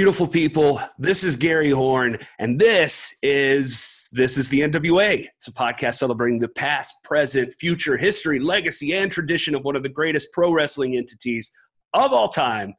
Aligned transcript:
beautiful 0.00 0.26
people. 0.26 0.80
This 0.98 1.22
is 1.22 1.36
Gary 1.36 1.68
Horn, 1.68 2.16
and 2.38 2.58
this 2.58 3.14
is 3.22 4.08
this 4.12 4.38
is 4.38 4.48
the 4.48 4.60
NWA. 4.60 5.28
It's 5.36 5.48
a 5.48 5.52
podcast 5.52 5.96
celebrating 5.96 6.40
the 6.40 6.48
past, 6.48 6.94
present, 7.04 7.52
future, 7.60 7.98
history, 7.98 8.38
legacy, 8.38 8.94
and 8.94 9.12
tradition 9.12 9.54
of 9.54 9.62
one 9.66 9.76
of 9.76 9.82
the 9.82 9.90
greatest 9.90 10.32
pro 10.32 10.52
wrestling 10.52 10.96
entities 10.96 11.52
of 11.92 12.14
all 12.14 12.28
time. 12.28 12.72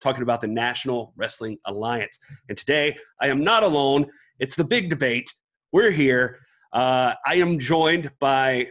Talking 0.00 0.22
about 0.22 0.40
the 0.40 0.46
National 0.46 1.12
Wrestling 1.14 1.58
Alliance. 1.66 2.18
And 2.48 2.56
today, 2.56 2.96
I 3.20 3.28
am 3.28 3.44
not 3.44 3.62
alone. 3.62 4.06
It's 4.38 4.56
the 4.56 4.64
big 4.64 4.88
debate. 4.88 5.30
We're 5.72 5.90
here. 5.90 6.38
Uh, 6.72 7.12
I 7.26 7.34
am 7.34 7.58
joined 7.58 8.10
by 8.18 8.68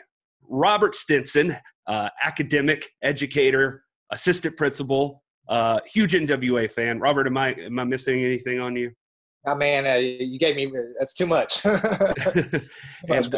Robert 0.49 0.95
Stinson, 0.95 1.55
uh, 1.85 2.09
academic, 2.23 2.89
educator, 3.03 3.83
assistant 4.11 4.57
principal, 4.57 5.20
uh, 5.47 5.79
huge 5.85 6.13
NWA 6.13 6.69
fan. 6.69 6.99
Robert, 6.99 7.27
am 7.27 7.37
I 7.37 7.53
am 7.53 7.79
I 7.79 7.83
missing 7.83 8.23
anything 8.23 8.59
on 8.59 8.75
you? 8.75 8.91
Oh 9.45 9.55
man, 9.55 9.87
uh, 9.87 9.95
you 9.95 10.37
gave 10.37 10.55
me 10.55 10.71
that's 10.97 11.13
too 11.13 11.25
much. 11.25 11.65
and, 13.09 13.35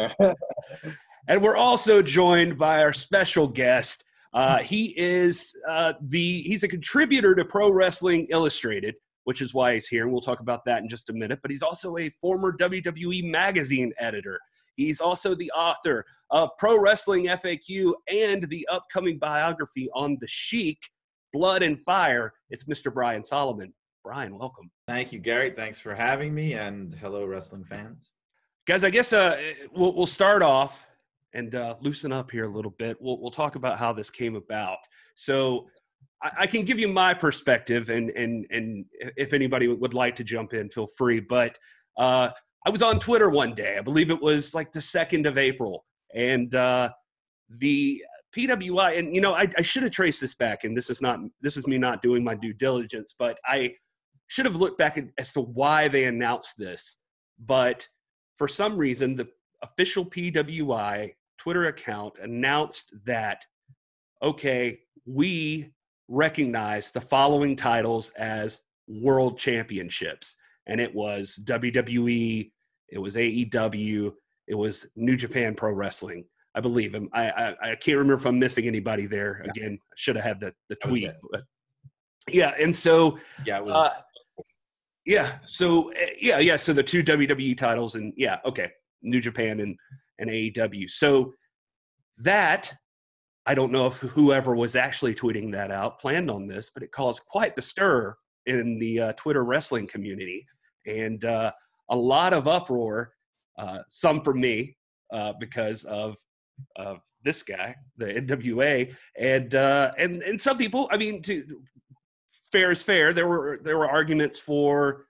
and, 1.28 1.42
we're 1.42 1.56
also 1.56 2.02
joined 2.02 2.58
by 2.58 2.82
our 2.82 2.92
special 2.92 3.48
guest. 3.48 4.04
Uh, 4.34 4.58
he 4.58 4.94
is 4.98 5.54
uh, 5.68 5.94
the 6.02 6.42
he's 6.42 6.62
a 6.62 6.68
contributor 6.68 7.34
to 7.34 7.44
Pro 7.44 7.70
Wrestling 7.70 8.26
Illustrated, 8.30 8.94
which 9.24 9.40
is 9.40 9.54
why 9.54 9.74
he's 9.74 9.86
here, 9.86 10.02
and 10.02 10.12
we'll 10.12 10.20
talk 10.20 10.40
about 10.40 10.64
that 10.66 10.82
in 10.82 10.88
just 10.88 11.08
a 11.08 11.12
minute. 11.12 11.38
But 11.40 11.50
he's 11.50 11.62
also 11.62 11.96
a 11.96 12.10
former 12.10 12.54
WWE 12.56 13.30
magazine 13.30 13.92
editor. 13.98 14.38
He's 14.76 15.00
also 15.00 15.34
the 15.34 15.50
author 15.52 16.04
of 16.30 16.50
Pro 16.58 16.78
Wrestling 16.78 17.26
FAQ 17.26 17.92
and 18.08 18.48
the 18.48 18.66
upcoming 18.70 19.18
biography 19.18 19.88
on 19.94 20.18
the 20.20 20.26
Sheik 20.26 20.78
blood 21.34 21.64
and 21.64 21.78
fire. 21.80 22.32
It's 22.48 22.64
Mr. 22.64 22.94
Brian 22.94 23.24
Solomon. 23.24 23.74
Brian, 24.04 24.38
welcome. 24.38 24.70
Thank 24.86 25.12
you, 25.12 25.18
Gary. 25.18 25.50
Thanks 25.50 25.80
for 25.80 25.92
having 25.92 26.32
me, 26.32 26.52
and 26.52 26.94
hello, 26.94 27.26
wrestling 27.26 27.64
fans. 27.64 28.12
Guys, 28.68 28.84
I 28.84 28.90
guess 28.90 29.12
uh, 29.12 29.36
we'll, 29.74 29.92
we'll 29.94 30.06
start 30.06 30.42
off 30.42 30.86
and 31.34 31.56
uh, 31.56 31.74
loosen 31.80 32.12
up 32.12 32.30
here 32.30 32.44
a 32.44 32.48
little 32.48 32.70
bit. 32.70 32.96
We'll, 33.00 33.20
we'll 33.20 33.32
talk 33.32 33.56
about 33.56 33.78
how 33.78 33.92
this 33.92 34.10
came 34.10 34.36
about. 34.36 34.78
So, 35.16 35.66
I, 36.22 36.30
I 36.40 36.46
can 36.46 36.64
give 36.64 36.78
you 36.78 36.86
my 36.86 37.12
perspective, 37.12 37.90
and 37.90 38.10
and 38.10 38.46
and 38.50 38.84
if 39.16 39.32
anybody 39.32 39.66
would 39.66 39.94
like 39.94 40.14
to 40.16 40.24
jump 40.24 40.54
in, 40.54 40.70
feel 40.70 40.86
free. 40.86 41.18
But 41.18 41.58
uh, 41.98 42.28
I 42.64 42.70
was 42.70 42.80
on 42.82 43.00
Twitter 43.00 43.28
one 43.28 43.56
day. 43.56 43.76
I 43.76 43.80
believe 43.80 44.10
it 44.10 44.22
was 44.22 44.54
like 44.54 44.72
the 44.72 44.80
second 44.80 45.26
of 45.26 45.36
April, 45.36 45.84
and 46.14 46.54
uh, 46.54 46.90
the 47.48 48.04
PWI, 48.34 48.98
and 48.98 49.14
you 49.14 49.20
know, 49.20 49.34
I, 49.34 49.48
I 49.56 49.62
should 49.62 49.82
have 49.82 49.92
traced 49.92 50.20
this 50.20 50.34
back, 50.34 50.64
and 50.64 50.76
this 50.76 50.90
is 50.90 51.00
not 51.00 51.20
this 51.40 51.56
is 51.56 51.66
me 51.66 51.78
not 51.78 52.02
doing 52.02 52.24
my 52.24 52.34
due 52.34 52.52
diligence, 52.52 53.14
but 53.18 53.38
I 53.46 53.74
should 54.26 54.46
have 54.46 54.56
looked 54.56 54.78
back 54.78 55.02
as 55.18 55.32
to 55.34 55.40
why 55.40 55.88
they 55.88 56.04
announced 56.04 56.54
this. 56.58 56.96
But 57.38 57.86
for 58.36 58.48
some 58.48 58.76
reason, 58.76 59.16
the 59.16 59.28
official 59.62 60.04
PWI 60.04 61.12
Twitter 61.38 61.66
account 61.66 62.14
announced 62.22 62.92
that 63.06 63.44
okay, 64.22 64.78
we 65.06 65.70
recognize 66.08 66.90
the 66.90 67.00
following 67.00 67.56
titles 67.56 68.10
as 68.10 68.60
world 68.88 69.38
championships, 69.38 70.36
and 70.66 70.80
it 70.80 70.94
was 70.94 71.38
WWE, 71.44 72.50
it 72.88 72.98
was 72.98 73.16
AEW, 73.16 74.12
it 74.46 74.54
was 74.54 74.86
New 74.96 75.16
Japan 75.16 75.54
Pro 75.54 75.72
Wrestling. 75.72 76.24
I 76.54 76.60
believe 76.60 76.94
him. 76.94 77.08
I, 77.12 77.30
I, 77.30 77.70
I 77.70 77.74
can't 77.74 77.98
remember 77.98 78.14
if 78.14 78.26
I'm 78.26 78.38
missing 78.38 78.66
anybody 78.66 79.06
there. 79.06 79.42
Yeah. 79.44 79.50
Again, 79.50 79.78
I 79.80 79.94
should 79.96 80.16
have 80.16 80.24
had 80.24 80.40
the 80.40 80.54
the 80.68 80.76
tweet. 80.76 81.10
But 81.30 81.42
yeah, 82.30 82.54
and 82.60 82.74
so 82.74 83.18
yeah, 83.44 83.60
was, 83.60 83.74
uh, 83.74 84.42
yeah. 85.04 85.38
So 85.46 85.90
eh, 85.90 86.10
yeah, 86.20 86.38
yeah. 86.38 86.56
So 86.56 86.72
the 86.72 86.82
two 86.82 87.02
WWE 87.02 87.56
titles 87.56 87.94
and 87.96 88.12
yeah, 88.16 88.38
okay, 88.44 88.70
New 89.02 89.20
Japan 89.20 89.60
and 89.60 89.76
and 90.18 90.30
AEW. 90.30 90.88
So 90.88 91.34
that 92.18 92.72
I 93.46 93.54
don't 93.54 93.72
know 93.72 93.86
if 93.86 93.98
whoever 93.98 94.54
was 94.54 94.76
actually 94.76 95.14
tweeting 95.14 95.52
that 95.52 95.70
out 95.70 96.00
planned 96.00 96.30
on 96.30 96.46
this, 96.46 96.70
but 96.70 96.82
it 96.82 96.92
caused 96.92 97.24
quite 97.26 97.56
the 97.56 97.62
stir 97.62 98.14
in 98.46 98.78
the 98.78 99.00
uh, 99.00 99.12
Twitter 99.14 99.44
wrestling 99.44 99.86
community 99.86 100.46
and 100.86 101.24
uh, 101.24 101.50
a 101.90 101.96
lot 101.96 102.32
of 102.32 102.48
uproar. 102.48 103.12
Uh, 103.56 103.78
some 103.88 104.20
from 104.20 104.40
me 104.40 104.76
uh, 105.12 105.32
because 105.38 105.84
of 105.84 106.16
of 106.76 107.00
this 107.22 107.42
guy, 107.42 107.74
the 107.96 108.06
NWA, 108.06 108.94
and 109.18 109.54
uh, 109.54 109.92
and 109.98 110.22
and 110.22 110.40
some 110.40 110.58
people. 110.58 110.88
I 110.92 110.96
mean, 110.96 111.22
to, 111.22 111.44
fair 112.52 112.70
is 112.70 112.82
fair. 112.82 113.12
There 113.12 113.26
were 113.26 113.58
there 113.62 113.78
were 113.78 113.88
arguments 113.88 114.38
for 114.38 115.06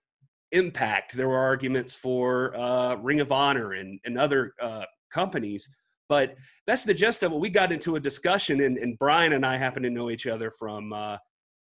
Impact. 0.52 1.14
There 1.14 1.28
were 1.28 1.38
arguments 1.38 1.96
for 1.96 2.56
uh, 2.56 2.94
Ring 2.96 3.20
of 3.20 3.32
Honor 3.32 3.72
and 3.72 3.98
and 4.04 4.18
other 4.18 4.54
uh, 4.62 4.84
companies. 5.12 5.68
But 6.08 6.36
that's 6.66 6.84
the 6.84 6.94
gist 6.94 7.22
of 7.22 7.32
it. 7.32 7.40
We 7.40 7.48
got 7.48 7.72
into 7.72 7.96
a 7.96 8.00
discussion, 8.00 8.60
and, 8.60 8.76
and 8.76 8.98
Brian 8.98 9.32
and 9.32 9.44
I 9.44 9.56
happen 9.56 9.82
to 9.82 9.90
know 9.90 10.10
each 10.10 10.26
other 10.26 10.50
from 10.50 10.92
uh, 10.92 11.16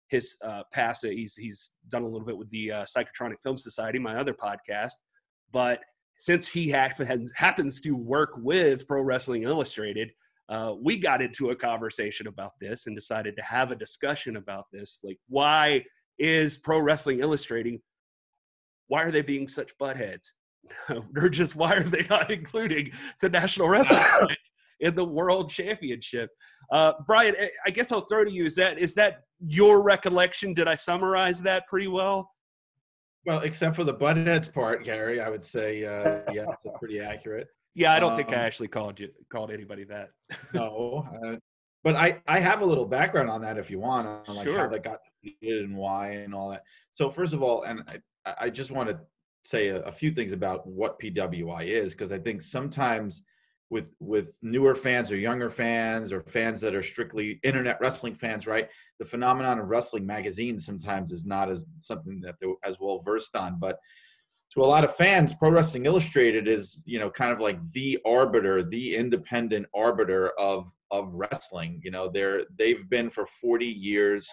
his 0.09 0.37
uh, 0.43 0.63
past. 0.71 1.05
He's 1.05 1.35
he's 1.35 1.71
done 1.89 2.03
a 2.03 2.07
little 2.07 2.25
bit 2.25 2.37
with 2.37 2.49
the 2.51 2.71
uh, 2.71 2.85
Psychotronic 2.85 3.41
Film 3.41 3.57
Society, 3.57 3.99
my 3.99 4.17
other 4.17 4.33
podcast. 4.33 4.93
But 5.51 5.81
since 6.19 6.47
he 6.47 6.69
happens 6.69 7.81
to 7.81 7.91
work 7.91 8.31
with 8.37 8.87
Pro 8.87 9.01
Wrestling 9.01 9.43
Illustrated, 9.43 10.11
uh, 10.49 10.73
we 10.81 10.97
got 10.97 11.21
into 11.21 11.49
a 11.49 11.55
conversation 11.55 12.27
about 12.27 12.53
this 12.59 12.87
and 12.87 12.95
decided 12.95 13.35
to 13.35 13.43
have 13.43 13.71
a 13.71 13.75
discussion 13.75 14.37
about 14.37 14.65
this. 14.71 14.99
Like, 15.03 15.19
why 15.27 15.83
is 16.17 16.57
Pro 16.57 16.79
Wrestling 16.79 17.19
Illustrating? 17.19 17.81
Why 18.87 19.03
are 19.03 19.11
they 19.11 19.21
being 19.21 19.47
such 19.47 19.77
buttheads? 19.77 20.27
or 21.15 21.29
just 21.29 21.55
why 21.55 21.75
are 21.75 21.83
they 21.83 22.05
not 22.09 22.31
including 22.31 22.91
the 23.21 23.29
National 23.29 23.69
Wrestling 23.69 24.35
in 24.79 24.95
the 24.95 25.05
World 25.05 25.49
Championship? 25.49 26.29
Uh, 26.71 26.93
Brian, 27.05 27.35
I 27.65 27.69
guess 27.69 27.91
I'll 27.91 28.01
throw 28.01 28.23
to 28.23 28.31
you. 28.31 28.45
Is 28.45 28.55
that 28.55 28.79
is 28.79 28.93
that 28.95 29.23
your 29.45 29.83
recollection? 29.83 30.53
Did 30.53 30.67
I 30.67 30.75
summarize 30.75 31.41
that 31.41 31.67
pretty 31.67 31.87
well? 31.87 32.31
Well, 33.25 33.39
except 33.39 33.75
for 33.75 33.83
the 33.83 33.93
buttheads 33.93 34.51
part, 34.51 34.85
Gary, 34.85 35.19
I 35.19 35.29
would 35.29 35.43
say 35.43 35.83
uh, 35.83 36.21
yeah, 36.31 36.45
it's 36.63 36.77
pretty 36.79 36.99
accurate. 36.99 37.47
Yeah, 37.75 37.93
I 37.93 37.99
don't 37.99 38.11
um, 38.11 38.17
think 38.17 38.29
I 38.29 38.35
um, 38.35 38.39
actually 38.39 38.69
called 38.69 38.99
you 38.99 39.09
called 39.29 39.51
anybody 39.51 39.83
that. 39.85 40.09
no, 40.53 41.05
uh, 41.23 41.35
but 41.83 41.95
I 41.95 42.21
I 42.27 42.39
have 42.39 42.61
a 42.61 42.65
little 42.65 42.85
background 42.85 43.29
on 43.29 43.41
that 43.41 43.57
if 43.57 43.69
you 43.69 43.79
want, 43.79 44.07
on 44.27 44.35
like 44.35 44.45
sure. 44.45 44.57
how 44.57 44.67
that 44.67 44.83
got 44.83 44.99
created 45.21 45.63
and 45.65 45.75
why 45.75 46.11
and 46.11 46.33
all 46.33 46.49
that. 46.49 46.63
So 46.91 47.09
first 47.09 47.33
of 47.33 47.43
all, 47.43 47.63
and 47.63 47.83
I, 48.25 48.33
I 48.41 48.49
just 48.49 48.71
want 48.71 48.89
to 48.89 48.99
say 49.43 49.67
a, 49.67 49.81
a 49.83 49.91
few 49.91 50.11
things 50.11 50.31
about 50.31 50.65
what 50.67 50.99
PWI 50.99 51.65
is 51.65 51.93
because 51.93 52.11
I 52.11 52.19
think 52.19 52.41
sometimes 52.41 53.23
with 53.69 53.93
with 53.99 54.33
newer 54.41 54.75
fans 54.75 55.11
or 55.11 55.17
younger 55.17 55.49
fans 55.49 56.11
or 56.13 56.21
fans 56.21 56.61
that 56.61 56.75
are 56.75 56.83
strictly 56.83 57.39
internet 57.43 57.77
wrestling 57.81 58.15
fans 58.15 58.47
right? 58.47 58.69
The 58.99 59.05
phenomenon 59.05 59.59
of 59.59 59.67
wrestling 59.67 60.05
magazines 60.05 60.65
sometimes 60.65 61.11
is 61.11 61.25
not 61.25 61.49
as 61.49 61.65
something 61.77 62.21
that 62.21 62.35
they're 62.39 62.53
as 62.63 62.79
well 62.79 63.01
versed 63.05 63.35
on 63.35 63.59
but 63.59 63.79
to 64.53 64.61
a 64.61 64.65
lot 64.65 64.83
of 64.83 64.95
fans 64.95 65.33
pro 65.33 65.51
wrestling 65.51 65.85
illustrated 65.85 66.47
is 66.47 66.83
you 66.85 66.99
know 66.99 67.09
kind 67.09 67.31
of 67.31 67.39
like 67.39 67.59
the 67.73 67.99
arbiter 68.05 68.63
the 68.63 68.95
independent 68.95 69.65
arbiter 69.75 70.31
of 70.39 70.71
of 70.91 71.11
wrestling. 71.13 71.81
You 71.83 71.91
know 71.91 72.09
they're 72.09 72.43
they've 72.57 72.89
been 72.89 73.09
for 73.09 73.25
40 73.25 73.65
years 73.65 74.29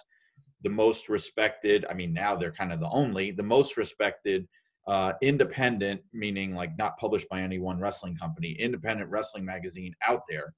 the 0.63 0.71
most 0.71 1.09
respected 1.09 1.85
i 1.91 1.95
mean 1.95 2.13
now 2.13 2.35
they're 2.35 2.53
kind 2.53 2.73
of 2.73 2.81
the 2.81 2.89
only 2.89 3.31
the 3.31 3.43
most 3.43 3.77
respected 3.77 4.49
uh, 4.87 5.13
independent, 5.23 6.01
meaning 6.13 6.55
like 6.55 6.77
not 6.77 6.99
published 6.99 7.29
by 7.29 7.41
any 7.41 7.59
one 7.59 7.79
wrestling 7.79 8.17
company, 8.17 8.53
independent 8.53 9.11
wrestling 9.11 9.45
magazine 9.45 9.95
out 10.07 10.23
there. 10.29 10.55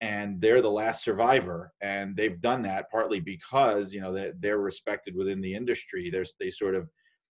And 0.00 0.40
they're 0.40 0.62
the 0.62 0.70
last 0.70 1.04
survivor. 1.04 1.72
And 1.80 2.16
they've 2.16 2.40
done 2.40 2.62
that 2.62 2.90
partly 2.90 3.20
because, 3.20 3.92
you 3.92 4.00
know, 4.00 4.12
they're, 4.12 4.32
they're 4.38 4.58
respected 4.58 5.14
within 5.16 5.40
the 5.40 5.54
industry. 5.54 6.10
There's, 6.10 6.34
they 6.38 6.50
sort 6.50 6.74
of, 6.74 6.88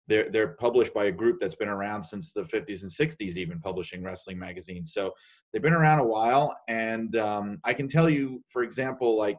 they're, 0.07 0.29
they're 0.29 0.55
published 0.59 0.93
by 0.93 1.05
a 1.05 1.11
group 1.11 1.39
that's 1.39 1.55
been 1.55 1.69
around 1.69 2.03
since 2.03 2.33
the 2.33 2.43
50s 2.43 2.81
and 2.81 2.91
60s, 2.91 3.37
even 3.37 3.59
publishing 3.59 4.03
wrestling 4.03 4.37
magazines. 4.37 4.93
So 4.93 5.13
they've 5.51 5.61
been 5.61 5.73
around 5.73 5.99
a 5.99 6.05
while. 6.05 6.57
And 6.67 7.15
um, 7.17 7.59
I 7.63 7.73
can 7.73 7.87
tell 7.87 8.09
you, 8.09 8.43
for 8.49 8.63
example, 8.63 9.17
like 9.17 9.37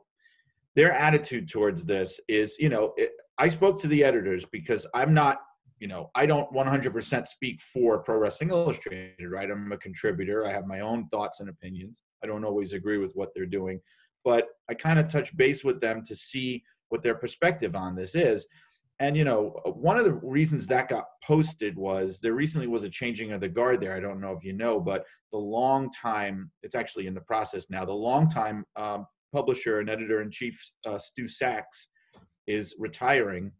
their 0.75 0.93
attitude 0.93 1.51
towards 1.51 1.85
this 1.85 2.19
is, 2.29 2.57
you 2.59 2.71
know, 2.71 2.93
it, 2.97 3.13
I 3.39 3.49
spoke 3.49 3.81
to 3.81 3.89
the 3.89 4.05
editors 4.05 4.45
because 4.47 4.87
I'm 4.95 5.13
not 5.13 5.39
you 5.79 5.89
know, 5.89 6.11
I 6.15 6.27
don't 6.27 6.51
100% 6.53 7.27
speak 7.27 7.61
for 7.61 7.99
Pro 7.99 8.17
Wrestling 8.17 8.51
Illustrated, 8.51 9.29
right? 9.31 9.51
I'm 9.51 9.73
a 9.73 9.77
contributor. 9.77 10.47
I 10.47 10.53
have 10.53 10.67
my 10.67 10.81
own 10.81 11.09
thoughts 11.09 11.41
and 11.41 11.49
opinions. 11.49 12.03
I 12.23 12.27
don't 12.27 12.45
always 12.45 12.73
agree 12.73 12.99
with 12.99 13.13
what 13.15 13.31
they're 13.35 13.47
doing, 13.47 13.81
but 14.25 14.47
I 14.71 14.75
kind 14.75 14.99
of 14.99 15.09
touch 15.09 15.37
base 15.37 15.65
with 15.65 15.81
them 15.81 16.03
to 16.05 16.15
see 16.15 16.63
what 16.89 17.03
their 17.03 17.15
perspective 17.15 17.75
on 17.75 17.97
this 17.97 18.15
is. 18.15 18.47
And 19.01 19.17
you 19.17 19.25
know, 19.25 19.61
one 19.65 19.97
of 19.97 20.05
the 20.05 20.13
reasons 20.13 20.69
that 20.69 20.89
got 20.89 21.07
posted 21.25 21.77
was 21.77 22.21
there 22.21 22.35
recently 22.35 22.69
was 22.69 22.85
a 22.85 22.89
changing 22.89 23.33
of 23.33 23.41
the 23.41 23.49
guard 23.49 23.81
there. 23.81 23.97
I 23.97 24.01
don't 24.01 24.21
know 24.21 24.33
if 24.33 24.45
you 24.45 24.53
know, 24.53 24.79
but 24.79 25.05
the 25.33 25.39
long 25.39 25.91
time 25.91 26.51
it's 26.63 26.77
actually 26.77 27.09
in 27.09 27.15
the 27.15 27.21
process 27.21 27.67
now. 27.69 27.85
The 27.85 27.93
long 27.93 28.31
time 28.31 28.65
um, 28.77 29.07
publisher 29.33 29.81
and 29.81 29.91
editor 29.91 30.23
in 30.23 30.31
chief 30.31 30.57
uh, 30.87 30.99
Stu 30.99 31.25
Saks 31.25 31.89
is 32.47 32.77
retiring 32.79 33.51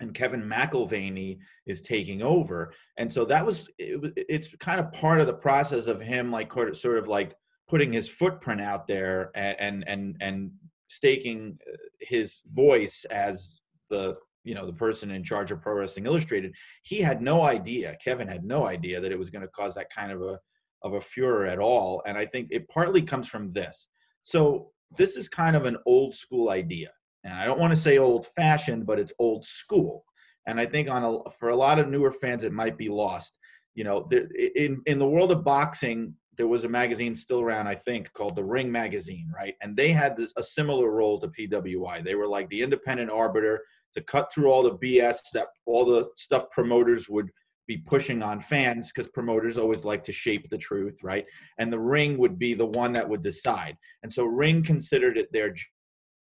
and 0.00 0.14
Kevin 0.14 0.42
McIlvaney 0.42 1.38
is 1.66 1.80
taking 1.80 2.22
over. 2.22 2.72
And 2.96 3.12
so 3.12 3.24
that 3.26 3.44
was 3.44 3.68
it, 3.78 4.12
it's 4.16 4.54
kind 4.56 4.80
of 4.80 4.92
part 4.92 5.20
of 5.20 5.26
the 5.26 5.34
process 5.34 5.86
of 5.86 6.00
him 6.00 6.30
like 6.30 6.52
sort 6.52 6.98
of 6.98 7.08
like 7.08 7.34
putting 7.68 7.92
his 7.92 8.08
footprint 8.08 8.60
out 8.60 8.86
there 8.86 9.30
and 9.34 9.86
and 9.88 10.16
and 10.20 10.50
staking 10.88 11.58
uh, 11.70 11.76
his 12.00 12.40
voice 12.54 13.04
as 13.10 13.60
the 13.90 14.16
you 14.44 14.54
know 14.54 14.66
the 14.66 14.72
person 14.72 15.10
in 15.10 15.22
charge 15.22 15.50
of 15.50 15.60
pro 15.60 15.74
wrestling 15.74 16.06
illustrated. 16.06 16.54
He 16.82 17.00
had 17.00 17.20
no 17.20 17.42
idea 17.42 17.96
kevin 18.02 18.28
had 18.28 18.44
no 18.44 18.66
idea 18.66 19.00
that 19.00 19.12
it 19.12 19.18
was 19.18 19.30
going 19.30 19.42
to 19.42 19.48
cause 19.48 19.74
that 19.74 19.92
kind 19.94 20.12
of 20.12 20.22
a 20.22 20.38
of 20.82 20.94
a 20.94 21.00
furor 21.00 21.46
at 21.46 21.58
all. 21.58 22.02
And 22.06 22.16
i 22.16 22.24
think 22.24 22.48
it 22.50 22.68
partly 22.68 23.02
comes 23.02 23.28
from 23.28 23.52
this. 23.52 23.88
So 24.22 24.70
this 24.96 25.16
is 25.16 25.28
kind 25.28 25.56
of 25.56 25.66
an 25.66 25.76
old 25.86 26.14
school 26.14 26.50
idea 26.50 26.90
and 27.28 27.38
I 27.38 27.44
don't 27.44 27.60
want 27.60 27.74
to 27.74 27.80
say 27.80 27.98
old 27.98 28.26
fashioned, 28.26 28.86
but 28.86 28.98
it's 28.98 29.12
old 29.18 29.44
school. 29.44 30.04
And 30.46 30.58
I 30.58 30.66
think 30.66 30.88
on 30.88 31.04
a, 31.04 31.30
for 31.38 31.50
a 31.50 31.56
lot 31.56 31.78
of 31.78 31.88
newer 31.88 32.10
fans, 32.10 32.42
it 32.42 32.52
might 32.52 32.78
be 32.78 32.88
lost. 32.88 33.38
You 33.74 33.84
know, 33.84 34.08
there, 34.10 34.26
in 34.56 34.80
in 34.86 34.98
the 34.98 35.06
world 35.06 35.30
of 35.30 35.44
boxing, 35.44 36.14
there 36.36 36.48
was 36.48 36.64
a 36.64 36.68
magazine 36.68 37.14
still 37.14 37.40
around, 37.40 37.66
I 37.66 37.74
think, 37.74 38.12
called 38.14 38.34
the 38.34 38.44
Ring 38.44 38.72
Magazine, 38.72 39.30
right? 39.34 39.54
And 39.60 39.76
they 39.76 39.92
had 39.92 40.16
this 40.16 40.32
a 40.36 40.42
similar 40.42 40.90
role 40.90 41.20
to 41.20 41.28
PWI. 41.28 42.02
They 42.02 42.14
were 42.14 42.26
like 42.26 42.48
the 42.48 42.62
independent 42.62 43.10
arbiter 43.10 43.62
to 43.94 44.00
cut 44.02 44.32
through 44.32 44.50
all 44.50 44.62
the 44.62 44.78
BS 44.78 45.18
that 45.34 45.48
all 45.66 45.84
the 45.84 46.08
stuff 46.16 46.50
promoters 46.50 47.08
would 47.08 47.30
be 47.66 47.76
pushing 47.76 48.22
on 48.22 48.40
fans 48.40 48.90
because 48.90 49.10
promoters 49.10 49.58
always 49.58 49.84
like 49.84 50.02
to 50.04 50.12
shape 50.12 50.48
the 50.48 50.56
truth, 50.56 50.98
right? 51.02 51.26
And 51.58 51.70
the 51.70 51.78
ring 51.78 52.16
would 52.16 52.38
be 52.38 52.54
the 52.54 52.66
one 52.66 52.92
that 52.94 53.08
would 53.08 53.22
decide. 53.22 53.76
And 54.02 54.10
so 54.10 54.24
Ring 54.24 54.62
considered 54.62 55.18
it 55.18 55.30
their 55.32 55.54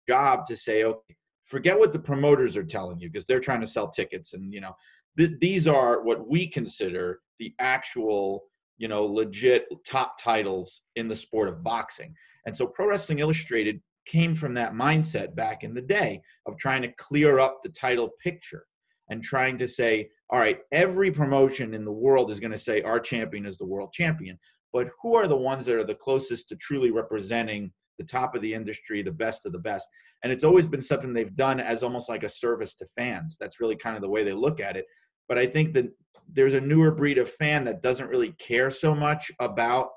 job 0.07 0.45
to 0.47 0.55
say, 0.55 0.83
okay, 0.83 1.15
forget 1.45 1.77
what 1.77 1.93
the 1.93 1.99
promoters 1.99 2.57
are 2.57 2.63
telling 2.63 2.99
you 2.99 3.09
because 3.09 3.25
they're 3.25 3.39
trying 3.39 3.61
to 3.61 3.67
sell 3.67 3.89
tickets, 3.89 4.33
and 4.33 4.53
you 4.53 4.61
know, 4.61 4.75
th- 5.17 5.39
these 5.39 5.67
are 5.67 6.03
what 6.03 6.27
we 6.27 6.47
consider 6.47 7.19
the 7.39 7.53
actual, 7.59 8.43
you 8.77 8.87
know, 8.87 9.05
legit 9.05 9.65
top 9.85 10.21
titles 10.21 10.81
in 10.95 11.07
the 11.07 11.15
sport 11.15 11.47
of 11.47 11.63
boxing. 11.63 12.13
And 12.45 12.55
so, 12.55 12.67
Pro 12.67 12.87
Wrestling 12.87 13.19
Illustrated 13.19 13.81
came 14.05 14.33
from 14.33 14.53
that 14.53 14.73
mindset 14.73 15.35
back 15.35 15.63
in 15.63 15.73
the 15.73 15.81
day 15.81 16.21
of 16.45 16.57
trying 16.57 16.81
to 16.81 16.91
clear 16.93 17.39
up 17.39 17.59
the 17.61 17.69
title 17.69 18.09
picture 18.23 18.65
and 19.09 19.21
trying 19.21 19.57
to 19.57 19.67
say, 19.67 20.09
all 20.29 20.39
right, 20.39 20.59
every 20.71 21.11
promotion 21.11 21.73
in 21.73 21.85
the 21.85 21.91
world 21.91 22.31
is 22.31 22.39
going 22.39 22.51
to 22.51 22.57
say 22.57 22.81
our 22.81 22.99
champion 22.99 23.45
is 23.45 23.57
the 23.57 23.65
world 23.65 23.91
champion. 23.93 24.37
But 24.73 24.87
who 25.01 25.15
are 25.15 25.27
the 25.27 25.37
ones 25.37 25.65
that 25.65 25.75
are 25.75 25.83
the 25.83 25.95
closest 25.95 26.49
to 26.49 26.55
truly 26.55 26.91
representing 26.91 27.71
the 27.97 28.03
top 28.03 28.35
of 28.35 28.41
the 28.41 28.53
industry, 28.53 29.01
the 29.01 29.11
best 29.11 29.45
of 29.45 29.51
the 29.51 29.59
best. 29.59 29.87
And 30.23 30.31
it's 30.31 30.43
always 30.43 30.65
been 30.65 30.81
something 30.81 31.13
they've 31.13 31.35
done 31.35 31.59
as 31.59 31.83
almost 31.83 32.09
like 32.09 32.23
a 32.23 32.29
service 32.29 32.73
to 32.75 32.85
fans. 32.97 33.37
That's 33.39 33.59
really 33.59 33.75
kind 33.75 33.95
of 33.95 34.01
the 34.01 34.09
way 34.09 34.23
they 34.23 34.33
look 34.33 34.59
at 34.59 34.75
it. 34.75 34.85
But 35.27 35.37
I 35.37 35.45
think 35.45 35.73
that 35.73 35.87
there's 36.31 36.53
a 36.53 36.61
newer 36.61 36.91
breed 36.91 37.17
of 37.17 37.29
fan 37.29 37.63
that 37.65 37.81
doesn't 37.81 38.09
really 38.09 38.33
care 38.33 38.71
so 38.71 38.95
much 38.95 39.31
about 39.39 39.89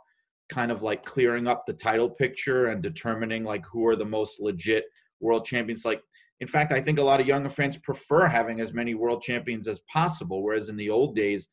kind 0.48 0.72
of 0.72 0.82
like 0.82 1.04
clearing 1.04 1.46
up 1.46 1.64
the 1.66 1.72
title 1.72 2.10
picture 2.10 2.66
and 2.66 2.82
determining 2.82 3.44
like 3.44 3.64
who 3.66 3.86
are 3.86 3.96
the 3.96 4.04
most 4.04 4.40
legit 4.40 4.84
world 5.20 5.44
champions. 5.44 5.84
Like, 5.84 6.02
in 6.40 6.48
fact, 6.48 6.72
I 6.72 6.80
think 6.80 6.98
a 6.98 7.02
lot 7.02 7.20
of 7.20 7.26
younger 7.26 7.50
fans 7.50 7.76
prefer 7.76 8.26
having 8.26 8.60
as 8.60 8.72
many 8.72 8.94
world 8.94 9.22
champions 9.22 9.68
as 9.68 9.80
possible. 9.80 10.42
Whereas 10.42 10.68
in 10.68 10.76
the 10.76 10.90
old 10.90 11.14
days, 11.14 11.48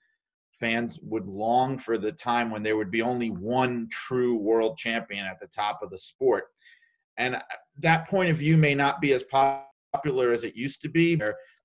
fans 0.60 1.00
would 1.02 1.28
long 1.28 1.78
for 1.78 1.98
the 1.98 2.12
time 2.12 2.50
when 2.50 2.64
there 2.64 2.78
would 2.78 2.92
be 2.92 3.02
only 3.02 3.30
one 3.30 3.88
true 3.92 4.36
world 4.36 4.78
champion 4.78 5.26
at 5.26 5.40
the 5.40 5.48
top 5.48 5.80
of 5.82 5.90
the 5.90 5.98
sport. 5.98 6.46
And 7.18 7.36
uh, 7.36 7.42
that 7.80 8.08
point 8.08 8.30
of 8.30 8.38
view 8.38 8.58
may 8.58 8.76
not 8.76 9.02
be 9.02 9.14
as 9.14 9.24
popular 9.24 10.32
as 10.32 10.44
it 10.44 10.56
used 10.56 10.82
to 10.82 10.90
be. 10.90 11.20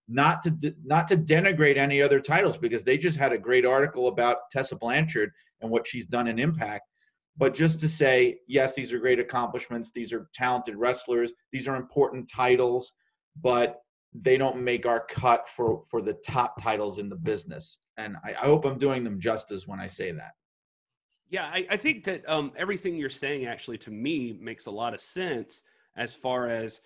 Not 0.09 0.43
to 0.43 0.75
not 0.85 1.09
to 1.09 1.17
denigrate 1.17 1.77
any 1.77 2.03
other 2.03 2.21
titles 2.21 2.59
because 2.59 2.85
they 2.85 2.99
just 2.99 3.17
had 3.17 3.33
a 3.33 3.39
great 3.39 3.65
article 3.65 4.09
about 4.09 4.39
Tessa 4.50 4.77
Blanchard 4.77 5.31
and 5.61 5.71
what 5.71 5.87
she's 5.87 6.06
done 6.06 6.27
in 6.27 6.39
Impact. 6.39 6.89
But 7.39 7.55
just 7.55 7.81
to 7.81 7.89
say, 7.89 8.39
yes, 8.47 8.75
these 8.75 8.93
are 8.93 8.99
great 8.99 9.21
accomplishments. 9.21 9.91
These 9.91 10.12
are 10.12 10.29
talented 10.35 10.77
wrestlers. 10.77 11.33
These 11.50 11.67
are 11.67 11.77
important 11.77 12.29
titles, 12.29 12.93
but 13.41 13.77
they 14.12 14.37
don't 14.37 14.62
make 14.62 14.85
our 14.85 15.06
cut 15.09 15.49
for 15.49 15.83
for 15.89 16.03
the 16.03 16.15
top 16.27 16.61
titles 16.61 16.99
in 16.99 17.09
the 17.09 17.17
business 17.17 17.79
and 17.97 18.17
I, 18.25 18.31
I, 18.31 18.47
hope 18.47 18.65
I'm 18.65 18.79
doing 18.79 19.05
them 19.05 19.21
justice 19.21 19.67
when 19.67 19.81
I 19.81 19.87
say 19.87 20.12
that. 20.12 20.33
Yeah, 21.31 21.44
I, 21.44 21.67
I 21.71 21.77
think 21.77 22.05
that 22.05 22.29
um, 22.29 22.53
everything 22.56 22.97
you're 22.97 23.11
saying 23.11 23.47
actually 23.47 23.79
to 23.79 23.91
me 23.91 24.37
makes 24.41 24.67
a 24.67 24.71
lot 24.71 24.94
of 24.94 25.00
sense 25.00 25.62
as 25.97 26.15
far 26.15 26.49
as 26.49 26.81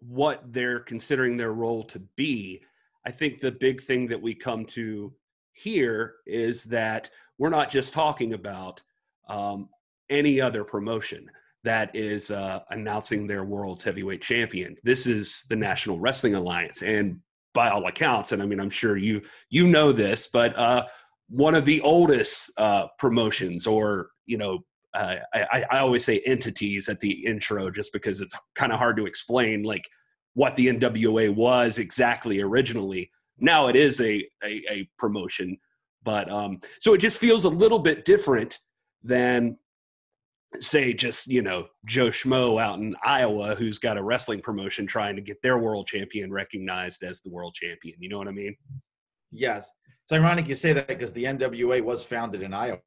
what 0.00 0.52
they're 0.52 0.80
considering 0.80 1.36
their 1.36 1.52
role 1.52 1.82
to 1.84 1.98
be. 2.16 2.62
I 3.06 3.10
think 3.10 3.38
the 3.38 3.52
big 3.52 3.80
thing 3.80 4.06
that 4.08 4.20
we 4.20 4.34
come 4.34 4.64
to 4.66 5.12
here 5.52 6.16
is 6.26 6.64
that 6.64 7.10
we're 7.38 7.48
not 7.50 7.70
just 7.70 7.92
talking 7.92 8.34
about 8.34 8.82
um, 9.28 9.68
any 10.10 10.40
other 10.40 10.64
promotion 10.64 11.30
that 11.64 11.94
is 11.94 12.30
uh, 12.30 12.60
announcing 12.70 13.26
their 13.26 13.44
world's 13.44 13.84
heavyweight 13.84 14.22
champion. 14.22 14.76
This 14.84 15.06
is 15.06 15.44
the 15.48 15.56
National 15.56 15.98
Wrestling 15.98 16.34
Alliance, 16.34 16.82
and 16.82 17.20
by 17.58 17.70
all 17.70 17.88
accounts, 17.88 18.30
and 18.30 18.40
I 18.40 18.46
mean, 18.46 18.60
I'm 18.60 18.70
sure 18.70 18.96
you 18.96 19.20
you 19.50 19.66
know 19.66 19.90
this, 19.90 20.28
but 20.32 20.56
uh, 20.56 20.84
one 21.28 21.56
of 21.56 21.64
the 21.64 21.80
oldest 21.80 22.52
uh, 22.56 22.86
promotions, 23.00 23.66
or 23.66 24.10
you 24.26 24.38
know, 24.38 24.60
uh, 24.94 25.16
I, 25.34 25.64
I 25.68 25.78
always 25.78 26.04
say 26.04 26.20
entities 26.20 26.88
at 26.88 27.00
the 27.00 27.10
intro, 27.26 27.68
just 27.68 27.92
because 27.92 28.20
it's 28.20 28.32
kind 28.54 28.70
of 28.70 28.78
hard 28.78 28.96
to 28.98 29.06
explain, 29.06 29.64
like 29.64 29.88
what 30.34 30.54
the 30.54 30.68
NWA 30.68 31.34
was 31.34 31.78
exactly 31.78 32.40
originally. 32.40 33.10
Now 33.40 33.66
it 33.66 33.74
is 33.74 34.00
a 34.00 34.24
a, 34.44 34.62
a 34.70 34.88
promotion, 34.96 35.58
but 36.04 36.30
um, 36.30 36.60
so 36.78 36.94
it 36.94 36.98
just 36.98 37.18
feels 37.18 37.44
a 37.44 37.48
little 37.48 37.80
bit 37.80 38.04
different 38.04 38.60
than 39.02 39.58
say 40.60 40.92
just 40.92 41.26
you 41.26 41.42
know 41.42 41.66
joe 41.86 42.08
schmo 42.08 42.60
out 42.60 42.78
in 42.78 42.96
iowa 43.04 43.54
who's 43.54 43.78
got 43.78 43.98
a 43.98 44.02
wrestling 44.02 44.40
promotion 44.40 44.86
trying 44.86 45.14
to 45.14 45.22
get 45.22 45.40
their 45.42 45.58
world 45.58 45.86
champion 45.86 46.32
recognized 46.32 47.02
as 47.02 47.20
the 47.20 47.30
world 47.30 47.54
champion. 47.54 47.96
You 48.00 48.08
know 48.08 48.18
what 48.18 48.28
i 48.28 48.32
mean? 48.32 48.56
Yes. 49.30 49.70
It's 50.04 50.12
ironic 50.12 50.48
you 50.48 50.54
say 50.54 50.72
that 50.72 50.88
because 50.88 51.12
the 51.12 51.24
nwa 51.24 51.82
was 51.82 52.02
founded 52.02 52.42
in 52.42 52.54
iowa. 52.54 52.80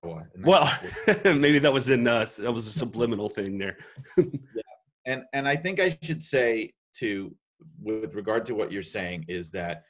Well 0.43 0.71
maybe 1.23 1.59
that 1.59 1.71
was 1.71 1.89
in 1.89 2.07
uh, 2.07 2.25
that 2.39 2.51
was 2.51 2.67
a 2.67 2.71
subliminal 2.71 3.29
thing 3.29 3.57
there. 3.57 3.77
Yeah. 4.17 4.61
And 5.07 5.23
and 5.33 5.47
i 5.47 5.55
think 5.55 5.79
i 5.79 5.97
should 6.03 6.21
say 6.23 6.73
to 6.97 7.35
with 7.81 8.13
regard 8.13 8.45
to 8.47 8.53
what 8.53 8.71
you're 8.71 8.83
saying 8.83 9.25
is 9.27 9.49
that 9.51 9.83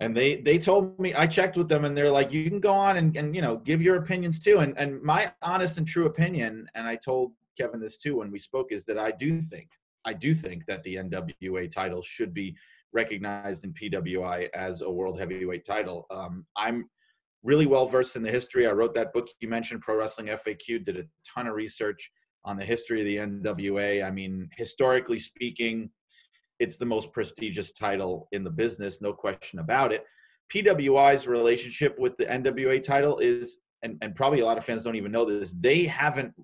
and 0.00 0.16
they 0.16 0.36
they 0.40 0.58
told 0.58 0.98
me 0.98 1.14
i 1.14 1.26
checked 1.26 1.56
with 1.56 1.68
them 1.68 1.84
and 1.84 1.96
they're 1.96 2.10
like 2.10 2.32
you 2.32 2.48
can 2.48 2.58
go 2.58 2.72
on 2.72 2.96
and, 2.96 3.16
and 3.16 3.36
you 3.36 3.42
know 3.42 3.58
give 3.58 3.80
your 3.80 3.96
opinions 3.96 4.40
too. 4.40 4.58
And 4.58 4.76
and 4.78 5.00
my 5.02 5.32
honest 5.42 5.78
and 5.78 5.86
true 5.86 6.06
opinion 6.06 6.66
and 6.74 6.86
i 6.86 6.96
told 6.96 7.32
kevin 7.56 7.80
this 7.80 7.98
too 7.98 8.16
when 8.16 8.30
we 8.30 8.38
spoke 8.38 8.72
is 8.72 8.84
that 8.86 8.98
i 8.98 9.10
do 9.10 9.40
think 9.40 9.68
i 10.04 10.12
do 10.12 10.34
think 10.34 10.64
that 10.66 10.82
the 10.82 10.96
nwa 10.96 11.70
title 11.70 12.02
should 12.02 12.34
be 12.34 12.56
recognized 12.92 13.64
in 13.64 13.72
pwi 13.72 14.48
as 14.54 14.82
a 14.82 14.90
world 14.90 15.18
heavyweight 15.18 15.64
title. 15.64 16.06
Um, 16.10 16.44
i'm 16.56 16.88
really 17.42 17.64
well 17.64 17.86
versed 17.86 18.16
in 18.16 18.22
the 18.22 18.30
history. 18.30 18.66
I 18.66 18.72
wrote 18.72 18.92
that 18.94 19.14
book 19.14 19.28
you 19.40 19.48
mentioned 19.48 19.80
pro 19.82 19.96
wrestling 19.96 20.26
faq 20.26 20.84
did 20.84 20.96
a 20.96 21.04
ton 21.24 21.46
of 21.46 21.54
research 21.54 22.10
on 22.44 22.56
the 22.56 22.64
history 22.64 23.00
of 23.00 23.06
the 23.06 23.16
nwa 23.16 24.04
i 24.04 24.10
mean 24.10 24.48
historically 24.56 25.18
speaking 25.18 25.90
it's 26.60 26.76
the 26.76 26.86
most 26.86 27.12
prestigious 27.12 27.72
title 27.72 28.28
in 28.32 28.44
the 28.44 28.50
business, 28.50 29.00
no 29.00 29.12
question 29.12 29.58
about 29.58 29.92
it. 29.92 30.04
PWI's 30.54 31.26
relationship 31.26 31.98
with 31.98 32.16
the 32.18 32.26
NWA 32.26 32.82
title 32.82 33.18
is, 33.18 33.58
and, 33.82 33.96
and 34.02 34.14
probably 34.14 34.40
a 34.40 34.44
lot 34.44 34.58
of 34.58 34.64
fans 34.64 34.84
don't 34.84 34.96
even 34.96 35.10
know 35.10 35.24
this, 35.24 35.54
they 35.58 35.84
haven't, 35.84 36.34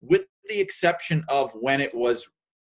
with 0.00 0.22
the 0.48 0.60
exception 0.60 1.24
of 1.28 1.52
when 1.54 1.80
it 1.80 1.94
was 1.94 2.28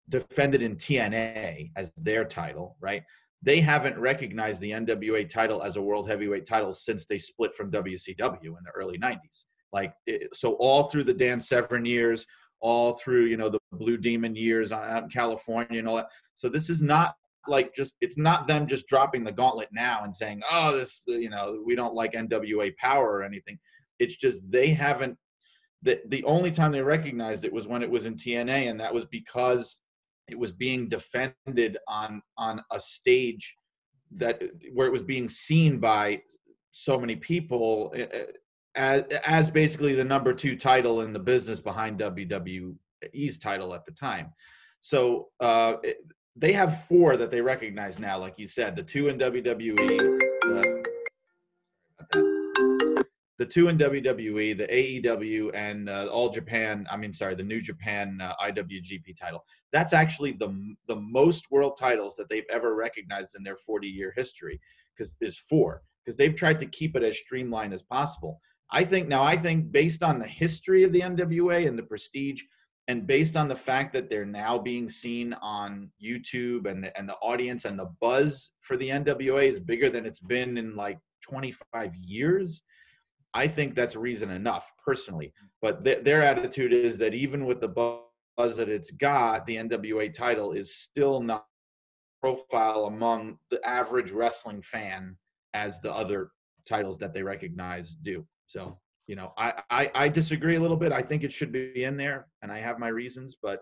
defended 0.10 0.62
in 0.64 0.76
TNA 0.76 1.72
as 1.76 1.92
their 1.98 2.26
title, 2.26 2.76
right? 2.82 3.04
They 3.42 3.62
haven't 3.62 4.00
recognized 4.00 4.60
the 4.60 4.72
NWA 4.72 5.30
title 5.30 5.62
as 5.62 5.78
a 5.78 5.82
world 5.82 6.10
heavyweight 6.10 6.46
title 6.46 6.74
since 6.74 7.06
they 7.06 7.20
split 7.20 7.56
from 7.56 7.72
WCW 7.72 8.44
in 8.44 8.64
the 8.64 8.72
early 8.76 8.98
90s. 8.98 9.44
Like, 9.72 9.94
it, 10.08 10.36
so 10.36 10.54
all 10.54 10.84
through 10.84 11.04
the 11.04 11.14
Dan 11.14 11.40
Severn 11.40 11.86
years, 11.86 12.26
all 12.62 12.94
through 12.94 13.26
you 13.26 13.38
know 13.38 13.50
the 13.50 13.60
Blue 13.72 13.98
Demon 13.98 14.36
years 14.36 14.72
out 14.72 15.04
in 15.04 15.10
California 15.10 15.80
and 15.80 15.88
all 15.88 15.98
that. 15.98 16.10
So 16.36 16.50
this 16.50 16.70
is 16.70 16.82
not 16.82 17.16
like 17.48 17.74
just 17.74 17.96
it's 18.02 18.18
not 18.18 18.48
them 18.48 18.68
just 18.68 18.88
dropping 18.88 19.24
the 19.24 19.32
gauntlet 19.32 19.70
now 19.72 20.02
and 20.04 20.14
saying 20.14 20.42
oh 20.52 20.76
this 20.76 21.04
you 21.08 21.30
know 21.30 21.62
we 21.66 21.76
don't 21.76 21.96
like 21.96 22.14
NWA 22.14 22.76
power 22.78 23.12
or 23.12 23.24
anything. 23.24 23.58
It's 24.00 24.16
just 24.18 24.50
they 24.50 24.70
haven't. 24.70 25.18
The, 25.82 26.02
the 26.10 26.24
only 26.26 26.52
time 26.52 26.74
they 26.74 26.82
recognized 26.82 27.46
it 27.46 27.54
was 27.54 27.66
when 27.66 27.82
it 27.82 27.90
was 27.90 28.06
in 28.06 28.16
TNA, 28.16 28.70
and 28.70 28.78
that 28.82 28.94
was 28.94 29.06
because 29.06 29.78
it 30.30 30.38
was 30.38 30.52
being 30.52 30.88
defended 30.88 31.78
on 31.88 32.22
on 32.38 32.62
a 32.72 32.80
stage 32.80 33.56
that 34.18 34.42
where 34.74 34.88
it 34.88 34.94
was 34.94 35.04
being 35.04 35.28
seen 35.28 35.80
by 35.80 36.22
so 36.72 37.00
many 37.00 37.16
people 37.16 37.94
eh, 37.96 38.06
eh, 38.12 38.24
as 38.76 39.04
as 39.26 39.50
basically 39.50 39.96
the 39.96 40.04
number 40.04 40.34
two 40.34 40.56
title 40.56 41.02
in 41.02 41.14
the 41.14 41.20
business 41.20 41.60
behind 41.60 42.00
WWE's 42.00 43.38
title 43.38 43.74
at 43.74 43.86
the 43.86 43.92
time. 43.92 44.34
So 44.80 45.30
uh, 45.40 45.74
it, 45.84 45.98
they 46.36 46.54
have 46.54 46.86
four 46.86 47.18
that 47.18 47.32
they 47.32 47.42
recognize 47.42 48.00
now, 48.00 48.18
like 48.18 48.40
you 48.40 48.48
said, 48.48 48.76
the 48.76 48.84
two 48.84 49.10
in 49.10 49.18
WWE. 49.18 50.20
the 53.38 53.46
two 53.46 53.70
in 53.70 53.78
WWE, 53.78 54.58
the 54.58 54.68
AEW, 54.68 55.52
and 55.56 55.90
uh, 55.90 56.08
All 56.12 56.30
Japan. 56.30 56.86
I 56.92 56.98
mean, 56.98 57.14
sorry, 57.14 57.36
the 57.36 57.44
New 57.44 57.62
Japan 57.62 58.20
uh, 58.22 58.34
IWGP 58.42 59.18
title. 59.20 59.44
That's 59.72 59.94
actually 59.94 60.34
the 60.34 60.76
the 60.88 60.96
most 60.96 61.50
world 61.52 61.78
titles 61.80 62.16
that 62.16 62.30
they've 62.30 62.46
ever 62.52 62.76
recognized 62.76 63.36
in 63.36 63.44
their 63.44 63.58
40 63.58 63.88
year 63.88 64.14
history. 64.16 64.60
Because 64.96 65.14
is 65.22 65.38
four. 65.38 65.84
Because 66.04 66.18
they've 66.18 66.36
tried 66.36 66.60
to 66.60 66.66
keep 66.66 66.96
it 66.96 67.04
as 67.04 67.18
streamlined 67.18 67.74
as 67.74 67.82
possible. 67.82 68.42
I 68.72 68.84
think 68.84 69.08
now. 69.08 69.24
I 69.24 69.36
think 69.38 69.72
based 69.72 70.04
on 70.04 70.20
the 70.20 70.28
history 70.28 70.84
of 70.84 70.92
the 70.92 71.02
NWA 71.02 71.68
and 71.68 71.78
the 71.78 71.84
prestige, 71.84 72.44
and 72.88 73.06
based 73.06 73.38
on 73.38 73.48
the 73.48 73.56
fact 73.56 73.94
that 73.94 74.10
they're 74.10 74.26
now 74.26 74.58
being 74.58 74.90
seen 74.90 75.34
on 75.42 75.92
YouTube 76.04 76.66
and 76.66 76.84
the, 76.84 76.98
and 76.98 77.08
the 77.08 77.16
audience 77.16 77.66
and 77.66 77.78
the 77.78 77.92
buzz 78.02 78.52
for 78.62 78.78
the 78.78 78.90
NWA 78.90 79.48
is 79.48 79.60
bigger 79.60 79.90
than 79.90 80.06
it's 80.06 80.20
been 80.20 80.58
in 80.58 80.76
like 80.76 81.00
25 81.22 81.96
years 81.96 82.64
I 83.34 83.48
think 83.48 83.76
that's 83.76 83.96
reason 83.96 84.32
enough 84.32 84.72
personally. 84.84 85.34
But 85.62 85.84
th- 85.84 86.04
their 86.04 86.24
attitude 86.24 86.74
is 86.74 86.98
that 86.98 87.14
even 87.14 87.46
with 87.46 87.62
the 87.62 87.68
buzz 87.68 88.58
that 88.58 88.70
it's 88.70 88.92
got, 88.92 89.46
the 89.46 89.58
NWA 89.58 90.14
title 90.14 90.52
is 90.54 90.76
still 90.76 91.22
not 91.22 91.46
profile 92.22 92.86
among 92.86 93.38
the 93.50 93.66
average 93.68 94.12
wrestling 94.12 94.62
fan 94.62 95.16
as 95.54 95.80
the 95.80 95.94
other 95.94 96.32
titles 96.68 96.98
that 96.98 97.14
they 97.14 97.24
recognize 97.24 97.96
do. 97.96 98.26
So, 98.50 98.80
you 99.06 99.16
know, 99.16 99.32
I, 99.38 99.62
I, 99.70 99.92
I 99.94 100.10
disagree 100.10 100.56
a 100.56 100.60
little 100.60 100.76
bit. 100.76 100.92
I 100.92 101.04
think 101.04 101.24
it 101.24 101.32
should 101.32 101.52
be 101.52 101.84
in 101.84 101.96
there, 101.98 102.26
and 102.42 102.52
I 102.52 102.58
have 102.58 102.80
my 102.80 102.88
reasons, 102.88 103.38
but 103.40 103.62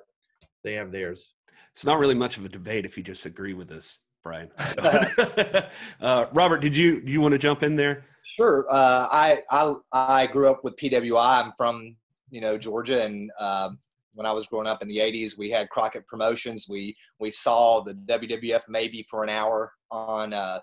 they 0.63 0.73
have 0.75 0.93
theirs. 0.93 1.33
It's 1.73 1.83
not 1.83 1.99
really 1.99 2.15
much 2.15 2.37
of 2.37 2.45
a 2.45 2.49
debate 2.49 2.85
if 2.85 2.95
you 2.95 3.03
just 3.03 3.25
agree 3.25 3.53
with 3.53 3.69
us, 3.71 3.99
Brian. 4.23 4.49
So, 4.65 5.67
uh, 6.01 6.25
Robert, 6.31 6.59
did 6.59 6.73
you 6.73 7.01
do 7.01 7.11
you 7.11 7.19
want 7.19 7.33
to 7.33 7.37
jump 7.37 7.63
in 7.63 7.75
there? 7.75 8.05
Sure. 8.23 8.65
Uh, 8.69 9.09
I, 9.11 9.41
I 9.51 9.73
I 9.91 10.27
grew 10.27 10.49
up 10.49 10.63
with 10.63 10.77
PWI. 10.77 11.43
I'm 11.43 11.51
from 11.57 11.97
you 12.29 12.39
know 12.39 12.57
Georgia, 12.57 13.03
and 13.03 13.29
uh, 13.37 13.71
when 14.13 14.25
I 14.25 14.31
was 14.31 14.47
growing 14.47 14.67
up 14.67 14.81
in 14.81 14.87
the 14.87 14.99
'80s, 14.99 15.37
we 15.37 15.49
had 15.49 15.69
Crockett 15.69 16.07
Promotions. 16.07 16.67
We 16.69 16.95
we 17.19 17.29
saw 17.29 17.83
the 17.83 17.93
WWF 17.93 18.61
maybe 18.69 19.03
for 19.03 19.23
an 19.23 19.29
hour 19.29 19.73
on 19.91 20.31
uh, 20.31 20.61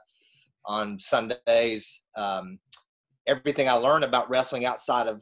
on 0.66 0.98
Sundays. 0.98 2.04
Um, 2.16 2.58
everything 3.26 3.68
I 3.68 3.72
learned 3.72 4.04
about 4.04 4.28
wrestling 4.28 4.64
outside 4.64 5.06
of 5.06 5.20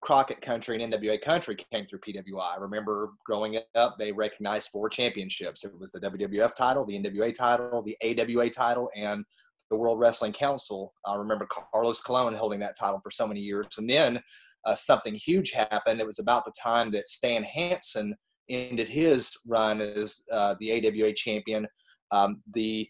Crockett 0.00 0.40
country 0.40 0.82
and 0.82 0.92
NWA 0.92 1.20
country 1.20 1.56
came 1.72 1.86
through 1.86 2.00
PWI. 2.00 2.56
I 2.56 2.56
remember 2.56 3.10
growing 3.24 3.58
up, 3.74 3.96
they 3.98 4.12
recognized 4.12 4.70
four 4.70 4.88
championships. 4.88 5.64
It 5.64 5.72
was 5.78 5.92
the 5.92 6.00
WWF 6.00 6.54
title, 6.54 6.86
the 6.86 6.98
NWA 6.98 7.34
title, 7.34 7.82
the 7.82 7.96
AWA 8.02 8.48
title, 8.50 8.88
and 8.96 9.24
the 9.70 9.76
World 9.76 9.98
Wrestling 9.98 10.32
Council. 10.32 10.94
I 11.04 11.14
remember 11.16 11.46
Carlos 11.72 12.00
Colon 12.00 12.34
holding 12.34 12.60
that 12.60 12.78
title 12.78 13.00
for 13.02 13.10
so 13.10 13.26
many 13.26 13.40
years. 13.40 13.66
And 13.78 13.88
then 13.88 14.20
uh, 14.64 14.74
something 14.74 15.14
huge 15.14 15.52
happened. 15.52 16.00
It 16.00 16.06
was 16.06 16.18
about 16.18 16.44
the 16.44 16.52
time 16.60 16.90
that 16.92 17.08
Stan 17.08 17.42
Hansen 17.42 18.14
ended 18.48 18.88
his 18.88 19.30
run 19.46 19.80
as 19.80 20.22
uh, 20.32 20.54
the 20.60 20.72
AWA 20.72 21.12
champion. 21.12 21.68
Um, 22.10 22.42
the 22.52 22.88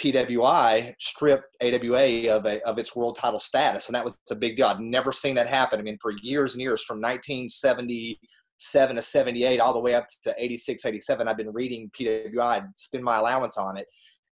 PWI 0.00 0.94
stripped 0.98 1.56
AWA 1.60 2.34
of, 2.34 2.46
a, 2.46 2.62
of 2.66 2.78
its 2.78 2.96
world 2.96 3.16
title 3.16 3.38
status, 3.38 3.88
and 3.88 3.94
that 3.94 4.04
was 4.04 4.18
a 4.30 4.34
big 4.34 4.56
deal. 4.56 4.66
I'd 4.66 4.80
never 4.80 5.12
seen 5.12 5.34
that 5.36 5.48
happen. 5.48 5.78
I 5.78 5.82
mean, 5.82 5.98
for 6.00 6.12
years 6.22 6.54
and 6.54 6.62
years, 6.62 6.82
from 6.82 7.00
1977 7.00 8.96
to 8.96 9.02
78, 9.02 9.60
all 9.60 9.72
the 9.72 9.80
way 9.80 9.94
up 9.94 10.06
to 10.24 10.34
86, 10.38 10.86
87, 10.86 11.28
I've 11.28 11.36
been 11.36 11.52
reading 11.52 11.90
PWI, 11.98 12.40
I'd 12.42 12.64
spend 12.76 13.04
my 13.04 13.18
allowance 13.18 13.58
on 13.58 13.76
it, 13.76 13.86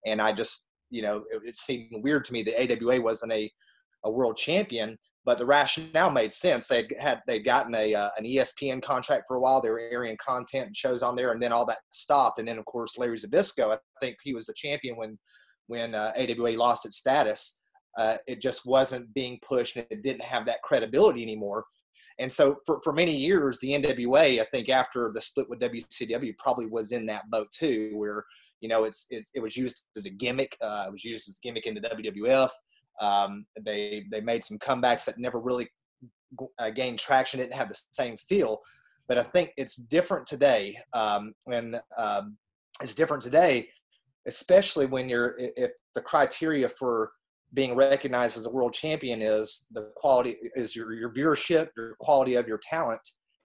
and 0.06 0.20
I 0.20 0.32
just 0.32 0.70
you 0.90 1.02
know, 1.02 1.24
it, 1.30 1.42
it 1.44 1.56
seemed 1.56 1.88
weird 2.02 2.24
to 2.26 2.32
me 2.32 2.42
that 2.42 2.60
AWA 2.60 3.00
wasn't 3.00 3.32
a, 3.32 3.50
a 4.04 4.10
world 4.10 4.36
champion, 4.36 4.98
but 5.24 5.38
the 5.38 5.46
rationale 5.46 6.10
made 6.10 6.32
sense. 6.32 6.66
They 6.68 6.88
had 7.00 7.22
they'd 7.26 7.44
gotten 7.44 7.74
a 7.74 7.94
uh, 7.94 8.10
an 8.18 8.24
ESPN 8.24 8.82
contract 8.82 9.24
for 9.28 9.36
a 9.36 9.40
while. 9.40 9.60
They 9.60 9.70
were 9.70 9.78
airing 9.78 10.16
content 10.16 10.66
and 10.66 10.76
shows 10.76 11.02
on 11.02 11.16
there, 11.16 11.32
and 11.32 11.42
then 11.42 11.52
all 11.52 11.66
that 11.66 11.78
stopped. 11.90 12.38
And 12.38 12.48
then 12.48 12.58
of 12.58 12.64
course 12.64 12.98
Larry 12.98 13.16
Zbyszko, 13.16 13.74
I 13.74 13.78
think 14.00 14.16
he 14.22 14.34
was 14.34 14.46
the 14.46 14.54
champion 14.54 14.96
when 14.96 15.18
when 15.70 15.94
uh, 15.94 16.12
AWA 16.16 16.50
lost 16.56 16.84
its 16.84 16.96
status. 16.96 17.58
Uh, 17.96 18.16
it 18.26 18.40
just 18.40 18.66
wasn't 18.66 19.12
being 19.14 19.38
pushed, 19.46 19.76
and 19.76 19.86
it 19.88 20.02
didn't 20.02 20.24
have 20.24 20.44
that 20.46 20.62
credibility 20.62 21.22
anymore. 21.22 21.64
And 22.18 22.30
so 22.30 22.56
for, 22.66 22.80
for 22.82 22.92
many 22.92 23.16
years, 23.16 23.58
the 23.60 23.70
NWA, 23.70 24.40
I 24.40 24.46
think 24.52 24.68
after 24.68 25.12
the 25.14 25.20
split 25.20 25.48
with 25.48 25.60
WCW, 25.60 26.36
probably 26.38 26.66
was 26.66 26.90
in 26.90 27.06
that 27.06 27.30
boat 27.30 27.48
too, 27.52 27.92
where 27.94 28.24
you 28.60 28.68
know, 28.68 28.82
it's 28.84 29.06
it, 29.10 29.28
it 29.32 29.40
was 29.40 29.56
used 29.56 29.86
as 29.96 30.06
a 30.06 30.10
gimmick. 30.10 30.56
Uh, 30.60 30.86
it 30.88 30.92
was 30.92 31.04
used 31.04 31.28
as 31.28 31.36
a 31.38 31.40
gimmick 31.46 31.66
in 31.66 31.74
the 31.74 31.80
WWF. 31.80 32.50
Um, 33.00 33.46
they 33.64 34.04
they 34.10 34.20
made 34.20 34.44
some 34.44 34.58
comebacks 34.58 35.04
that 35.04 35.18
never 35.18 35.38
really 35.40 35.68
uh, 36.58 36.70
gained 36.70 36.98
traction. 36.98 37.38
Didn't 37.38 37.54
have 37.54 37.68
the 37.68 37.80
same 37.92 38.16
feel, 38.16 38.58
but 39.08 39.18
I 39.18 39.22
think 39.22 39.52
it's 39.56 39.76
different 39.76 40.26
today. 40.26 40.76
Um, 40.92 41.32
and 41.46 41.80
um, 41.96 42.36
it's 42.82 42.94
different 42.94 43.22
today, 43.22 43.68
especially 44.26 44.86
when 44.86 45.08
you're 45.08 45.34
if 45.38 45.72
the 45.94 46.00
criteria 46.00 46.68
for 46.68 47.12
being 47.52 47.74
recognized 47.74 48.38
as 48.38 48.46
a 48.46 48.50
world 48.50 48.72
champion 48.72 49.22
is 49.22 49.66
the 49.72 49.90
quality 49.96 50.36
is 50.54 50.76
your 50.76 50.92
your 50.92 51.12
viewership, 51.12 51.68
your 51.76 51.96
quality 52.00 52.34
of 52.34 52.46
your 52.46 52.58
talent, 52.58 53.00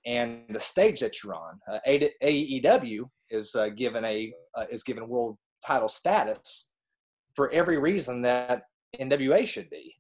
and 0.05 0.44
the 0.50 0.60
stage 0.60 1.00
that 1.00 1.24
you're 1.24 1.36
on. 1.36 1.60
Uh, 1.72 1.79
AEW 2.24 3.10
is 3.32 3.55
uh, 3.55 3.70
given 3.70 4.05
a 4.05 4.34
uh, 4.55 4.65
is 4.70 4.84
given 4.84 5.08
world 5.08 5.38
title 5.65 5.89
status 5.89 6.72
for 7.34 7.51
every 7.51 7.77
reason 7.77 8.22
that 8.22 8.63
NWA 9.00 9.46
should 9.46 9.70
be. 9.70 9.94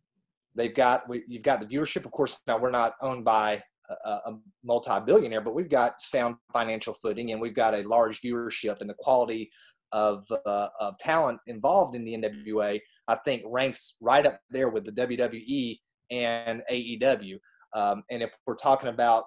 They've 0.55 0.73
got 0.73 1.09
we, 1.09 1.23
you've 1.27 1.43
got 1.43 1.59
the 1.59 1.65
viewership. 1.65 2.05
Of 2.05 2.11
course, 2.11 2.37
now 2.47 2.57
we're 2.57 2.71
not 2.71 2.93
owned 3.01 3.25
by 3.25 3.61
a, 3.89 4.09
a 4.09 4.37
multi-billionaire, 4.63 5.41
but 5.41 5.55
we've 5.55 5.69
got 5.69 6.01
sound 6.01 6.35
financial 6.53 6.93
footing, 6.93 7.31
and 7.31 7.41
we've 7.41 7.55
got 7.55 7.73
a 7.73 7.87
large 7.87 8.21
viewership, 8.21 8.81
and 8.81 8.89
the 8.89 8.95
quality 8.99 9.49
of 9.91 10.25
uh, 10.45 10.67
of 10.79 10.97
talent 10.97 11.39
involved 11.47 11.95
in 11.95 12.03
the 12.03 12.13
NWA, 12.13 12.79
I 13.07 13.15
think, 13.25 13.43
ranks 13.45 13.97
right 14.01 14.25
up 14.25 14.39
there 14.49 14.69
with 14.69 14.85
the 14.85 14.91
WWE 14.91 15.77
and 16.11 16.61
AEW. 16.71 17.37
Um, 17.73 18.03
and 18.09 18.23
if 18.23 18.31
we're 18.45 18.55
talking 18.55 18.89
about 18.89 19.25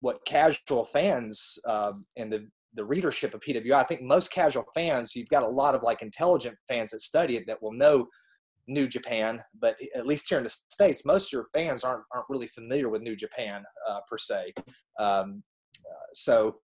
what 0.00 0.24
casual 0.26 0.84
fans 0.84 1.58
um, 1.66 2.04
and 2.16 2.32
the 2.32 2.48
the 2.74 2.84
readership 2.84 3.32
of 3.34 3.40
PWI, 3.40 3.72
I 3.72 3.84
think 3.84 4.02
most 4.02 4.30
casual 4.30 4.64
fans, 4.74 5.16
you've 5.16 5.30
got 5.30 5.42
a 5.42 5.48
lot 5.48 5.74
of 5.74 5.82
like 5.82 6.02
intelligent 6.02 6.56
fans 6.68 6.90
that 6.90 7.00
study 7.00 7.36
it 7.36 7.46
that 7.46 7.62
will 7.62 7.72
know 7.72 8.06
New 8.68 8.86
Japan, 8.88 9.42
but 9.60 9.76
at 9.94 10.06
least 10.06 10.28
here 10.28 10.38
in 10.38 10.44
the 10.44 10.54
states, 10.68 11.04
most 11.04 11.28
of 11.28 11.32
your 11.32 11.46
fans 11.54 11.84
aren't 11.84 12.04
aren't 12.12 12.28
really 12.28 12.48
familiar 12.48 12.88
with 12.88 13.02
New 13.02 13.16
Japan 13.16 13.64
uh, 13.88 14.00
per 14.08 14.18
se. 14.18 14.52
Um, 14.98 15.42
uh, 15.78 16.06
so, 16.12 16.56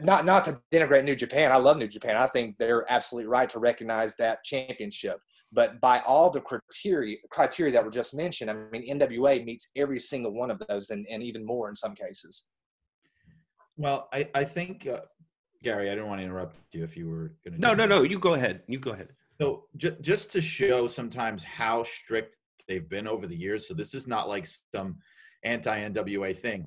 not 0.00 0.24
not 0.24 0.44
to 0.46 0.60
denigrate 0.72 1.04
New 1.04 1.16
Japan, 1.16 1.52
I 1.52 1.56
love 1.56 1.76
New 1.76 1.88
Japan. 1.88 2.16
I 2.16 2.26
think 2.26 2.56
they're 2.58 2.90
absolutely 2.90 3.28
right 3.28 3.48
to 3.50 3.58
recognize 3.58 4.16
that 4.16 4.44
championship. 4.44 5.20
But 5.52 5.80
by 5.80 6.00
all 6.00 6.30
the 6.30 6.40
criteria 6.40 7.16
criteria 7.30 7.72
that 7.72 7.84
were 7.84 7.90
just 7.90 8.14
mentioned, 8.14 8.50
I 8.50 8.54
mean 8.54 8.98
NWA 8.98 9.44
meets 9.44 9.68
every 9.76 10.00
single 10.00 10.32
one 10.32 10.50
of 10.50 10.60
those, 10.68 10.90
and, 10.90 11.06
and 11.10 11.22
even 11.22 11.44
more 11.44 11.68
in 11.68 11.76
some 11.76 11.94
cases. 11.94 12.48
Well, 13.76 14.08
I, 14.12 14.28
I 14.34 14.44
think, 14.44 14.88
uh, 14.88 15.00
Gary, 15.62 15.88
I 15.88 15.94
didn't 15.94 16.08
want 16.08 16.20
to 16.20 16.24
interrupt 16.24 16.56
you 16.72 16.82
if 16.82 16.96
you 16.96 17.08
were 17.08 17.34
going 17.44 17.54
to. 17.54 17.60
No, 17.60 17.74
no, 17.74 17.86
no. 17.86 18.02
You 18.02 18.18
go 18.18 18.34
ahead. 18.34 18.62
You 18.66 18.78
go 18.78 18.90
ahead. 18.90 19.10
So 19.40 19.66
j- 19.76 19.96
just 20.00 20.32
to 20.32 20.40
show 20.40 20.88
sometimes 20.88 21.44
how 21.44 21.84
strict 21.84 22.34
they've 22.66 22.88
been 22.88 23.06
over 23.06 23.26
the 23.26 23.36
years. 23.36 23.68
So 23.68 23.74
this 23.74 23.94
is 23.94 24.06
not 24.06 24.28
like 24.28 24.48
some 24.74 24.98
anti-NWA 25.44 26.36
thing. 26.36 26.66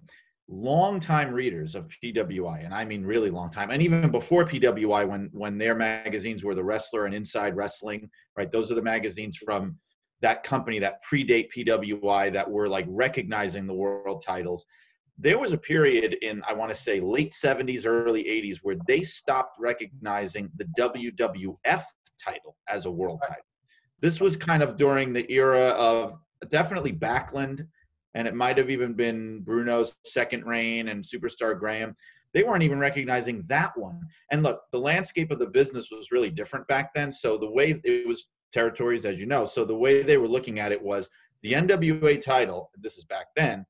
Long-time 0.53 1.31
readers 1.31 1.75
of 1.75 1.87
PWI, 2.03 2.65
and 2.65 2.73
I 2.73 2.83
mean 2.83 3.05
really 3.05 3.29
long 3.29 3.49
time, 3.49 3.71
and 3.71 3.81
even 3.81 4.11
before 4.11 4.45
PWI, 4.45 5.07
when 5.07 5.29
when 5.31 5.57
their 5.57 5.75
magazines 5.75 6.43
were 6.43 6.55
the 6.55 6.63
Wrestler 6.63 7.05
and 7.05 7.15
Inside 7.15 7.55
Wrestling, 7.55 8.09
right? 8.35 8.51
Those 8.51 8.69
are 8.69 8.75
the 8.75 8.81
magazines 8.81 9.37
from 9.37 9.77
that 10.21 10.43
company 10.43 10.77
that 10.79 11.03
predate 11.09 11.47
PWI 11.55 12.33
that 12.33 12.49
were 12.49 12.67
like 12.67 12.85
recognizing 12.89 13.65
the 13.65 13.73
world 13.73 14.23
titles. 14.25 14.65
There 15.17 15.39
was 15.39 15.53
a 15.53 15.57
period 15.57 16.17
in 16.21 16.41
i 16.47 16.53
want 16.53 16.69
to 16.73 16.75
say 16.75 16.99
late 16.99 17.33
70s 17.33 17.85
early 17.85 18.23
80s 18.23 18.57
where 18.61 18.77
they 18.87 19.01
stopped 19.03 19.57
recognizing 19.59 20.49
the 20.57 20.65
wwf 20.77 21.83
title 22.23 22.57
as 22.67 22.85
a 22.85 22.91
world 22.91 23.21
title. 23.25 23.43
This 24.01 24.19
was 24.19 24.35
kind 24.35 24.63
of 24.63 24.77
during 24.77 25.13
the 25.13 25.31
era 25.31 25.69
of 25.69 26.19
definitely 26.49 26.91
backlund 26.91 27.67
and 28.15 28.27
it 28.27 28.35
might 28.35 28.57
have 28.57 28.69
even 28.69 28.93
been 28.93 29.41
bruno's 29.41 29.95
second 30.05 30.45
reign 30.45 30.89
and 30.89 31.03
superstar 31.03 31.57
graham 31.57 31.95
they 32.33 32.43
weren't 32.43 32.63
even 32.63 32.79
recognizing 32.79 33.43
that 33.47 33.71
one 33.77 34.01
and 34.31 34.43
look 34.43 34.61
the 34.71 34.79
landscape 34.79 35.31
of 35.31 35.39
the 35.39 35.45
business 35.45 35.89
was 35.91 36.11
really 36.11 36.29
different 36.29 36.67
back 36.67 36.93
then 36.93 37.11
so 37.11 37.37
the 37.37 37.49
way 37.49 37.79
it 37.83 38.07
was 38.07 38.27
territories 38.53 39.05
as 39.05 39.19
you 39.19 39.25
know 39.25 39.45
so 39.45 39.63
the 39.63 39.75
way 39.75 40.03
they 40.03 40.17
were 40.17 40.27
looking 40.27 40.59
at 40.59 40.71
it 40.71 40.81
was 40.81 41.09
the 41.43 41.53
nwa 41.53 42.21
title 42.21 42.69
this 42.77 42.97
is 42.97 43.05
back 43.05 43.27
then 43.35 43.65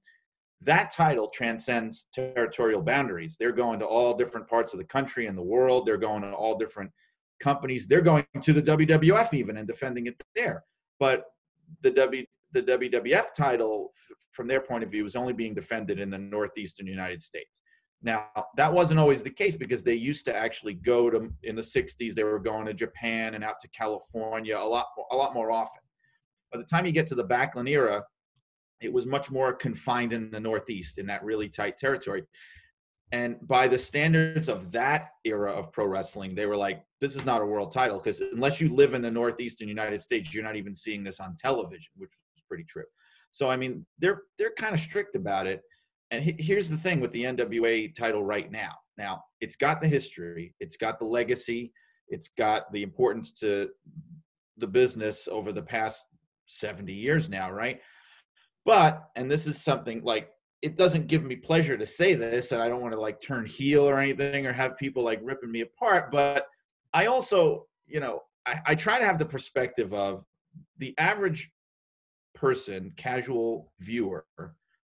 that 0.63 0.91
title 0.91 1.27
transcends 1.27 2.07
territorial 2.13 2.81
boundaries. 2.81 3.36
They're 3.39 3.51
going 3.51 3.79
to 3.79 3.86
all 3.86 4.15
different 4.15 4.48
parts 4.48 4.74
of 4.74 4.79
the 4.79 4.86
country 4.86 5.27
and 5.27 5.38
the 5.38 5.41
world. 5.41 5.86
They're 5.86 5.98
going 5.98 6.21
to 6.21 6.31
all 6.31 6.57
different 6.57 6.91
companies. 7.39 7.88
They're 7.88 8.01
going 8.01 8.25
to 8.41 8.53
the 8.53 8.62
WWF 8.62 9.33
even 9.33 9.57
and 9.57 9.67
defending 9.67 10.05
it 10.05 10.21
there. 10.36 10.63
But 11.00 11.25
the 11.81 11.91
W 11.91 12.25
the 12.53 12.63
WWF 12.63 13.34
title, 13.36 13.93
from 14.31 14.48
their 14.48 14.62
point 14.62 14.84
of 14.84 14.91
view, 14.91 15.03
was 15.03 15.15
only 15.15 15.34
being 15.34 15.53
defended 15.53 16.00
in 16.00 16.10
the 16.10 16.17
northeastern 16.17 16.88
United 16.88 17.22
States. 17.22 17.62
Now, 18.03 18.25
that 18.58 18.74
wasn't 18.74 19.00
always 19.00 19.22
the 19.22 19.29
case 19.29 19.55
because 19.55 19.84
they 19.84 19.93
used 19.93 20.25
to 20.25 20.36
actually 20.36 20.74
go 20.74 21.10
to 21.10 21.31
in 21.43 21.55
the 21.55 21.62
60s. 21.62 22.13
They 22.13 22.24
were 22.24 22.39
going 22.39 22.65
to 22.65 22.74
Japan 22.74 23.36
and 23.36 23.43
out 23.43 23.60
to 23.62 23.67
California 23.70 24.58
a 24.58 24.65
lot, 24.65 24.88
a 25.12 25.15
lot 25.15 25.34
more 25.34 25.51
often. 25.51 25.81
By 26.51 26.58
the 26.58 26.65
time 26.65 26.86
you 26.86 26.91
get 26.91 27.08
to 27.08 27.15
the 27.15 27.27
Backlund 27.27 27.70
era, 27.70 28.03
it 28.81 28.91
was 28.91 29.05
much 29.05 29.29
more 29.29 29.53
confined 29.53 30.13
in 30.13 30.31
the 30.31 30.39
Northeast 30.39 30.98
in 30.98 31.05
that 31.08 31.24
really 31.24 31.48
tight 31.48 31.77
territory. 31.77 32.24
And 33.12 33.38
by 33.48 33.67
the 33.67 33.77
standards 33.77 34.50
of 34.50 34.72
that 34.72 35.10
era 35.25 35.51
of 35.51 35.72
pro 35.72 35.86
wrestling, 35.86 36.34
they 36.34 36.46
were 36.46 36.58
like, 36.58 36.84
this 37.01 37.15
is 37.15 37.25
not 37.25 37.41
a 37.41 37.46
world 37.46 37.72
title 37.72 38.00
because 38.00 38.22
unless 38.22 38.62
you 38.62 38.74
live 38.74 38.93
in 38.93 39.01
the 39.01 39.12
Northeastern 39.12 39.67
United 39.67 40.01
States, 40.01 40.34
you're 40.34 40.43
not 40.43 40.55
even 40.55 40.74
seeing 40.74 41.03
this 41.03 41.20
on 41.20 41.36
television, 41.36 41.91
which 41.98 42.13
pretty 42.51 42.65
true. 42.65 42.84
So, 43.31 43.50
I 43.50 43.55
mean, 43.55 43.86
they're, 44.00 44.24
they're 44.38 44.51
kind 44.58 44.74
of 44.74 44.81
strict 44.81 45.15
about 45.15 45.48
it. 45.48 45.62
And 46.12 46.22
he, 46.22 46.36
here's 46.38 46.70
the 46.70 46.75
thing 46.75 47.00
with 47.00 47.13
the 47.13 47.24
NWA 47.24 47.96
title 47.96 48.25
right 48.25 48.51
now. 48.51 48.74
Now, 48.98 49.24
it's 49.39 49.55
got 49.55 49.79
the 49.79 49.88
history, 49.88 50.53
it's 50.60 50.75
got 50.75 51.00
the 51.00 51.05
legacy, 51.05 51.72
it's 52.10 52.27
got 52.38 52.70
the 52.74 52.84
importance 52.84 53.31
to 53.39 53.70
the 54.58 54.67
business 54.67 55.29
over 55.31 55.53
the 55.53 55.62
past 55.62 56.03
70 56.48 56.91
years 56.91 57.29
now, 57.29 57.50
right? 57.50 57.79
But, 58.65 59.01
and 59.15 59.31
this 59.31 59.48
is 59.48 59.63
something 59.63 60.03
like 60.03 60.29
it 60.62 60.75
doesn't 60.75 61.08
give 61.08 61.24
me 61.24 61.38
pleasure 61.38 61.77
to 61.77 61.86
say 61.86 62.15
this, 62.15 62.51
and 62.51 62.62
I 62.62 62.67
don't 62.67 62.81
want 62.81 62.93
to 62.93 63.00
like 63.00 63.22
turn 63.22 63.46
heel 63.46 63.88
or 63.88 63.98
anything 63.98 64.46
or 64.46 64.51
have 64.51 64.77
people 64.77 65.03
like 65.03 65.22
ripping 65.24 65.51
me 65.51 65.62
apart, 65.62 66.12
but 66.12 66.48
I 66.93 67.05
also, 67.05 67.65
you 67.88 68.01
know, 68.01 68.24
I, 68.46 68.60
I 68.67 68.75
try 68.75 69.00
to 69.00 69.05
have 69.05 69.17
the 69.17 69.25
perspective 69.25 69.93
of 69.93 70.25
the 70.77 70.93
average 70.98 71.50
person, 72.41 72.91
casual 72.98 73.71
viewer 73.79 74.25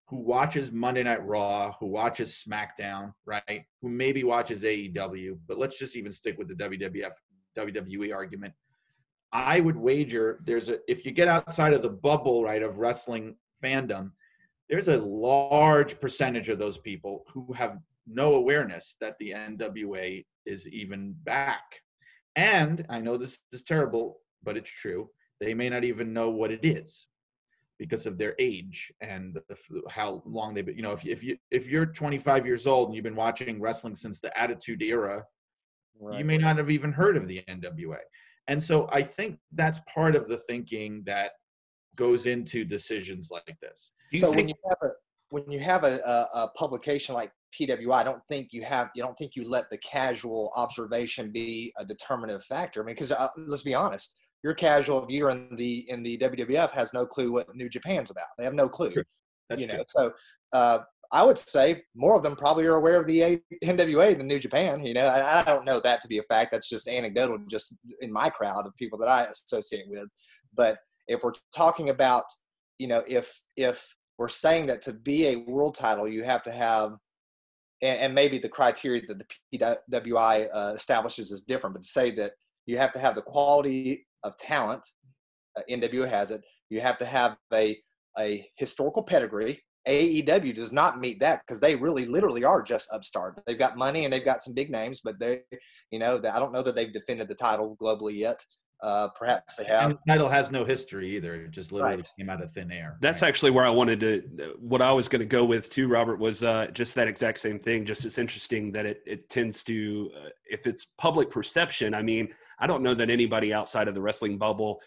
who 0.09 0.19
watches 0.19 0.71
Monday 0.71 1.03
Night 1.03 1.27
Raw, 1.27 1.73
who 1.81 1.87
watches 1.87 2.45
SmackDown, 2.47 3.13
right? 3.25 3.65
Who 3.83 3.89
maybe 3.89 4.23
watches 4.23 4.63
AEW, 4.63 5.39
but 5.49 5.59
let's 5.59 5.79
just 5.79 5.97
even 5.97 6.13
stick 6.13 6.39
with 6.39 6.49
the 6.49 6.55
WWF 6.55 7.13
WWE 7.59 8.15
argument. 8.15 8.55
I 9.33 9.61
would 9.61 9.77
wager 9.77 10.41
there's 10.45 10.69
a 10.69 10.79
if 10.87 11.05
you 11.05 11.11
get 11.11 11.29
outside 11.29 11.73
of 11.73 11.83
the 11.83 11.89
bubble, 11.89 12.45
right, 12.45 12.63
of 12.63 12.79
wrestling 12.79 13.37
fandom, 13.63 14.13
there's 14.69 14.89
a 14.89 14.99
large 14.99 15.99
percentage 15.99 16.51
of 16.51 16.59
those 16.59 16.79
people 16.79 17.25
who 17.33 17.53
have 17.55 17.79
no 18.07 18.35
awareness 18.35 18.97
that 19.01 19.17
the 19.19 19.31
NWA 19.31 20.25
is 20.45 20.69
even 20.69 21.15
back. 21.25 21.65
And 22.37 22.87
I 22.91 23.01
know 23.01 23.17
this 23.17 23.39
is 23.51 23.65
terrible, 23.65 24.19
but 24.45 24.57
it's 24.57 24.71
true. 24.71 25.09
They 25.41 25.55
may 25.55 25.71
not 25.71 25.85
even 25.85 26.13
know 26.13 26.31
what 26.31 26.53
it 26.53 26.61
is 26.63 27.09
because 27.79 28.07
of 28.07 28.19
their 28.19 28.35
age 28.39 28.93
and 29.01 29.39
how 29.89 30.23
long 30.25 30.55
they've 30.55 30.67
been. 30.67 30.77
You 30.77 30.83
know, 30.83 30.93
if 30.93 31.05
you, 31.05 31.13
if 31.13 31.23
you 31.23 31.37
if 31.51 31.69
you're 31.69 31.87
25 31.87 32.47
years 32.47 32.67
old 32.67 32.89
and 32.89 32.95
you've 32.95 33.05
been 33.05 33.17
watching 33.17 33.61
wrestling 33.61 33.95
since 33.95 34.21
the 34.21 34.37
Attitude 34.39 34.83
Era, 34.83 35.25
right. 36.01 36.19
you 36.19 36.25
may 36.25 36.39
not 36.39 36.57
have 36.57 36.71
even 36.71 36.93
heard 36.93 37.17
of 37.17 37.29
the 37.29 37.43
NWA. 37.49 37.99
And 38.49 38.63
so 38.63 38.89
I 38.93 39.03
think 39.03 39.39
that's 39.53 39.81
part 39.93 40.15
of 40.15 40.29
the 40.29 40.39
thinking 40.39 41.03
that 41.07 41.33
goes 41.97 42.27
into 42.27 42.65
decisions 42.65 43.31
like 43.31 43.57
this. 43.61 43.93
so 44.19 44.27
think- 44.33 44.37
when 44.37 44.49
you 44.49 44.55
have 44.69 44.79
a 44.83 44.93
when 45.31 45.51
you 45.51 45.59
have 45.59 45.83
a, 45.83 45.99
a, 46.07 46.43
a, 46.43 46.49
publication 46.51 47.13
like 47.13 47.33
PWI, 47.53 47.93
I 47.93 48.05
don't 48.05 48.23
think 48.29 48.53
you 48.53 48.63
have 48.63 48.91
you 48.95 49.03
don't 49.03 49.19
think 49.19 49.35
you 49.35 49.49
let 49.49 49.69
the 49.71 49.79
casual 49.79 50.53
observation 50.55 51.33
be 51.33 51.73
a 51.77 51.85
determinative 51.85 52.45
factor. 52.45 52.81
I 52.81 52.87
mean, 52.87 52.95
because 52.95 53.11
uh, 53.11 53.29
let's 53.37 53.63
be 53.63 53.75
honest, 53.75 54.17
your 54.43 54.55
casual 54.55 55.05
viewer 55.07 55.31
in 55.31 55.57
the 55.57 55.89
in 55.91 56.03
the 56.03 56.19
WWF 56.19 56.71
has 56.73 56.95
no 56.95 57.07
clue 57.07 57.33
what 57.33 57.55
New 57.55 57.69
Japan's 57.69 58.11
about. 58.11 58.27
They 58.39 58.45
have 58.45 58.55
no 58.55 58.69
clue. 58.69 58.95
That's 59.49 59.61
you 59.61 59.69
know, 59.69 59.75
true. 59.75 59.85
so 59.89 60.13
uh, 60.53 60.79
I 61.13 61.23
would 61.23 61.39
say 61.39 61.83
more 61.95 62.17
of 62.17 62.23
them 62.23 62.37
probably 62.37 62.67
are 62.67 62.77
aware 62.77 63.01
of 63.01 63.07
the 63.07 63.41
NWA 63.65 64.17
than 64.17 64.27
New 64.27 64.39
Japan. 64.39 64.85
You 64.85 64.95
know, 64.95 65.07
I, 65.07 65.41
I, 65.41 65.43
don't 65.45 65.65
know 65.65 65.81
that 65.81 66.01
to 66.01 66.09
be 66.09 66.19
a 66.19 66.23
fact. 66.25 66.53
That's 66.53 66.69
just 66.69 66.89
anecdotal, 66.89 67.39
just 67.49 67.77
in 68.01 68.13
my 68.13 68.29
crowd 68.29 68.67
of 68.67 68.75
people 68.77 68.99
that 68.99 69.09
I 69.09 69.25
associate 69.25 69.85
with. 69.89 70.09
But 70.55 70.79
if 71.07 71.21
we're 71.23 71.33
talking 71.55 71.91
about, 71.91 72.25
you 72.79 72.89
know, 72.89 73.05
if 73.07 73.41
if 73.57 73.95
we're 74.19 74.29
saying 74.29 74.67
that 74.67 74.83
to 74.83 74.93
be 74.93 75.29
a 75.29 75.37
world 75.37 75.75
title, 75.75 76.09
you 76.09 76.25
have 76.25 76.43
to 76.45 76.51
have, 76.51 76.93
and, 77.83 77.99
and 77.99 78.15
maybe 78.15 78.39
the 78.39 78.49
criteria 78.49 79.03
that 79.07 79.19
the 79.19 79.77
PWI 79.91 80.49
uh, 80.53 80.73
establishes 80.75 81.31
is 81.31 81.43
different, 81.43 81.75
but 81.75 81.83
to 81.83 81.89
say 81.89 82.11
that 82.13 82.33
you 82.65 82.79
have 82.79 82.93
to 82.93 82.99
have 82.99 83.15
the 83.15 83.23
quality 83.23 84.07
of 84.27 84.37
talent, 84.37 84.87
uh, 85.57 85.63
NWA 85.71 86.09
has 86.09 86.31
it. 86.31 86.43
You 86.69 86.81
have 86.81 86.99
to 86.99 87.05
have 87.05 87.37
a 87.53 87.79
a 88.19 88.47
historical 88.57 89.03
pedigree. 89.03 89.63
AEW 89.87 90.55
does 90.55 90.73
not 90.73 90.99
meet 90.99 91.21
that 91.21 91.43
because 91.47 91.61
they 91.61 91.77
really, 91.77 92.07
literally 92.07 92.45
are 92.45 92.63
just 92.63 92.89
upstart. 92.93 93.41
They've 93.47 93.59
got 93.59 93.77
money 93.77 94.05
and 94.05 94.13
they've 94.13 94.25
got 94.25 94.43
some 94.43 94.55
big 94.55 94.71
names, 94.71 95.01
but 95.05 95.19
they, 95.21 95.43
you 95.93 95.99
know, 95.99 96.17
I 96.17 96.41
don't 96.41 96.53
know 96.53 96.63
that 96.63 96.75
they've 96.75 96.93
defended 96.93 97.29
the 97.29 97.37
title 97.37 97.77
globally 97.81 98.17
yet. 98.17 98.43
Uh, 98.83 99.09
perhaps 99.09 99.57
they 99.57 99.65
have. 99.65 99.91
And 99.91 99.95
the 99.95 100.13
title 100.13 100.29
has 100.29 100.51
no 100.51 100.65
history 100.65 101.17
either. 101.17 101.35
It 101.35 101.51
just 101.51 101.73
literally 101.73 101.97
right. 101.97 102.09
came 102.19 102.29
out 102.29 102.43
of 102.43 102.53
thin 102.53 102.71
air. 102.71 102.99
That's 103.01 103.23
right. 103.23 103.29
actually 103.29 103.51
where 103.53 103.65
I 103.65 103.71
wanted 103.71 104.01
to. 104.01 104.55
What 104.59 104.83
I 104.83 104.93
was 104.93 105.09
going 105.09 105.21
to 105.21 105.27
go 105.27 105.45
with 105.45 105.71
too, 105.71 105.89
Robert, 105.89 106.19
was 106.19 106.43
uh, 106.43 106.67
just 106.73 106.95
that 106.97 107.09
exact 107.09 107.39
same 107.39 107.59
thing. 107.59 107.87
Just 107.87 108.05
it's 108.05 108.19
interesting 108.19 108.73
that 108.73 108.85
it 108.85 109.03
it 109.07 109.31
tends 109.31 109.63
to, 109.65 110.11
uh, 110.17 110.29
if 110.51 110.67
it's 110.67 110.85
public 110.85 111.31
perception. 111.31 111.95
I 111.95 112.03
mean, 112.03 112.29
I 112.59 112.67
don't 112.67 112.83
know 112.83 112.95
that 112.95 113.09
anybody 113.09 113.53
outside 113.53 113.89
of 113.89 113.95
the 113.95 114.03
wrestling 114.03 114.37
bubble. 114.37 114.81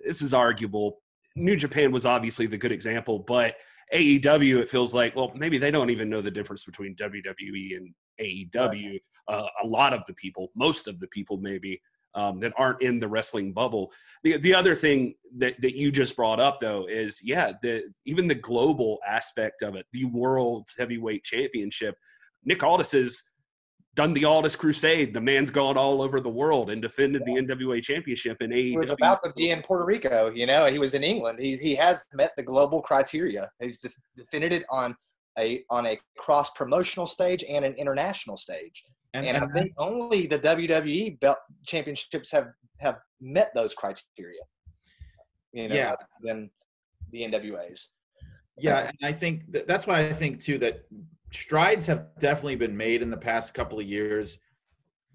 This 0.00 0.22
is 0.22 0.34
arguable. 0.34 1.00
New 1.36 1.56
Japan 1.56 1.92
was 1.92 2.04
obviously 2.04 2.46
the 2.46 2.58
good 2.58 2.72
example, 2.72 3.20
but 3.20 3.56
AEW, 3.94 4.60
it 4.60 4.68
feels 4.68 4.94
like, 4.94 5.16
well, 5.16 5.32
maybe 5.34 5.58
they 5.58 5.70
don't 5.70 5.90
even 5.90 6.08
know 6.08 6.20
the 6.20 6.30
difference 6.30 6.64
between 6.64 6.94
WWE 6.96 7.76
and 7.76 7.94
AEW. 8.20 8.90
Right. 8.90 9.00
Uh, 9.28 9.46
a 9.62 9.66
lot 9.66 9.92
of 9.92 10.04
the 10.06 10.14
people, 10.14 10.50
most 10.54 10.86
of 10.86 11.00
the 11.00 11.06
people, 11.08 11.36
maybe 11.38 11.80
um, 12.14 12.40
that 12.40 12.52
aren't 12.56 12.82
in 12.82 12.98
the 12.98 13.08
wrestling 13.08 13.52
bubble. 13.52 13.92
The 14.24 14.36
the 14.38 14.54
other 14.54 14.74
thing 14.74 15.14
that 15.38 15.60
that 15.60 15.76
you 15.76 15.90
just 15.90 16.16
brought 16.16 16.40
up 16.40 16.60
though 16.60 16.86
is 16.88 17.20
yeah, 17.22 17.52
the 17.62 17.84
even 18.06 18.26
the 18.26 18.34
global 18.34 18.98
aspect 19.06 19.62
of 19.62 19.74
it, 19.76 19.86
the 19.92 20.04
World 20.04 20.68
Heavyweight 20.78 21.24
Championship. 21.24 21.96
Nick 22.44 22.62
Aldis 22.62 22.92
has 22.92 23.22
done 23.94 24.14
the 24.14 24.24
Aldis 24.24 24.56
Crusade. 24.56 25.12
The 25.12 25.20
man's 25.20 25.50
gone 25.50 25.76
all 25.76 26.00
over 26.00 26.20
the 26.20 26.30
world 26.30 26.70
and 26.70 26.80
defended 26.80 27.22
yeah. 27.26 27.34
the 27.34 27.54
NWA 27.54 27.82
Championship 27.82 28.38
in 28.40 28.50
AEW. 28.50 28.70
He 28.70 28.78
was 28.78 28.90
about 28.90 29.22
to 29.24 29.32
be 29.32 29.50
in 29.50 29.62
Puerto 29.62 29.84
Rico. 29.84 30.30
You 30.30 30.46
know, 30.46 30.66
he 30.66 30.78
was 30.78 30.94
in 30.94 31.02
England. 31.02 31.38
He 31.40 31.56
he 31.56 31.74
has 31.76 32.04
met 32.14 32.32
the 32.36 32.42
global 32.42 32.82
criteria. 32.82 33.50
He's 33.60 33.80
just 33.80 34.00
defended 34.16 34.52
it 34.52 34.64
on 34.70 34.96
a 35.38 35.64
on 35.70 35.86
a 35.86 35.98
cross 36.16 36.50
promotional 36.50 37.06
stage 37.06 37.44
and 37.48 37.64
an 37.64 37.74
international 37.74 38.36
stage. 38.36 38.82
And, 39.14 39.26
and, 39.26 39.36
and 39.36 39.44
I 39.44 39.52
think 39.52 39.72
only 39.76 40.26
the 40.26 40.38
WWE 40.38 41.18
belt 41.20 41.38
championships 41.66 42.30
have 42.32 42.52
have 42.78 42.98
met 43.20 43.52
those 43.54 43.74
criteria. 43.74 44.40
You 45.52 45.68
know, 45.68 45.74
yeah. 45.74 45.94
than 46.22 46.50
the 47.10 47.22
NWAs. 47.22 47.88
Yeah, 48.58 48.88
and 48.88 48.98
I 49.02 49.12
think 49.12 49.50
that, 49.52 49.66
that's 49.66 49.86
why 49.86 50.00
I 50.00 50.12
think 50.12 50.42
too 50.42 50.58
that 50.58 50.84
strides 51.32 51.86
have 51.86 52.06
definitely 52.20 52.56
been 52.56 52.76
made 52.76 53.02
in 53.02 53.10
the 53.10 53.16
past 53.16 53.54
couple 53.54 53.80
of 53.80 53.86
years. 53.86 54.38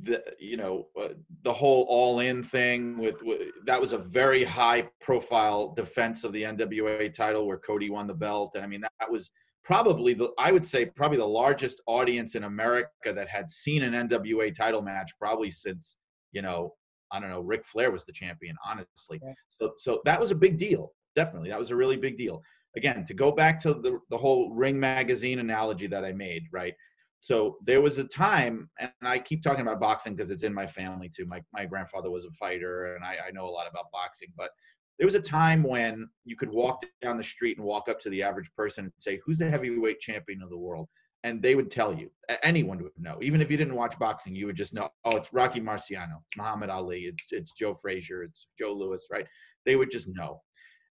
The 0.01 0.21
you 0.39 0.58
know 0.58 0.88
uh, 1.01 1.13
the 1.43 1.53
whole 1.53 1.86
all 1.88 2.19
in 2.19 2.43
thing 2.43 2.97
with, 2.97 3.23
with 3.23 3.43
that 3.65 3.79
was 3.79 3.93
a 3.93 3.97
very 3.97 4.43
high 4.43 4.89
profile 4.99 5.73
defense 5.73 6.25
of 6.25 6.34
the 6.34 6.43
NWA 6.43 7.13
title 7.13 7.47
where 7.47 7.58
Cody 7.58 7.89
won 7.89 8.08
the 8.08 8.13
belt, 8.13 8.55
and 8.55 8.63
I 8.63 8.67
mean 8.67 8.81
that 8.81 9.12
was 9.12 9.31
probably 9.65 10.13
the 10.13 10.30
I 10.39 10.51
would 10.51 10.65
say 10.65 10.86
probably 10.86 11.17
the 11.17 11.25
largest 11.25 11.82
audience 11.88 12.36
in 12.36 12.43
America 12.43 13.12
that 13.13 13.28
had 13.28 13.49
seen 13.49 13.84
an 13.84 14.08
NWA 14.08 14.54
title 14.54 14.82
match 14.82 15.12
probably 15.19 15.51
since 15.51 15.97
you 16.32 16.41
know 16.41 16.73
I 17.12 17.19
don't 17.19 17.30
know 17.30 17.41
Ric 17.41 17.65
Flair 17.65 17.91
was 17.91 18.06
the 18.06 18.13
champion 18.13 18.56
honestly. 18.65 19.19
Yeah. 19.21 19.34
So 19.49 19.73
so 19.75 20.01
that 20.06 20.19
was 20.19 20.32
a 20.32 20.36
big 20.36 20.58
deal. 20.58 20.93
Definitely, 21.15 21.49
that 21.49 21.60
was 21.60 21.71
a 21.71 21.75
really 21.75 21.97
big 21.97 22.15
deal. 22.15 22.41
Again, 22.78 23.06
to 23.06 23.13
go 23.13 23.32
back 23.32 23.62
to 23.63 23.73
the 23.73 23.99
the 24.10 24.17
whole 24.17 24.54
Ring 24.54 24.80
magazine 24.80 25.39
analogy 25.39 25.88
that 25.88 26.06
I 26.06 26.13
made, 26.13 26.43
right? 26.51 26.73
So 27.21 27.58
there 27.65 27.82
was 27.82 27.97
a 27.97 28.04
time, 28.04 28.69
and 28.80 28.91
I 29.01 29.17
keep 29.17 29.41
talking 29.41 29.62
about 29.62 29.80
boxing 29.80 30.15
because 30.15 30.30
it's 30.30 30.43
in 30.43 30.54
my 30.54 30.67
family 30.67 31.10
too. 31.10 31.25
My 31.25 31.41
my 31.54 31.65
grandfather 31.65 32.12
was 32.12 32.25
a 32.25 32.32
fighter, 32.32 32.93
and 32.95 33.04
I, 33.04 33.15
I 33.28 33.32
know 33.32 33.45
a 33.45 33.49
lot 33.49 33.67
about 33.67 33.91
boxing. 33.91 34.32
But 34.38 34.51
there 34.97 35.08
was 35.08 35.15
a 35.15 35.21
time 35.21 35.63
when 35.63 36.08
you 36.23 36.36
could 36.36 36.49
walk 36.49 36.84
down 37.01 37.17
the 37.17 37.23
street 37.23 37.58
and 37.58 37.65
walk 37.65 37.89
up 37.89 37.99
to 38.01 38.10
the 38.10 38.23
average 38.23 38.51
person 38.55 38.86
and 38.86 38.93
say, 38.97 39.19
"Who's 39.25 39.38
the 39.38 39.49
heavyweight 39.49 39.99
champion 39.99 40.41
of 40.41 40.49
the 40.49 40.58
world?" 40.58 40.88
And 41.23 41.41
they 41.41 41.55
would 41.55 41.71
tell 41.71 41.93
you. 41.93 42.12
Anyone 42.43 42.81
would 42.84 42.91
know. 42.97 43.17
Even 43.21 43.41
if 43.41 43.49
you 43.49 43.58
didn't 43.58 43.75
watch 43.75 43.97
boxing, 43.97 44.36
you 44.36 44.45
would 44.45 44.55
just 44.55 44.73
know. 44.73 44.89
Oh, 45.03 45.17
it's 45.17 45.34
Rocky 45.34 45.60
Marciano, 45.60 46.17
it's 46.27 46.38
Muhammad 46.38 46.69
Ali, 46.69 47.05
it's 47.05 47.25
it's 47.31 47.51
Joe 47.53 47.73
Frazier, 47.75 48.23
it's 48.23 48.47
Joe 48.60 48.73
Louis, 48.73 49.03
right? 49.12 49.27
They 49.65 49.75
would 49.75 49.91
just 49.91 50.08
know. 50.08 50.41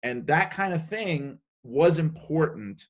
And 0.03 0.27
that 0.27 0.51
kind 0.51 0.73
of 0.73 0.87
thing 0.87 1.39
was 1.63 1.97
important 1.97 2.85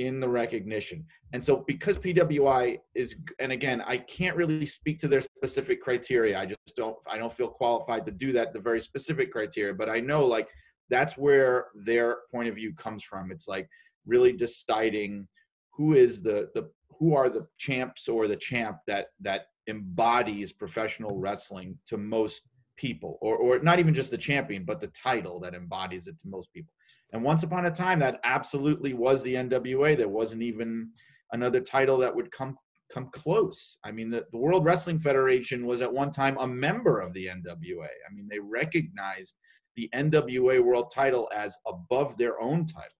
in 0.00 0.18
the 0.18 0.28
recognition. 0.28 1.04
And 1.34 1.44
so 1.44 1.62
because 1.66 1.98
PWI 1.98 2.78
is 2.94 3.16
and 3.38 3.52
again, 3.52 3.82
I 3.86 3.98
can't 3.98 4.34
really 4.34 4.64
speak 4.64 4.98
to 5.00 5.08
their 5.08 5.20
specific 5.20 5.82
criteria. 5.82 6.40
I 6.40 6.46
just 6.46 6.74
don't 6.74 6.96
I 7.08 7.18
don't 7.18 7.32
feel 7.32 7.48
qualified 7.48 8.06
to 8.06 8.12
do 8.12 8.32
that 8.32 8.54
the 8.54 8.60
very 8.60 8.80
specific 8.80 9.30
criteria, 9.30 9.74
but 9.74 9.90
I 9.90 10.00
know 10.00 10.24
like 10.24 10.48
that's 10.88 11.18
where 11.18 11.66
their 11.74 12.18
point 12.32 12.48
of 12.48 12.54
view 12.54 12.74
comes 12.74 13.04
from. 13.04 13.30
It's 13.30 13.46
like 13.46 13.68
really 14.06 14.32
deciding 14.32 15.28
who 15.76 15.94
is 15.94 16.22
the 16.22 16.48
the 16.54 16.70
who 16.98 17.14
are 17.14 17.28
the 17.28 17.46
champs 17.58 18.08
or 18.08 18.26
the 18.26 18.36
champ 18.36 18.78
that 18.86 19.08
that 19.20 19.42
embodies 19.68 20.50
professional 20.50 21.18
wrestling 21.18 21.78
to 21.88 21.98
most 21.98 22.40
people 22.80 23.18
or 23.20 23.36
or 23.36 23.58
not 23.58 23.78
even 23.78 23.92
just 23.92 24.10
the 24.10 24.16
champion 24.16 24.64
but 24.64 24.80
the 24.80 24.86
title 24.88 25.38
that 25.38 25.54
embodies 25.54 26.06
it 26.06 26.18
to 26.18 26.28
most 26.28 26.50
people 26.52 26.72
and 27.12 27.22
once 27.22 27.42
upon 27.42 27.66
a 27.66 27.70
time, 27.70 27.98
that 28.00 28.20
absolutely 28.24 28.94
was 28.94 29.22
the 29.22 29.34
NWA. 29.34 29.96
There 29.96 30.08
wasn't 30.08 30.42
even 30.42 30.90
another 31.32 31.60
title 31.60 31.98
that 31.98 32.14
would 32.14 32.30
come 32.30 32.56
come 32.92 33.08
close. 33.12 33.78
I 33.84 33.92
mean, 33.92 34.10
the, 34.10 34.24
the 34.32 34.38
World 34.38 34.64
Wrestling 34.64 34.98
Federation 34.98 35.64
was 35.64 35.80
at 35.80 35.92
one 35.92 36.10
time 36.10 36.36
a 36.40 36.46
member 36.46 36.98
of 36.98 37.12
the 37.12 37.26
NWA. 37.26 37.84
I 37.86 38.12
mean, 38.12 38.26
they 38.28 38.40
recognized 38.40 39.36
the 39.76 39.88
NWA 39.94 40.60
World 40.60 40.90
Title 40.92 41.30
as 41.32 41.56
above 41.68 42.18
their 42.18 42.40
own 42.40 42.66
title. 42.66 42.90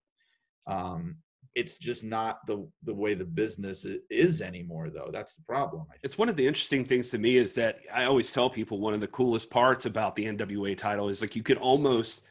Um, 0.69 1.17
it's 1.55 1.77
just 1.77 2.05
not 2.05 2.47
the 2.47 2.69
the 2.85 2.95
way 2.95 3.15
the 3.15 3.25
business 3.25 3.87
is 4.09 4.41
anymore, 4.41 4.91
though. 4.91 5.11
That's 5.13 5.35
the 5.35 5.43
problem. 5.43 5.87
It's 6.03 6.17
one 6.17 6.29
of 6.29 6.37
the 6.37 6.47
interesting 6.47 6.85
things 6.85 7.11
to 7.11 7.19
me 7.19 7.37
is 7.37 7.53
that 7.55 7.79
I 7.93 8.05
always 8.05 8.31
tell 8.31 8.49
people 8.49 8.81
one 8.81 8.95
of 8.95 9.01
the 9.01 9.09
coolest 9.09 9.51
parts 9.51 9.87
about 9.87 10.15
the 10.17 10.27
NWA 10.27 10.77
title 10.77 11.09
is 11.09 11.21
like 11.21 11.35
you 11.35 11.43
could 11.43 11.59
almost 11.59 12.27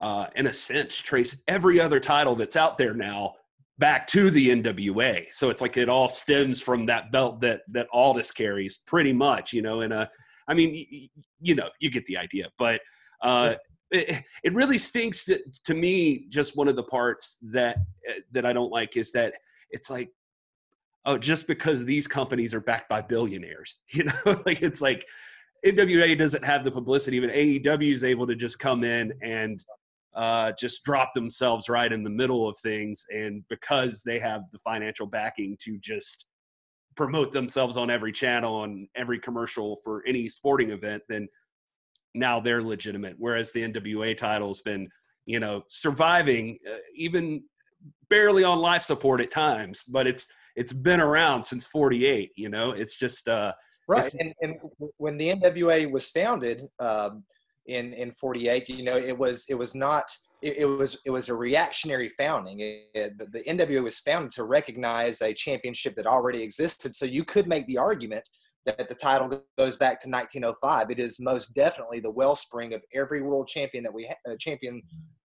uh, 0.00 0.26
in 0.36 0.46
a 0.46 0.52
sense, 0.52 0.96
trace 0.96 1.42
every 1.48 1.80
other 1.80 2.00
title 2.00 2.34
that's 2.34 2.56
out 2.56 2.78
there 2.78 2.94
now 2.94 3.34
back 3.78 4.06
to 4.08 4.30
the 4.30 4.50
NWA. 4.50 5.26
So 5.32 5.50
it's 5.50 5.60
like 5.60 5.76
it 5.76 5.88
all 5.88 6.08
stems 6.08 6.60
from 6.60 6.86
that 6.86 7.10
belt 7.12 7.40
that 7.40 7.62
that 7.68 7.88
Aldis 7.92 8.30
carries, 8.32 8.78
pretty 8.78 9.12
much. 9.12 9.52
You 9.52 9.62
know, 9.62 9.80
in 9.80 9.92
a, 9.92 10.08
I 10.46 10.54
mean, 10.54 10.72
y- 10.72 11.08
you 11.40 11.54
know, 11.54 11.68
you 11.80 11.90
get 11.90 12.06
the 12.06 12.16
idea. 12.16 12.48
But 12.58 12.80
uh, 13.22 13.54
it, 13.90 14.24
it 14.44 14.54
really 14.54 14.78
stinks 14.78 15.24
to, 15.26 15.40
to 15.64 15.74
me. 15.74 16.26
Just 16.28 16.56
one 16.56 16.68
of 16.68 16.76
the 16.76 16.82
parts 16.84 17.38
that 17.52 17.78
that 18.32 18.46
I 18.46 18.52
don't 18.52 18.70
like 18.70 18.96
is 18.96 19.12
that 19.12 19.34
it's 19.70 19.90
like 19.90 20.10
oh, 21.08 21.16
just 21.16 21.46
because 21.46 21.84
these 21.84 22.06
companies 22.06 22.52
are 22.52 22.60
backed 22.60 22.88
by 22.88 23.00
billionaires, 23.00 23.76
you 23.92 24.04
know, 24.04 24.42
like 24.46 24.62
it's 24.62 24.80
like 24.80 25.06
NWA 25.66 26.16
doesn't 26.16 26.44
have 26.44 26.64
the 26.64 26.70
publicity, 26.70 27.18
but 27.18 27.30
AEW 27.30 27.92
is 27.92 28.04
able 28.04 28.26
to 28.26 28.36
just 28.36 28.58
come 28.58 28.84
in 28.84 29.12
and 29.22 29.64
uh, 30.14 30.52
just 30.58 30.84
drop 30.84 31.14
themselves 31.14 31.68
right 31.68 31.92
in 31.92 32.04
the 32.04 32.10
middle 32.10 32.48
of 32.48 32.56
things. 32.58 33.04
And 33.10 33.42
because 33.48 34.02
they 34.02 34.18
have 34.18 34.42
the 34.52 34.58
financial 34.58 35.06
backing 35.06 35.56
to 35.62 35.78
just 35.78 36.26
promote 36.96 37.32
themselves 37.32 37.76
on 37.76 37.90
every 37.90 38.12
channel 38.12 38.64
and 38.64 38.88
every 38.96 39.18
commercial 39.18 39.76
for 39.84 40.02
any 40.06 40.28
sporting 40.28 40.70
event, 40.70 41.02
then 41.08 41.28
now 42.18 42.40
they're 42.40 42.62
legitimate. 42.62 43.14
Whereas 43.18 43.52
the 43.52 43.62
NWA 43.62 44.16
title's 44.16 44.60
been, 44.60 44.88
you 45.26 45.40
know, 45.40 45.62
surviving 45.68 46.58
uh, 46.68 46.76
even 46.94 47.42
barely 48.10 48.44
on 48.44 48.58
life 48.58 48.82
support 48.82 49.20
at 49.20 49.30
times, 49.30 49.84
but 49.88 50.06
it's 50.06 50.26
it's 50.58 50.72
been 50.72 51.00
around 51.00 51.44
since 51.44 51.64
48 51.66 52.32
you 52.36 52.48
know 52.48 52.72
it's 52.72 52.96
just 52.96 53.28
uh 53.28 53.52
right 53.86 54.06
it's, 54.06 54.14
and, 54.18 54.34
and 54.42 54.56
when 54.96 55.16
the 55.16 55.28
nwa 55.28 55.90
was 55.90 56.10
founded 56.10 56.64
um 56.80 57.22
in 57.66 57.92
in 57.94 58.10
48 58.12 58.68
you 58.68 58.82
know 58.82 58.96
it 58.96 59.16
was 59.16 59.46
it 59.48 59.54
was 59.54 59.74
not 59.74 60.04
it, 60.42 60.58
it 60.58 60.64
was 60.66 60.98
it 61.06 61.10
was 61.10 61.28
a 61.28 61.34
reactionary 61.34 62.08
founding 62.10 62.60
it, 62.60 62.88
it, 62.92 63.32
the 63.32 63.42
nwa 63.44 63.82
was 63.82 64.00
founded 64.00 64.32
to 64.32 64.44
recognize 64.44 65.22
a 65.22 65.32
championship 65.32 65.94
that 65.94 66.06
already 66.06 66.42
existed 66.42 66.94
so 66.94 67.06
you 67.06 67.24
could 67.24 67.46
make 67.46 67.66
the 67.66 67.78
argument 67.78 68.24
that 68.66 68.88
the 68.88 68.94
title 68.94 69.28
goes 69.56 69.76
back 69.76 69.98
to 70.00 70.10
1905 70.10 70.90
it 70.90 70.98
is 70.98 71.18
most 71.20 71.54
definitely 71.54 72.00
the 72.00 72.10
wellspring 72.10 72.74
of 72.74 72.82
every 72.94 73.22
world 73.22 73.48
champion 73.48 73.82
that 73.82 73.92
we 73.92 74.06
ha- 74.06 74.32
uh, 74.32 74.36
championship 74.38 74.82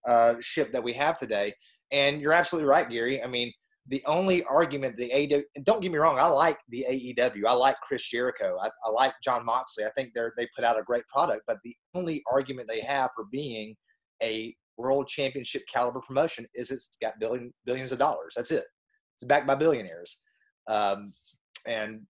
uh, 0.07 0.35
that 0.71 0.83
we 0.83 0.93
have 0.93 1.17
today 1.17 1.53
and 1.91 2.21
you're 2.21 2.33
absolutely 2.33 2.67
right 2.67 2.89
gary 2.89 3.21
i 3.23 3.27
mean 3.27 3.51
the 3.87 4.03
only 4.05 4.43
argument 4.45 4.95
the 4.95 5.11
AEW, 5.13 5.43
don't 5.63 5.81
get 5.81 5.91
me 5.91 5.97
wrong, 5.97 6.17
I 6.17 6.27
like 6.27 6.57
the 6.69 6.85
AEW. 6.89 7.45
I 7.45 7.51
like 7.51 7.75
Chris 7.81 8.07
Jericho. 8.07 8.57
I, 8.61 8.69
I 8.85 8.89
like 8.89 9.13
Jon 9.21 9.45
Moxley. 9.45 9.83
I 9.83 9.89
think 9.89 10.11
they're 10.15 10.33
they 10.37 10.47
put 10.55 10.63
out 10.63 10.79
a 10.79 10.83
great 10.83 11.05
product. 11.07 11.41
But 11.47 11.57
the 11.63 11.75
only 11.93 12.23
argument 12.31 12.69
they 12.69 12.81
have 12.81 13.09
for 13.13 13.25
being 13.31 13.75
a 14.21 14.55
world 14.77 15.07
championship 15.07 15.63
caliber 15.71 15.99
promotion 15.99 16.47
is 16.55 16.71
it's 16.71 16.97
got 17.01 17.19
billion 17.19 17.53
billions 17.65 17.91
of 17.91 17.99
dollars. 17.99 18.33
That's 18.35 18.51
it. 18.51 18.65
It's 19.15 19.25
backed 19.25 19.47
by 19.47 19.55
billionaires. 19.55 20.21
Um, 20.67 21.13
and 21.67 22.01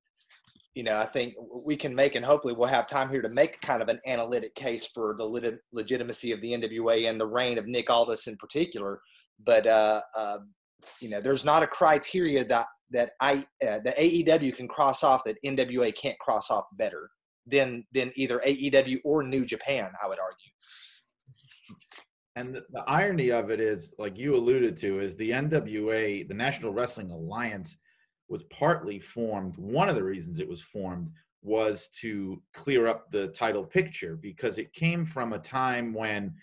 you 0.75 0.83
know, 0.83 0.97
I 0.97 1.05
think 1.05 1.35
we 1.63 1.75
can 1.75 1.93
make, 1.93 2.15
and 2.15 2.25
hopefully 2.25 2.53
we'll 2.53 2.67
have 2.67 2.87
time 2.87 3.09
here 3.09 3.21
to 3.21 3.29
make 3.29 3.61
kind 3.61 3.81
of 3.81 3.89
an 3.89 3.99
analytic 4.07 4.55
case 4.55 4.87
for 4.87 5.15
the 5.17 5.59
legitimacy 5.71 6.31
of 6.31 6.41
the 6.41 6.51
NWA 6.51 7.09
and 7.09 7.19
the 7.19 7.27
reign 7.27 7.57
of 7.57 7.67
Nick 7.67 7.89
Aldis 7.89 8.27
in 8.27 8.35
particular. 8.37 8.99
But 9.43 9.67
uh, 9.67 10.01
uh, 10.15 10.39
you 10.99 11.09
know, 11.09 11.21
there's 11.21 11.45
not 11.45 11.63
a 11.63 11.67
criteria 11.67 12.43
that 12.45 12.67
that 12.91 13.11
I 13.21 13.45
uh, 13.65 13.79
the 13.83 13.93
AEW 13.97 14.55
can 14.55 14.67
cross 14.67 15.03
off 15.03 15.23
that 15.25 15.37
NWA 15.45 15.95
can't 15.95 16.17
cross 16.19 16.49
off 16.49 16.65
better 16.73 17.09
than 17.45 17.83
than 17.93 18.11
either 18.15 18.41
AEW 18.45 18.97
or 19.03 19.23
New 19.23 19.45
Japan. 19.45 19.91
I 20.03 20.07
would 20.07 20.19
argue. 20.19 20.51
And 22.35 22.55
the, 22.55 22.63
the 22.71 22.83
irony 22.87 23.31
of 23.31 23.51
it 23.51 23.59
is, 23.59 23.93
like 23.99 24.17
you 24.17 24.35
alluded 24.35 24.75
to, 24.77 24.99
is 24.99 25.15
the 25.15 25.29
NWA, 25.29 26.27
the 26.27 26.33
National 26.33 26.73
Wrestling 26.73 27.11
Alliance, 27.11 27.77
was 28.29 28.43
partly 28.43 28.99
formed. 28.99 29.57
One 29.57 29.89
of 29.89 29.95
the 29.95 30.03
reasons 30.03 30.39
it 30.39 30.47
was 30.47 30.61
formed 30.61 31.09
was 31.41 31.89
to 32.01 32.41
clear 32.53 32.87
up 32.87 33.11
the 33.11 33.27
title 33.29 33.63
picture 33.63 34.15
because 34.15 34.57
it 34.57 34.73
came 34.73 35.05
from 35.05 35.33
a 35.33 35.39
time 35.39 35.93
when 35.93 36.33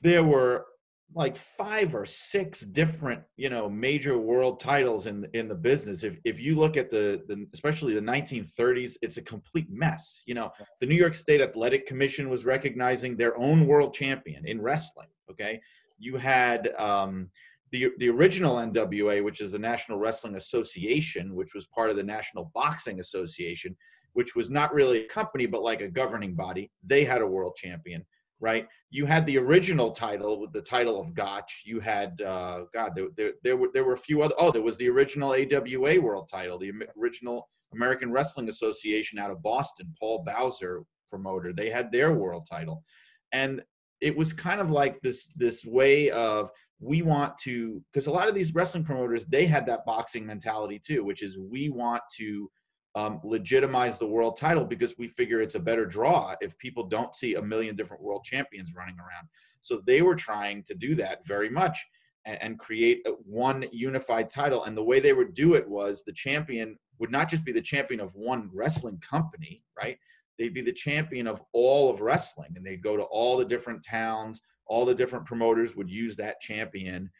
there 0.00 0.24
were 0.24 0.66
like 1.14 1.36
five 1.36 1.94
or 1.94 2.06
six 2.06 2.60
different 2.60 3.20
you 3.36 3.50
know 3.50 3.68
major 3.68 4.16
world 4.16 4.58
titles 4.60 5.06
in 5.06 5.26
in 5.34 5.48
the 5.48 5.54
business. 5.54 6.04
If 6.04 6.16
if 6.24 6.40
you 6.40 6.54
look 6.54 6.76
at 6.76 6.90
the, 6.90 7.22
the 7.28 7.46
especially 7.52 7.92
the 7.92 8.00
1930s 8.00 8.96
it's 9.02 9.18
a 9.18 9.22
complete 9.22 9.70
mess. 9.70 10.22
You 10.24 10.34
know 10.34 10.50
the 10.80 10.86
new 10.86 10.94
york 10.94 11.14
state 11.14 11.42
athletic 11.42 11.86
commission 11.86 12.30
was 12.30 12.46
recognizing 12.46 13.16
their 13.16 13.36
own 13.36 13.66
world 13.66 13.92
champion 13.92 14.46
in 14.46 14.62
wrestling 14.62 15.08
okay? 15.32 15.60
You 15.98 16.16
had 16.16 16.68
um, 16.78 17.30
the 17.72 17.90
the 17.98 18.08
original 18.08 18.56
NWA 18.56 19.24
which 19.24 19.40
is 19.40 19.52
the 19.52 19.58
National 19.58 19.98
Wrestling 19.98 20.36
Association 20.36 21.34
which 21.34 21.54
was 21.54 21.66
part 21.66 21.90
of 21.90 21.96
the 21.96 22.02
National 22.02 22.50
Boxing 22.54 23.00
Association 23.00 23.76
which 24.12 24.36
was 24.36 24.50
not 24.50 24.72
really 24.72 25.04
a 25.04 25.08
company 25.08 25.46
but 25.46 25.62
like 25.62 25.80
a 25.80 25.88
governing 25.88 26.34
body 26.34 26.70
they 26.84 27.04
had 27.04 27.22
a 27.22 27.26
world 27.26 27.56
champion 27.56 28.04
right? 28.42 28.66
You 28.90 29.06
had 29.06 29.24
the 29.24 29.38
original 29.38 29.92
title 29.92 30.40
with 30.40 30.52
the 30.52 30.60
title 30.60 31.00
of 31.00 31.14
Gotch. 31.14 31.62
You 31.64 31.78
had 31.80 32.20
uh, 32.20 32.62
God, 32.74 32.92
there, 32.94 33.06
there, 33.16 33.32
there 33.42 33.56
were 33.56 33.70
there 33.72 33.84
were 33.84 33.94
a 33.94 33.98
few 33.98 34.20
other. 34.20 34.34
Oh, 34.36 34.50
there 34.50 34.60
was 34.60 34.76
the 34.76 34.90
original 34.90 35.32
AWA 35.32 36.00
World 36.00 36.28
Title, 36.30 36.58
the 36.58 36.72
original 37.00 37.48
American 37.72 38.10
Wrestling 38.10 38.48
Association 38.50 39.18
out 39.18 39.30
of 39.30 39.42
Boston. 39.42 39.94
Paul 39.98 40.24
Bowser 40.26 40.82
promoter. 41.08 41.52
They 41.52 41.70
had 41.70 41.90
their 41.92 42.12
world 42.12 42.46
title, 42.50 42.82
and 43.30 43.62
it 44.00 44.14
was 44.14 44.32
kind 44.32 44.60
of 44.60 44.70
like 44.70 45.00
this 45.00 45.30
this 45.36 45.64
way 45.64 46.10
of 46.10 46.50
we 46.82 47.00
want 47.00 47.38
to 47.38 47.80
because 47.92 48.08
a 48.08 48.10
lot 48.10 48.28
of 48.28 48.34
these 48.34 48.54
wrestling 48.54 48.84
promoters 48.84 49.24
they 49.26 49.46
had 49.46 49.64
that 49.66 49.86
boxing 49.86 50.26
mentality 50.26 50.80
too, 50.84 51.04
which 51.04 51.22
is 51.22 51.38
we 51.38 51.68
want 51.68 52.02
to 52.16 52.50
um, 52.94 53.20
legitimize 53.24 53.98
the 53.98 54.06
world 54.06 54.36
title 54.36 54.64
because 54.64 54.98
we 54.98 55.08
figure 55.08 55.40
it's 55.40 55.54
a 55.54 55.60
better 55.60 55.86
draw 55.86 56.34
if 56.40 56.58
people 56.58 56.84
don't 56.84 57.14
see 57.14 57.36
a 57.36 57.42
million 57.42 57.76
different 57.76 58.02
world 58.02 58.24
champions 58.24 58.74
running 58.74 58.98
around. 58.98 59.28
So 59.60 59.80
they 59.86 60.02
were 60.02 60.16
trying 60.16 60.64
to 60.64 60.74
do 60.74 60.94
that 60.96 61.26
very 61.26 61.48
much 61.48 61.82
and, 62.26 62.42
and 62.42 62.58
create 62.58 63.06
one 63.24 63.64
unified 63.72 64.28
title. 64.28 64.64
And 64.64 64.76
the 64.76 64.82
way 64.82 65.00
they 65.00 65.12
would 65.12 65.34
do 65.34 65.54
it 65.54 65.66
was 65.66 66.02
the 66.02 66.12
champion 66.12 66.76
would 66.98 67.12
not 67.12 67.30
just 67.30 67.44
be 67.44 67.52
the 67.52 67.62
champion 67.62 68.00
of 68.00 68.14
one 68.14 68.50
wrestling 68.52 68.98
company, 68.98 69.62
right? 69.80 69.96
They'd 70.38 70.52
be 70.52 70.62
the 70.62 70.72
champion 70.72 71.26
of 71.26 71.40
all 71.52 71.90
of 71.90 72.00
wrestling 72.00 72.50
and 72.56 72.66
they'd 72.66 72.82
go 72.82 72.96
to 72.96 73.04
all 73.04 73.38
the 73.38 73.44
different 73.44 73.84
towns, 73.84 74.40
all 74.72 74.86
the 74.86 74.94
different 74.94 75.26
promoters 75.26 75.76
would 75.76 75.90
use 75.90 76.16
that 76.16 76.40
champion. 76.40 77.10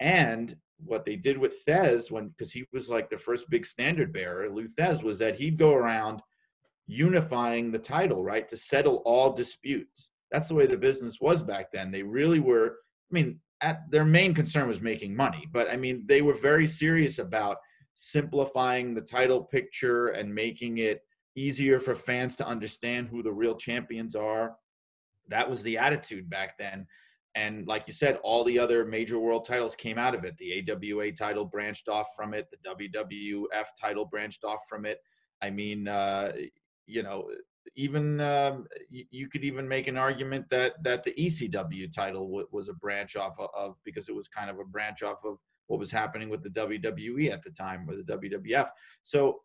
And 0.00 0.56
what 0.78 1.04
they 1.04 1.14
did 1.14 1.36
with 1.36 1.62
Thesz, 1.66 2.10
when 2.10 2.28
because 2.28 2.50
he 2.50 2.64
was 2.72 2.88
like 2.88 3.10
the 3.10 3.18
first 3.18 3.50
big 3.50 3.66
standard 3.66 4.14
bearer, 4.14 4.48
Lou 4.48 4.66
Thesz, 4.68 5.02
was 5.02 5.18
that 5.18 5.36
he'd 5.36 5.58
go 5.58 5.74
around 5.74 6.22
unifying 6.86 7.70
the 7.70 7.78
title, 7.78 8.24
right, 8.24 8.48
to 8.48 8.56
settle 8.56 9.02
all 9.04 9.30
disputes. 9.30 10.08
That's 10.30 10.48
the 10.48 10.54
way 10.54 10.66
the 10.66 10.78
business 10.78 11.18
was 11.20 11.42
back 11.42 11.70
then. 11.70 11.90
They 11.90 12.02
really 12.02 12.40
were. 12.40 12.78
I 13.10 13.12
mean, 13.12 13.40
at, 13.60 13.82
their 13.90 14.06
main 14.06 14.32
concern 14.32 14.66
was 14.66 14.80
making 14.80 15.14
money, 15.14 15.46
but 15.52 15.70
I 15.70 15.76
mean, 15.76 16.04
they 16.06 16.22
were 16.22 16.32
very 16.32 16.66
serious 16.66 17.18
about 17.18 17.58
simplifying 17.94 18.94
the 18.94 19.02
title 19.02 19.44
picture 19.44 20.08
and 20.08 20.34
making 20.34 20.78
it 20.78 21.02
easier 21.36 21.78
for 21.78 21.94
fans 21.94 22.36
to 22.36 22.46
understand 22.46 23.08
who 23.08 23.22
the 23.22 23.32
real 23.32 23.54
champions 23.54 24.16
are. 24.16 24.56
That 25.28 25.48
was 25.48 25.62
the 25.62 25.76
attitude 25.76 26.30
back 26.30 26.56
then. 26.58 26.86
And 27.34 27.66
like 27.66 27.86
you 27.86 27.94
said, 27.94 28.18
all 28.22 28.44
the 28.44 28.58
other 28.58 28.84
major 28.84 29.18
world 29.18 29.46
titles 29.46 29.74
came 29.74 29.98
out 29.98 30.14
of 30.14 30.24
it. 30.24 30.36
The 30.38 30.70
AWA 30.70 31.12
title 31.12 31.44
branched 31.44 31.88
off 31.88 32.08
from 32.14 32.34
it. 32.34 32.48
The 32.50 32.88
WWF 32.88 33.64
title 33.80 34.04
branched 34.04 34.44
off 34.44 34.60
from 34.68 34.84
it. 34.84 34.98
I 35.42 35.50
mean, 35.50 35.88
uh, 35.88 36.32
you 36.86 37.02
know, 37.02 37.28
even 37.74 38.20
um, 38.20 38.66
you, 38.90 39.04
you, 39.10 39.28
could 39.28 39.44
even 39.44 39.66
make 39.66 39.86
an 39.86 39.96
argument 39.96 40.46
that 40.50 40.82
that 40.82 41.04
the 41.04 41.14
ECW 41.14 41.92
title 41.92 42.26
w- 42.26 42.46
was 42.50 42.68
a 42.68 42.74
branch 42.74 43.16
off 43.16 43.34
of, 43.38 43.48
of, 43.56 43.76
because 43.84 44.08
it 44.08 44.14
was 44.14 44.28
kind 44.28 44.50
of 44.50 44.58
a 44.58 44.64
branch 44.64 45.02
off 45.02 45.24
of 45.24 45.38
what 45.68 45.78
was 45.78 45.90
happening 45.90 46.28
with 46.28 46.42
the 46.42 46.50
WWE 46.50 47.32
at 47.32 47.42
the 47.42 47.50
time 47.50 47.88
or 47.88 47.96
the 47.96 48.02
WWF. 48.02 48.68
So 49.02 49.40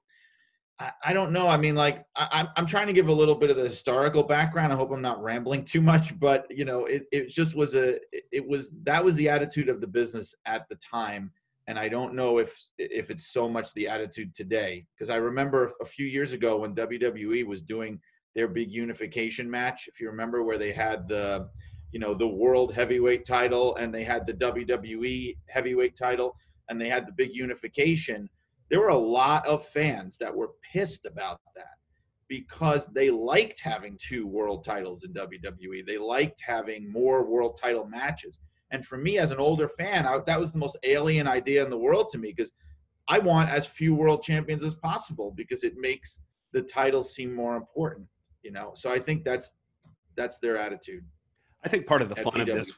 I, 0.79 1.11
don't 1.11 1.31
know. 1.31 1.47
I 1.47 1.57
mean, 1.57 1.73
like 1.73 2.05
I, 2.15 2.27
I'm 2.31 2.49
I'm 2.55 2.65
trying 2.67 2.85
to 2.85 2.93
give 2.93 3.07
a 3.07 3.13
little 3.13 3.33
bit 3.33 3.49
of 3.49 3.57
the 3.57 3.67
historical 3.67 4.21
background. 4.21 4.71
I 4.71 4.75
hope 4.75 4.91
I'm 4.91 5.01
not 5.01 5.23
rambling 5.23 5.65
too 5.65 5.81
much, 5.81 6.19
but 6.19 6.45
you 6.49 6.65
know, 6.65 6.85
it 6.85 7.03
it 7.11 7.29
just 7.29 7.55
was 7.55 7.73
a 7.73 7.97
it 8.31 8.47
was 8.47 8.73
that 8.83 9.03
was 9.03 9.15
the 9.15 9.27
attitude 9.27 9.69
of 9.69 9.81
the 9.81 9.87
business 9.87 10.35
at 10.45 10.69
the 10.69 10.75
time 10.75 11.31
and 11.67 11.77
I 11.77 11.89
don't 11.89 12.13
know 12.13 12.37
if 12.37 12.57
if 12.77 13.09
it's 13.11 13.27
so 13.27 13.47
much 13.49 13.73
the 13.73 13.87
attitude 13.87 14.33
today 14.33 14.85
because 14.95 15.09
I 15.09 15.17
remember 15.17 15.71
a 15.81 15.85
few 15.85 16.05
years 16.05 16.33
ago 16.33 16.57
when 16.57 16.73
WWE 16.73 17.45
was 17.45 17.61
doing 17.61 17.99
their 18.35 18.47
big 18.47 18.71
unification 18.71 19.49
match 19.49 19.87
if 19.87 19.99
you 19.99 20.07
remember 20.09 20.43
where 20.43 20.57
they 20.57 20.71
had 20.71 21.07
the 21.07 21.49
you 21.91 21.99
know 21.99 22.13
the 22.13 22.27
world 22.27 22.73
heavyweight 22.73 23.25
title 23.25 23.75
and 23.75 23.93
they 23.93 24.03
had 24.03 24.25
the 24.25 24.33
WWE 24.33 25.37
heavyweight 25.49 25.97
title 25.97 26.35
and 26.69 26.79
they 26.79 26.89
had 26.89 27.05
the 27.05 27.13
big 27.13 27.33
unification 27.33 28.29
there 28.69 28.81
were 28.81 28.89
a 28.89 28.97
lot 28.97 29.45
of 29.45 29.65
fans 29.67 30.17
that 30.17 30.35
were 30.35 30.51
pissed 30.73 31.05
about 31.05 31.39
that 31.55 31.65
because 32.27 32.87
they 32.87 33.09
liked 33.09 33.59
having 33.61 33.97
two 34.01 34.27
world 34.27 34.63
titles 34.63 35.03
in 35.03 35.13
WWE 35.13 35.85
they 35.85 35.97
liked 35.97 36.41
having 36.45 36.91
more 36.91 37.25
world 37.25 37.57
title 37.61 37.85
matches 37.85 38.39
and 38.71 38.85
for 38.85 38.97
me, 38.97 39.17
as 39.17 39.31
an 39.31 39.37
older 39.37 39.69
fan, 39.69 40.05
I, 40.05 40.19
that 40.25 40.39
was 40.39 40.51
the 40.51 40.57
most 40.57 40.77
alien 40.83 41.27
idea 41.27 41.63
in 41.63 41.69
the 41.69 41.77
world 41.77 42.09
to 42.11 42.17
me 42.17 42.33
because 42.35 42.51
I 43.07 43.19
want 43.19 43.49
as 43.49 43.65
few 43.65 43.95
world 43.95 44.23
champions 44.23 44.63
as 44.63 44.73
possible 44.75 45.33
because 45.35 45.63
it 45.63 45.75
makes 45.77 46.19
the 46.51 46.61
title 46.61 47.03
seem 47.03 47.33
more 47.33 47.55
important. 47.55 48.07
You 48.43 48.51
know, 48.51 48.73
so 48.75 48.91
I 48.91 48.99
think 48.99 49.23
that's 49.23 49.53
that's 50.15 50.39
their 50.39 50.57
attitude. 50.57 51.05
I 51.63 51.69
think 51.69 51.87
part 51.87 52.01
of 52.01 52.09
the 52.09 52.15
fun 52.17 52.41
of 52.41 52.47
this, 52.47 52.71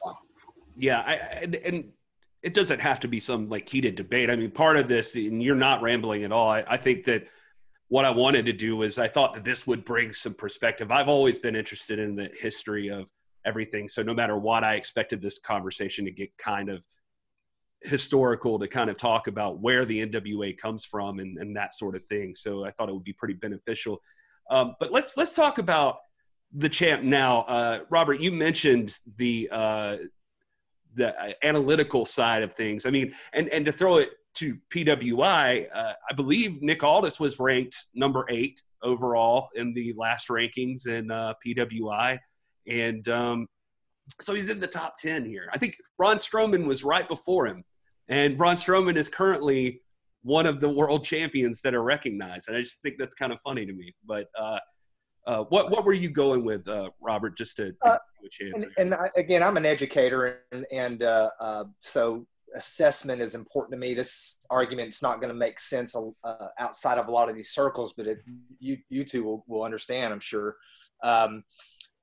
yeah, 0.76 1.00
I, 1.00 1.14
and, 1.14 1.54
and 1.56 1.84
it 2.42 2.54
doesn't 2.54 2.80
have 2.80 3.00
to 3.00 3.08
be 3.08 3.20
some 3.20 3.48
like 3.48 3.68
heated 3.68 3.96
debate. 3.96 4.30
I 4.30 4.36
mean, 4.36 4.50
part 4.50 4.76
of 4.76 4.88
this, 4.88 5.14
and 5.14 5.42
you're 5.42 5.54
not 5.54 5.82
rambling 5.82 6.24
at 6.24 6.32
all. 6.32 6.48
I, 6.50 6.64
I 6.66 6.76
think 6.76 7.04
that 7.04 7.28
what 7.88 8.04
I 8.04 8.10
wanted 8.10 8.46
to 8.46 8.52
do 8.52 8.82
is 8.82 8.98
I 8.98 9.08
thought 9.08 9.34
that 9.34 9.44
this 9.44 9.66
would 9.66 9.84
bring 9.84 10.14
some 10.14 10.34
perspective. 10.34 10.90
I've 10.90 11.08
always 11.08 11.38
been 11.38 11.56
interested 11.56 11.98
in 11.98 12.14
the 12.14 12.30
history 12.40 12.88
of 12.88 13.10
everything. 13.44 13.88
So 13.88 14.02
no 14.02 14.14
matter 14.14 14.38
what, 14.38 14.64
I 14.64 14.74
expected 14.74 15.20
this 15.20 15.38
conversation 15.38 16.04
to 16.04 16.10
get 16.10 16.36
kind 16.38 16.68
of 16.68 16.86
historical 17.82 18.58
to 18.58 18.68
kind 18.68 18.90
of 18.90 18.96
talk 18.96 19.26
about 19.26 19.60
where 19.60 19.84
the 19.84 20.06
NWA 20.06 20.56
comes 20.56 20.84
from 20.84 21.18
and, 21.18 21.38
and 21.38 21.56
that 21.56 21.74
sort 21.74 21.96
of 21.96 22.04
thing. 22.04 22.34
So 22.34 22.64
I 22.64 22.70
thought 22.70 22.88
it 22.88 22.92
would 22.92 23.04
be 23.04 23.12
pretty 23.12 23.34
beneficial. 23.34 24.00
Um, 24.50 24.74
but 24.80 24.92
let's 24.92 25.16
let's 25.16 25.34
talk 25.34 25.58
about 25.58 25.98
the 26.52 26.68
champ 26.68 27.02
now. 27.02 27.42
Uh, 27.42 27.80
Robert, 27.90 28.20
you 28.20 28.32
mentioned 28.32 28.98
the 29.16 29.48
uh, 29.50 29.96
the 30.94 31.18
uh, 31.20 31.32
analytical 31.42 32.04
side 32.04 32.42
of 32.42 32.54
things. 32.54 32.86
I 32.86 32.90
mean, 32.90 33.14
and 33.32 33.48
and 33.48 33.64
to 33.66 33.72
throw 33.72 33.98
it 33.98 34.10
to 34.34 34.56
PWI, 34.70 35.66
uh, 35.74 35.92
I 36.08 36.14
believe 36.14 36.62
Nick 36.62 36.82
Aldis 36.84 37.18
was 37.18 37.38
ranked 37.38 37.76
number 37.94 38.26
eight 38.30 38.62
overall 38.82 39.48
in 39.54 39.74
the 39.74 39.92
last 39.96 40.28
rankings 40.28 40.86
in 40.86 41.10
uh, 41.10 41.34
PWI 41.44 42.18
and 42.70 43.08
um, 43.08 43.46
so 44.20 44.34
he's 44.34 44.48
in 44.48 44.60
the 44.60 44.66
top 44.66 44.96
ten 44.98 45.24
here. 45.24 45.48
I 45.52 45.58
think 45.58 45.76
Braun 45.98 46.16
Strowman 46.16 46.66
was 46.66 46.84
right 46.84 47.06
before 47.06 47.46
him, 47.46 47.64
and 48.08 48.36
Braun 48.36 48.56
Strowman 48.56 48.96
is 48.96 49.08
currently 49.08 49.82
one 50.22 50.46
of 50.46 50.60
the 50.60 50.68
world 50.68 51.04
champions 51.04 51.60
that 51.62 51.74
are 51.74 51.82
recognized, 51.82 52.48
and 52.48 52.56
I 52.56 52.60
just 52.60 52.82
think 52.82 52.96
that's 52.98 53.14
kind 53.14 53.32
of 53.32 53.40
funny 53.40 53.66
to 53.66 53.72
me. 53.72 53.94
But 54.06 54.28
uh, 54.38 54.58
uh, 55.26 55.44
what 55.44 55.70
what 55.70 55.84
were 55.84 55.92
you 55.92 56.10
going 56.10 56.44
with, 56.44 56.66
uh, 56.68 56.90
Robert? 57.00 57.36
Just 57.36 57.56
to, 57.56 57.72
to 57.72 57.76
uh, 57.84 57.98
a 58.24 58.28
chance. 58.30 58.62
And, 58.62 58.72
and 58.78 58.94
I, 58.94 59.10
again, 59.16 59.42
I'm 59.42 59.56
an 59.56 59.66
educator, 59.66 60.40
and, 60.52 60.66
and 60.72 61.02
uh, 61.02 61.30
uh, 61.40 61.64
so 61.80 62.26
assessment 62.56 63.22
is 63.22 63.34
important 63.34 63.72
to 63.72 63.78
me. 63.78 63.94
This 63.94 64.36
argument's 64.50 65.02
not 65.02 65.20
going 65.20 65.32
to 65.32 65.38
make 65.38 65.60
sense 65.60 65.94
uh, 65.96 66.48
outside 66.58 66.98
of 66.98 67.06
a 67.08 67.10
lot 67.10 67.28
of 67.28 67.36
these 67.36 67.50
circles, 67.50 67.92
but 67.96 68.06
it, 68.06 68.18
you 68.58 68.78
you 68.88 69.04
two 69.04 69.24
will, 69.24 69.44
will 69.46 69.62
understand, 69.62 70.12
I'm 70.12 70.20
sure. 70.20 70.56
Um, 71.02 71.44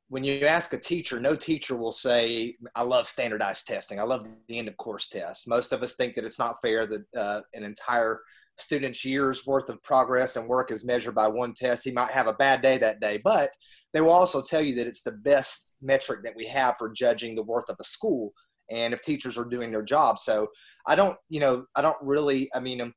when 0.09 0.23
you 0.23 0.45
ask 0.45 0.71
a 0.71 0.79
teacher, 0.79 1.19
no 1.19 1.35
teacher 1.35 1.75
will 1.75 1.91
say, 1.91 2.55
I 2.75 2.83
love 2.83 3.07
standardized 3.07 3.67
testing. 3.67 3.99
I 3.99 4.03
love 4.03 4.25
the 4.47 4.57
end 4.57 4.69
of 4.69 4.77
course 4.77 5.09
test. 5.09 5.49
Most 5.49 5.73
of 5.73 5.83
us 5.83 5.95
think 5.95 6.15
that 6.15 6.23
it's 6.23 6.39
not 6.39 6.61
fair 6.61 6.87
that 6.87 7.03
uh, 7.15 7.41
an 7.53 7.63
entire 7.65 8.21
student's 8.57 9.05
year's 9.05 9.45
worth 9.45 9.69
of 9.69 9.81
progress 9.83 10.35
and 10.35 10.47
work 10.47 10.71
is 10.71 10.85
measured 10.85 11.15
by 11.15 11.27
one 11.27 11.53
test. 11.53 11.83
He 11.83 11.91
might 11.91 12.11
have 12.11 12.27
a 12.27 12.33
bad 12.33 12.61
day 12.61 12.77
that 12.79 12.99
day, 12.99 13.19
but 13.23 13.51
they 13.93 14.01
will 14.01 14.11
also 14.11 14.41
tell 14.41 14.61
you 14.61 14.75
that 14.75 14.87
it's 14.87 15.03
the 15.03 15.11
best 15.11 15.75
metric 15.81 16.21
that 16.23 16.35
we 16.35 16.47
have 16.47 16.75
for 16.77 16.89
judging 16.89 17.35
the 17.35 17.43
worth 17.43 17.69
of 17.69 17.77
a 17.79 17.83
school 17.83 18.33
and 18.69 18.93
if 18.93 19.01
teachers 19.01 19.37
are 19.37 19.45
doing 19.45 19.71
their 19.71 19.83
job. 19.83 20.19
So 20.19 20.47
I 20.85 20.95
don't, 20.95 21.17
you 21.29 21.39
know, 21.39 21.65
I 21.75 21.81
don't 21.81 21.97
really, 22.01 22.49
I 22.53 22.59
mean, 22.59 22.81
um, 22.81 22.93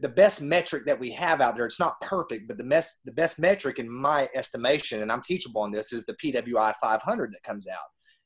the 0.00 0.08
best 0.08 0.42
metric 0.42 0.84
that 0.86 0.98
we 0.98 1.12
have 1.12 1.40
out 1.40 1.54
there. 1.54 1.66
It's 1.66 1.80
not 1.80 2.00
perfect, 2.00 2.48
but 2.48 2.56
the 2.56 2.64
best 2.64 3.00
the 3.04 3.12
best 3.12 3.38
metric 3.38 3.78
in 3.78 3.90
my 3.90 4.28
estimation, 4.34 5.02
and 5.02 5.12
I'm 5.12 5.20
teachable 5.20 5.62
on 5.62 5.72
this, 5.72 5.92
is 5.92 6.06
the 6.06 6.14
PWI 6.14 6.74
500 6.80 7.32
that 7.32 7.42
comes 7.42 7.68
out. 7.68 7.78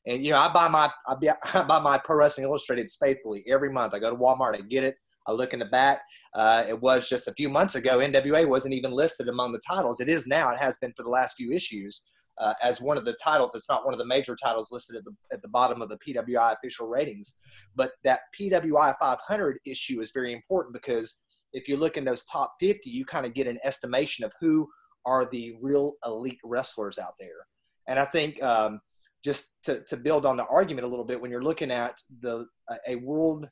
And 0.05 0.25
you 0.25 0.31
know, 0.31 0.39
I 0.39 0.51
buy 0.51 0.67
my 0.67 0.89
I, 1.07 1.63
buy 1.63 1.79
my 1.79 1.97
Pro 1.97 2.17
Wrestling 2.17 2.45
Illustrated 2.45 2.89
faithfully 2.89 3.43
every 3.49 3.71
month. 3.71 3.93
I 3.93 3.99
go 3.99 4.09
to 4.09 4.15
Walmart, 4.15 4.55
I 4.55 4.61
get 4.61 4.83
it. 4.83 4.95
I 5.27 5.33
look 5.33 5.53
in 5.53 5.59
the 5.59 5.65
back. 5.65 6.01
Uh, 6.33 6.63
it 6.67 6.79
was 6.79 7.09
just 7.09 7.27
a 7.27 7.33
few 7.33 7.49
months 7.49 7.75
ago. 7.75 7.99
NWA 7.99 8.47
wasn't 8.47 8.73
even 8.73 8.91
listed 8.91 9.27
among 9.27 9.51
the 9.51 9.61
titles. 9.67 9.99
It 9.99 10.09
is 10.09 10.27
now. 10.27 10.51
It 10.51 10.59
has 10.59 10.77
been 10.77 10.93
for 10.95 11.03
the 11.03 11.09
last 11.09 11.35
few 11.35 11.51
issues 11.51 12.07
uh, 12.39 12.53
as 12.61 12.79
one 12.81 12.97
of 12.97 13.05
the 13.05 13.17
titles. 13.21 13.55
It's 13.55 13.69
not 13.69 13.85
one 13.85 13.93
of 13.93 13.97
the 13.97 14.05
major 14.05 14.35
titles 14.35 14.71
listed 14.71 14.95
at 14.95 15.03
the 15.03 15.11
at 15.31 15.41
the 15.41 15.47
bottom 15.49 15.81
of 15.81 15.89
the 15.89 15.97
PWI 15.97 16.55
official 16.55 16.87
ratings, 16.87 17.35
but 17.75 17.91
that 18.03 18.21
PWI 18.39 18.95
500 18.99 19.59
issue 19.65 20.01
is 20.01 20.11
very 20.13 20.33
important 20.33 20.73
because 20.73 21.23
if 21.53 21.67
you 21.67 21.77
look 21.77 21.97
in 21.97 22.05
those 22.05 22.23
top 22.25 22.53
50, 22.59 22.89
you 22.89 23.05
kind 23.05 23.25
of 23.25 23.33
get 23.33 23.47
an 23.47 23.57
estimation 23.63 24.23
of 24.25 24.33
who 24.39 24.67
are 25.05 25.27
the 25.31 25.55
real 25.61 25.93
elite 26.05 26.39
wrestlers 26.43 26.99
out 26.99 27.13
there. 27.19 27.47
And 27.87 27.97
I 27.97 28.05
think 28.05 28.41
um, 28.43 28.81
just 29.23 29.55
to, 29.63 29.81
to 29.87 29.97
build 29.97 30.25
on 30.25 30.37
the 30.37 30.45
argument 30.45 30.85
a 30.85 30.89
little 30.89 31.05
bit, 31.05 31.19
when 31.19 31.31
you're 31.31 31.43
looking 31.43 31.71
at 31.71 31.97
the 32.21 32.45
a 32.87 32.95
world 32.95 33.47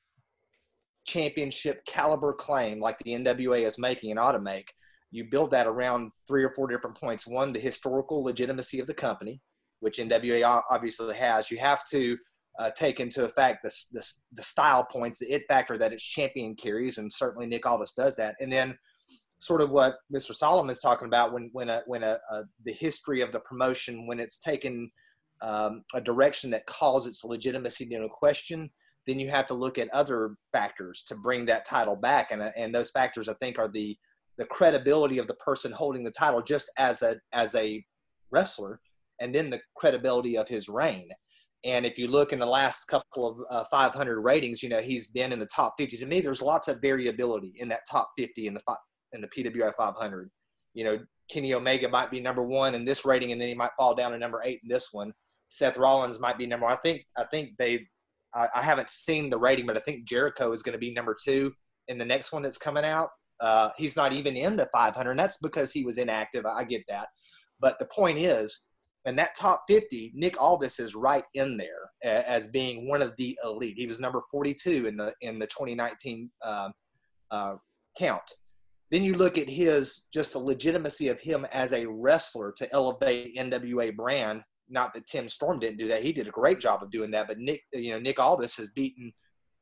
championship 1.05 1.85
caliber 1.85 2.33
claim 2.33 2.79
like 2.79 2.97
the 2.99 3.11
NWA 3.11 3.65
is 3.65 3.79
making 3.79 4.11
and 4.11 4.19
ought 4.19 4.33
to 4.33 4.39
make, 4.39 4.71
you 5.11 5.25
build 5.29 5.51
that 5.51 5.67
around 5.67 6.11
three 6.27 6.43
or 6.43 6.51
four 6.51 6.67
different 6.67 6.97
points. 6.97 7.27
One, 7.27 7.53
the 7.53 7.59
historical 7.59 8.23
legitimacy 8.23 8.79
of 8.79 8.87
the 8.87 8.93
company, 8.93 9.41
which 9.79 9.97
NWA 9.97 10.61
obviously 10.69 11.15
has. 11.15 11.51
You 11.51 11.57
have 11.59 11.83
to 11.91 12.17
uh, 12.59 12.71
take 12.71 12.99
into 12.99 13.23
effect 13.25 13.63
the, 13.63 13.71
the, 13.91 14.13
the, 14.33 14.43
style 14.43 14.85
points, 14.85 15.19
the 15.19 15.31
it 15.31 15.43
factor 15.47 15.77
that 15.77 15.93
its 15.93 16.03
champion 16.03 16.55
carries, 16.55 16.97
and 16.97 17.11
certainly 17.11 17.47
Nick 17.47 17.65
Aldis 17.65 17.93
does 17.93 18.15
that. 18.15 18.35
And 18.39 18.51
then 18.51 18.77
sort 19.39 19.61
of 19.61 19.69
what 19.69 19.95
Mr. 20.13 20.33
Solomon 20.33 20.71
is 20.71 20.79
talking 20.79 21.07
about 21.07 21.33
when 21.33 21.49
when 21.51 21.69
a, 21.69 21.81
when 21.85 22.03
a, 22.03 22.17
a 22.31 22.43
the 22.63 22.73
history 22.73 23.21
of 23.21 23.31
the 23.31 23.41
promotion 23.41 24.07
when 24.07 24.19
it's 24.19 24.39
taken 24.39 24.89
um, 25.41 25.83
a 25.93 26.01
direction 26.01 26.49
that 26.51 26.65
calls 26.65 27.07
its 27.07 27.23
legitimacy 27.23 27.87
into 27.93 28.07
question, 28.09 28.69
then 29.07 29.19
you 29.19 29.29
have 29.29 29.47
to 29.47 29.53
look 29.53 29.77
at 29.77 29.89
other 29.89 30.35
factors 30.51 31.03
to 31.07 31.15
bring 31.15 31.45
that 31.45 31.65
title 31.65 31.95
back, 31.95 32.31
and 32.31 32.41
and 32.55 32.73
those 32.73 32.91
factors 32.91 33.29
I 33.29 33.33
think 33.35 33.59
are 33.59 33.67
the 33.67 33.97
the 34.37 34.45
credibility 34.45 35.17
of 35.17 35.27
the 35.27 35.35
person 35.35 35.71
holding 35.71 36.03
the 36.03 36.11
title 36.11 36.41
just 36.41 36.69
as 36.77 37.01
a 37.01 37.17
as 37.33 37.55
a 37.55 37.83
wrestler, 38.31 38.79
and 39.19 39.33
then 39.33 39.49
the 39.49 39.61
credibility 39.75 40.37
of 40.37 40.47
his 40.47 40.67
reign. 40.67 41.09
And 41.63 41.83
if 41.83 41.97
you 41.97 42.07
look 42.07 42.31
in 42.31 42.37
the 42.37 42.45
last 42.45 42.85
couple 42.85 43.27
of 43.27 43.37
uh, 43.49 43.65
500 43.71 44.21
ratings, 44.21 44.61
you 44.61 44.69
know 44.69 44.81
he's 44.81 45.07
been 45.07 45.31
in 45.31 45.39
the 45.39 45.47
top 45.47 45.73
50. 45.79 45.97
To 45.97 46.05
me, 46.05 46.21
there's 46.21 46.41
lots 46.41 46.67
of 46.67 46.81
variability 46.81 47.53
in 47.57 47.67
that 47.69 47.81
top 47.89 48.11
50 48.17 48.47
in 48.47 48.53
the 48.53 48.61
in 49.13 49.21
the 49.21 49.27
PWI 49.27 49.73
500. 49.75 50.29
You 50.73 50.83
know, 50.83 50.99
Kenny 51.31 51.53
Omega 51.53 51.89
might 51.89 52.11
be 52.11 52.19
number 52.19 52.43
one 52.43 52.75
in 52.75 52.85
this 52.85 53.05
rating, 53.05 53.31
and 53.31 53.41
then 53.41 53.47
he 53.47 53.55
might 53.55 53.71
fall 53.77 53.95
down 53.95 54.11
to 54.11 54.17
number 54.17 54.41
eight 54.43 54.59
in 54.63 54.69
this 54.69 54.89
one. 54.91 55.13
Seth 55.49 55.77
Rollins 55.77 56.19
might 56.19 56.37
be 56.37 56.45
number. 56.45 56.65
I 56.65 56.75
think 56.75 57.05
I 57.17 57.23
think 57.25 57.51
they. 57.57 57.87
I, 58.35 58.47
I 58.55 58.61
haven't 58.61 58.89
seen 58.89 59.29
the 59.29 59.37
rating, 59.37 59.65
but 59.65 59.77
I 59.77 59.81
think 59.81 60.05
Jericho 60.05 60.51
is 60.51 60.61
going 60.61 60.73
to 60.73 60.79
be 60.79 60.93
number 60.93 61.15
two 61.21 61.53
in 61.87 61.97
the 61.97 62.05
next 62.05 62.31
one 62.31 62.43
that's 62.43 62.57
coming 62.57 62.85
out. 62.85 63.09
Uh, 63.39 63.69
he's 63.77 63.95
not 63.95 64.13
even 64.13 64.35
in 64.35 64.55
the 64.55 64.67
500. 64.73 65.11
And 65.11 65.19
that's 65.19 65.37
because 65.37 65.71
he 65.71 65.83
was 65.83 65.97
inactive. 65.97 66.45
I 66.45 66.63
get 66.63 66.83
that, 66.87 67.07
but 67.59 67.77
the 67.79 67.87
point 67.87 68.17
is, 68.19 68.67
and 69.05 69.19
that 69.19 69.35
top 69.35 69.63
50, 69.67 70.13
Nick 70.15 70.41
Aldis 70.41 70.79
is 70.79 70.95
right 70.95 71.23
in 71.35 71.57
there 71.57 71.91
as 72.03 72.47
being 72.47 72.89
one 72.89 73.03
of 73.03 73.15
the 73.17 73.37
elite. 73.43 73.75
He 73.77 73.85
was 73.85 74.01
number 74.01 74.19
42 74.31 74.87
in 74.87 74.97
the 74.97 75.13
in 75.21 75.37
the 75.37 75.45
2019 75.45 76.29
uh, 76.43 76.69
uh, 77.29 77.55
count. 77.97 78.23
Then 78.91 79.03
you 79.03 79.13
look 79.13 79.37
at 79.37 79.49
his 79.49 80.05
just 80.11 80.33
the 80.33 80.39
legitimacy 80.39 81.09
of 81.09 81.19
him 81.19 81.45
as 81.51 81.73
a 81.73 81.85
wrestler 81.85 82.51
to 82.57 82.71
elevate 82.73 83.35
NWA 83.37 83.95
brand. 83.95 84.41
Not 84.69 84.93
that 84.93 85.06
Tim 85.06 85.30
Storm 85.30 85.60
didn't 85.60 85.78
do 85.78 85.88
that; 85.89 86.04
he 86.04 86.12
did 86.12 86.28
a 86.28 86.32
great 86.32 86.60
job 86.60 86.84
of 86.84 86.91
doing 86.91 87.12
that. 87.12 87.28
But 87.28 87.39
Nick, 87.39 87.62
you 87.73 87.91
know, 87.91 87.99
Nick 87.99 88.19
Aldis 88.19 88.58
has 88.58 88.69
beaten 88.69 89.13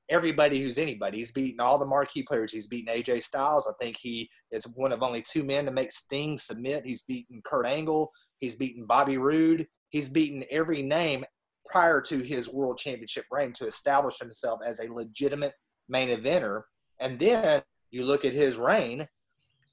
everybody 0.10 0.62
who's 0.62 0.78
anybody. 0.78 1.18
He's 1.18 1.32
beaten 1.32 1.60
all 1.60 1.78
the 1.78 1.86
marquee 1.86 2.24
players. 2.24 2.52
He's 2.52 2.68
beaten 2.68 2.94
AJ 2.94 3.24
Styles. 3.24 3.68
I 3.68 3.74
think 3.80 3.98
he 3.98 4.30
is 4.52 4.66
one 4.76 4.92
of 4.92 5.02
only 5.02 5.22
two 5.22 5.44
men 5.44 5.66
to 5.66 5.72
make 5.72 5.92
Sting 5.92 6.38
submit. 6.38 6.86
He's 6.86 7.02
beaten 7.02 7.42
Kurt 7.46 7.66
Angle. 7.66 8.12
He's 8.40 8.56
beaten 8.56 8.86
Bobby 8.86 9.18
Roode. 9.18 9.68
He's 9.90 10.10
beaten 10.10 10.44
every 10.52 10.82
name 10.82 11.24
prior 11.66 12.02
to 12.02 12.20
his 12.20 12.50
world 12.50 12.78
championship 12.78 13.26
reign 13.32 13.54
to 13.54 13.68
establish 13.68 14.20
himself 14.20 14.60
as 14.66 14.80
a 14.80 14.92
legitimate 14.92 15.54
main 15.88 16.10
eventer. 16.10 16.64
And 17.00 17.20
then 17.20 17.62
you 17.92 18.04
look 18.04 18.26
at 18.26 18.34
his 18.34 18.58
reign, 18.58 19.08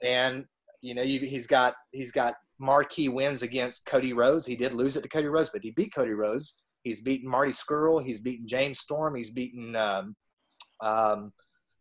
and 0.03 0.45
you 0.83 0.95
know 0.95 1.03
you, 1.03 1.21
he's 1.21 1.47
got 1.47 1.75
he's 1.91 2.13
got 2.13 2.35
marquee 2.61 3.09
wins 3.09 3.43
against 3.43 3.87
Cody 3.87 4.13
Rhodes. 4.13 4.47
He 4.47 4.55
did 4.55 4.75
lose 4.75 4.97
it 4.97 5.03
to 5.03 5.09
Cody 5.09 5.27
Rhodes, 5.27 5.51
but 5.51 5.63
he 5.63 5.71
beat 5.71 5.95
Cody 5.95 6.13
Rhodes. 6.13 6.59
He's 6.83 7.01
beaten 7.01 7.29
Marty 7.29 7.53
Scurll. 7.53 8.05
He's 8.05 8.21
beaten 8.21 8.47
James 8.47 8.79
Storm. 8.79 9.15
He's 9.15 9.31
beaten 9.31 9.75
um, 9.77 10.15
um, 10.81 11.33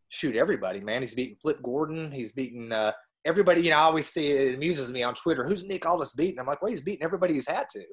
shoot 0.10 0.36
everybody, 0.36 0.82
man. 0.82 1.02
He's 1.02 1.16
beaten 1.16 1.38
Flip 1.42 1.62
Gordon. 1.62 2.12
He's 2.12 2.32
beaten 2.32 2.72
uh, 2.72 2.94
everybody. 3.26 3.62
You 3.62 3.72
know, 3.72 3.78
I 3.78 3.82
always 3.82 4.12
see 4.12 4.30
it 4.30 4.56
amuses 4.56 4.92
me 4.92 5.04
on 5.04 5.14
Twitter. 5.14 5.48
Who's 5.48 5.66
Nick 5.66 5.86
Aldis 5.86 6.14
beating? 6.14 6.40
I'm 6.40 6.48
like, 6.48 6.62
well, 6.62 6.72
he's 6.72 6.82
beaten 6.82 7.04
everybody 7.04 7.34
he's 7.34 7.48
had 7.48 7.68
to. 7.74 7.84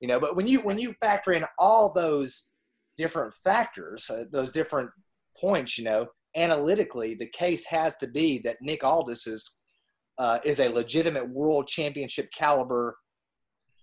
You 0.00 0.08
know, 0.08 0.20
but 0.20 0.36
when 0.36 0.46
you 0.46 0.60
when 0.60 0.78
you 0.78 0.94
factor 1.00 1.32
in 1.32 1.44
all 1.58 1.92
those 1.92 2.50
different 2.96 3.32
factors, 3.32 4.10
uh, 4.10 4.24
those 4.30 4.52
different 4.52 4.90
points, 5.40 5.78
you 5.78 5.84
know, 5.84 6.06
analytically, 6.36 7.14
the 7.14 7.28
case 7.28 7.64
has 7.66 7.96
to 7.96 8.06
be 8.06 8.38
that 8.40 8.58
Nick 8.60 8.84
Aldis 8.84 9.26
is 9.26 9.60
uh, 10.18 10.38
is 10.44 10.60
a 10.60 10.68
legitimate 10.68 11.28
world 11.28 11.66
championship 11.66 12.28
caliber 12.32 12.96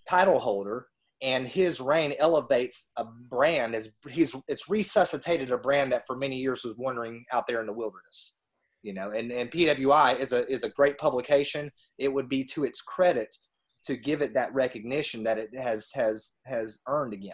title 0.08 0.40
holder 0.40 0.88
and 1.22 1.48
his 1.48 1.80
reign 1.80 2.14
elevates 2.20 2.90
a 2.98 3.06
brand 3.06 3.76
as 3.76 3.94
he's 4.10 4.36
it's 4.48 4.70
resuscitated 4.70 5.52
a 5.52 5.58
brand 5.58 5.92
that 5.92 6.04
for 6.08 6.16
many 6.16 6.38
years 6.38 6.64
was 6.64 6.76
wandering 6.78 7.24
out 7.32 7.46
there 7.48 7.62
in 7.62 7.68
the 7.68 7.74
wilderness 7.74 8.38
you 8.84 8.94
know 8.94 9.12
and, 9.12 9.32
and 9.32 9.52
pwi 9.52 10.20
is 10.20 10.34
a 10.34 10.48
is 10.52 10.64
a 10.64 10.70
great 10.70 10.98
publication. 10.98 11.72
It 11.98 12.12
would 12.12 12.30
be 12.30 12.44
to 12.46 12.64
its 12.64 12.82
credit 12.82 13.36
to 13.86 13.96
give 13.96 14.22
it 14.22 14.34
that 14.34 14.54
recognition 14.54 15.24
that 15.24 15.38
it 15.38 15.50
has 15.56 15.92
has 15.94 16.36
has 16.46 16.80
earned 16.88 17.14
again. 17.14 17.34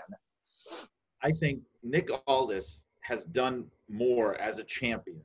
I 1.24 1.32
think 1.32 1.62
nick 1.84 2.10
aldis 2.28 2.84
has 3.02 3.26
done 3.26 3.66
more 3.90 4.40
as 4.40 4.60
a 4.60 4.64
champion 4.64 5.24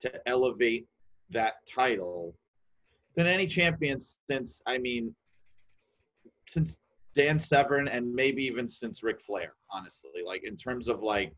to 0.00 0.28
elevate 0.28 0.86
that 1.30 1.54
title 1.72 2.34
than 3.16 3.26
any 3.26 3.46
champion 3.46 3.98
since 4.00 4.60
i 4.66 4.78
mean 4.78 5.14
since 6.46 6.78
Dan 7.14 7.38
Severn 7.38 7.88
and 7.88 8.12
maybe 8.12 8.44
even 8.44 8.68
since 8.68 9.02
Ric 9.02 9.20
Flair, 9.20 9.54
honestly, 9.70 10.22
like 10.26 10.44
in 10.44 10.56
terms 10.56 10.88
of 10.88 11.02
like 11.02 11.32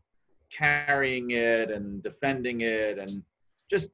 carrying 0.51 1.31
it 1.31 1.69
and 1.69 2.01
defending 2.01 2.61
it 2.61 2.97
and 2.97 3.23
just 3.69 3.89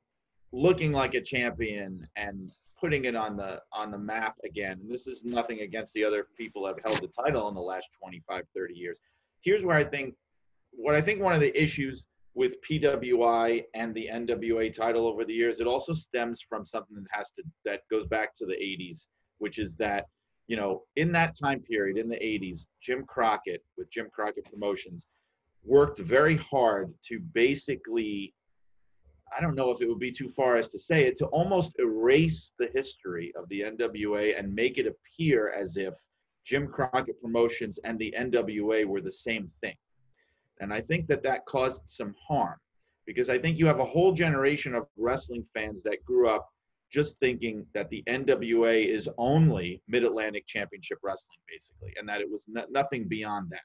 looking 0.51 0.91
like 0.91 1.15
a 1.15 1.21
champion 1.21 2.07
and 2.15 2.51
putting 2.79 3.05
it 3.05 3.15
on 3.15 3.35
the 3.35 3.61
on 3.71 3.91
the 3.91 3.97
map 3.97 4.35
again. 4.45 4.79
And 4.81 4.89
this 4.89 5.07
is 5.07 5.25
nothing 5.25 5.61
against 5.61 5.93
the 5.93 6.05
other 6.05 6.27
people 6.37 6.63
that 6.63 6.75
have 6.75 6.93
held 6.93 7.03
the 7.03 7.23
title 7.23 7.49
in 7.49 7.55
the 7.55 7.61
last 7.61 7.89
25, 7.99 8.43
30 8.55 8.73
years. 8.73 8.99
Here's 9.41 9.65
where 9.65 9.77
I 9.77 9.83
think 9.83 10.15
what 10.71 10.95
I 10.95 11.01
think 11.01 11.21
one 11.21 11.33
of 11.33 11.41
the 11.41 11.61
issues 11.61 12.07
with 12.35 12.55
PWI 12.67 13.63
and 13.75 13.93
the 13.93 14.09
NWA 14.11 14.73
title 14.73 15.07
over 15.07 15.23
the 15.23 15.33
years, 15.33 15.59
it 15.59 15.67
also 15.67 15.93
stems 15.93 16.41
from 16.47 16.65
something 16.65 16.95
that 16.95 17.05
has 17.11 17.31
to 17.31 17.43
that 17.65 17.81
goes 17.91 18.07
back 18.07 18.35
to 18.35 18.45
the 18.45 18.53
80s, 18.53 19.05
which 19.37 19.59
is 19.59 19.75
that 19.75 20.07
you 20.47 20.57
know, 20.57 20.83
in 20.95 21.11
that 21.13 21.37
time 21.39 21.61
period 21.61 21.97
in 21.97 22.09
the 22.09 22.17
80s, 22.17 22.65
Jim 22.81 23.05
Crockett 23.05 23.63
with 23.77 23.89
Jim 23.89 24.07
Crockett 24.13 24.45
Promotions 24.45 25.05
worked 25.63 25.99
very 25.99 26.37
hard 26.37 26.93
to 27.07 27.19
basically, 27.33 28.33
I 29.35 29.41
don't 29.41 29.55
know 29.55 29.71
if 29.71 29.81
it 29.81 29.87
would 29.87 29.99
be 29.99 30.11
too 30.11 30.29
far 30.29 30.57
as 30.57 30.69
to 30.69 30.79
say 30.79 31.05
it, 31.05 31.17
to 31.19 31.27
almost 31.27 31.79
erase 31.79 32.51
the 32.59 32.67
history 32.73 33.31
of 33.37 33.47
the 33.49 33.61
NWA 33.61 34.37
and 34.37 34.53
make 34.53 34.77
it 34.77 34.85
appear 34.87 35.53
as 35.53 35.77
if 35.77 35.93
Jim 36.45 36.67
Crockett 36.67 37.21
Promotions 37.21 37.79
and 37.85 37.97
the 37.97 38.13
NWA 38.19 38.85
were 38.85 39.01
the 39.01 39.11
same 39.11 39.49
thing. 39.61 39.75
And 40.59 40.73
I 40.73 40.81
think 40.81 41.07
that 41.07 41.23
that 41.23 41.45
caused 41.45 41.81
some 41.85 42.15
harm 42.27 42.57
because 43.05 43.29
I 43.29 43.37
think 43.37 43.57
you 43.57 43.65
have 43.67 43.79
a 43.79 43.85
whole 43.85 44.13
generation 44.13 44.75
of 44.75 44.87
wrestling 44.97 45.45
fans 45.53 45.83
that 45.83 46.03
grew 46.05 46.29
up 46.29 46.49
just 46.91 47.19
thinking 47.19 47.65
that 47.73 47.89
the 47.89 48.03
NWA 48.07 48.85
is 48.85 49.09
only 49.17 49.81
Mid 49.87 50.03
Atlantic 50.03 50.45
Championship 50.45 50.99
Wrestling, 51.01 51.39
basically, 51.49 51.91
and 51.99 52.07
that 52.07 52.21
it 52.21 52.29
was 52.29 52.45
no, 52.47 52.65
nothing 52.69 53.07
beyond 53.07 53.49
that. 53.49 53.63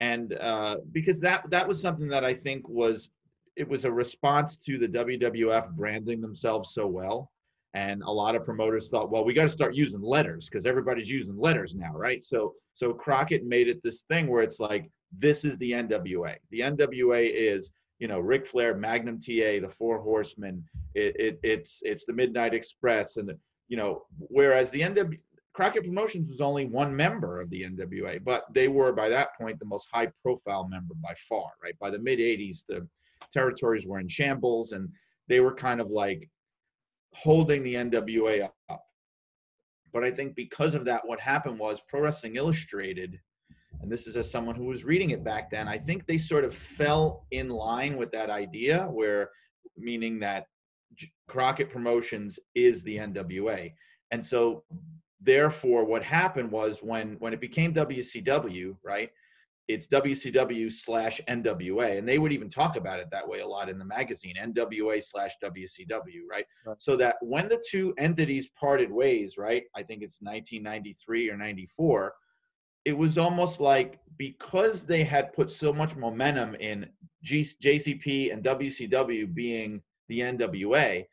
And 0.00 0.34
uh, 0.34 0.76
because 0.92 1.18
that 1.20 1.48
that 1.50 1.66
was 1.66 1.80
something 1.80 2.08
that 2.08 2.24
I 2.24 2.34
think 2.34 2.68
was 2.68 3.08
it 3.56 3.66
was 3.66 3.84
a 3.84 3.90
response 3.90 4.56
to 4.66 4.78
the 4.78 4.86
WWF 4.86 5.70
branding 5.72 6.20
themselves 6.20 6.74
so 6.74 6.86
well. 6.86 7.32
And 7.74 8.02
a 8.02 8.10
lot 8.10 8.34
of 8.34 8.44
promoters 8.44 8.88
thought, 8.88 9.10
well, 9.10 9.24
we 9.24 9.34
got 9.34 9.44
to 9.44 9.50
start 9.50 9.74
using 9.74 10.00
letters 10.00 10.48
because 10.48 10.64
everybody's 10.64 11.10
using 11.10 11.38
letters 11.38 11.74
now, 11.74 11.92
right? 11.94 12.24
So 12.24 12.54
so 12.74 12.92
Crockett 12.92 13.46
made 13.46 13.68
it 13.68 13.82
this 13.82 14.02
thing 14.02 14.28
where 14.28 14.42
it's 14.42 14.60
like 14.60 14.90
this 15.16 15.44
is 15.44 15.56
the 15.58 15.72
NWA. 15.72 16.36
The 16.50 16.60
NWA 16.60 17.30
is 17.32 17.70
you 17.98 18.08
know 18.08 18.20
Ric 18.20 18.46
Flair, 18.46 18.74
Magnum 18.74 19.18
TA, 19.20 19.60
the 19.60 19.72
Four 19.76 20.00
Horsemen. 20.00 20.64
It, 20.94 21.16
it, 21.18 21.40
it's 21.42 21.80
it's 21.84 22.04
the 22.04 22.12
Midnight 22.12 22.54
Express, 22.54 23.16
and 23.16 23.28
the, 23.28 23.38
you 23.68 23.76
know 23.76 24.04
whereas 24.18 24.70
the 24.70 24.80
NW 24.80 25.18
Crockett 25.54 25.84
Promotions 25.84 26.28
was 26.28 26.40
only 26.40 26.66
one 26.66 26.94
member 26.94 27.40
of 27.40 27.50
the 27.50 27.62
NWA, 27.62 28.22
but 28.22 28.44
they 28.52 28.68
were 28.68 28.92
by 28.92 29.08
that 29.08 29.36
point 29.36 29.58
the 29.58 29.64
most 29.64 29.88
high 29.92 30.08
profile 30.22 30.68
member 30.68 30.94
by 31.02 31.14
far. 31.28 31.50
Right 31.62 31.78
by 31.78 31.90
the 31.90 31.98
mid 31.98 32.18
'80s, 32.18 32.64
the 32.68 32.86
territories 33.32 33.86
were 33.86 33.98
in 33.98 34.08
shambles, 34.08 34.72
and 34.72 34.88
they 35.28 35.40
were 35.40 35.54
kind 35.54 35.80
of 35.80 35.90
like 35.90 36.30
holding 37.14 37.62
the 37.62 37.74
NWA 37.74 38.48
up. 38.68 38.84
But 39.92 40.04
I 40.04 40.10
think 40.10 40.36
because 40.36 40.74
of 40.74 40.84
that, 40.84 41.06
what 41.06 41.18
happened 41.18 41.58
was 41.58 41.80
Pro 41.88 42.02
Wrestling 42.02 42.36
Illustrated 42.36 43.18
and 43.80 43.90
this 43.90 44.06
is 44.06 44.16
as 44.16 44.30
someone 44.30 44.54
who 44.54 44.64
was 44.64 44.84
reading 44.84 45.10
it 45.10 45.22
back 45.24 45.50
then, 45.50 45.68
I 45.68 45.78
think 45.78 46.06
they 46.06 46.18
sort 46.18 46.44
of 46.44 46.54
fell 46.54 47.26
in 47.30 47.48
line 47.48 47.96
with 47.96 48.10
that 48.12 48.30
idea, 48.30 48.84
where 48.84 49.30
meaning 49.76 50.18
that 50.20 50.46
Crockett 51.28 51.70
Promotions 51.70 52.38
is 52.54 52.82
the 52.82 52.96
NWA. 52.96 53.72
And 54.10 54.24
so 54.24 54.64
therefore 55.20 55.84
what 55.84 56.02
happened 56.02 56.50
was 56.50 56.78
when 56.82 57.16
when 57.18 57.32
it 57.32 57.40
became 57.40 57.74
WCW, 57.74 58.76
right? 58.82 59.10
It's 59.68 59.86
WCW 59.86 60.72
slash 60.72 61.20
NWA. 61.28 61.98
And 61.98 62.08
they 62.08 62.18
would 62.18 62.32
even 62.32 62.48
talk 62.48 62.76
about 62.76 63.00
it 63.00 63.08
that 63.12 63.28
way 63.28 63.40
a 63.40 63.46
lot 63.46 63.68
in 63.68 63.78
the 63.78 63.84
magazine, 63.84 64.34
NWA 64.40 65.02
slash 65.04 65.32
WCW, 65.44 66.22
right? 66.28 66.46
right? 66.66 66.76
So 66.78 66.96
that 66.96 67.16
when 67.20 67.48
the 67.48 67.62
two 67.70 67.92
entities 67.98 68.48
parted 68.58 68.90
ways, 68.90 69.36
right? 69.36 69.64
I 69.76 69.82
think 69.82 70.02
it's 70.02 70.22
1993 70.22 71.30
or 71.30 71.36
94 71.36 72.14
it 72.88 72.96
was 72.96 73.18
almost 73.18 73.60
like 73.60 73.98
because 74.16 74.84
they 74.84 75.04
had 75.04 75.34
put 75.34 75.50
so 75.50 75.74
much 75.74 75.94
momentum 75.94 76.54
in 76.54 76.88
G- 77.22 77.42
JCP 77.62 78.32
and 78.32 78.42
WCW 78.42 79.34
being 79.34 79.82
the 80.08 80.20
NWA, 80.20 81.04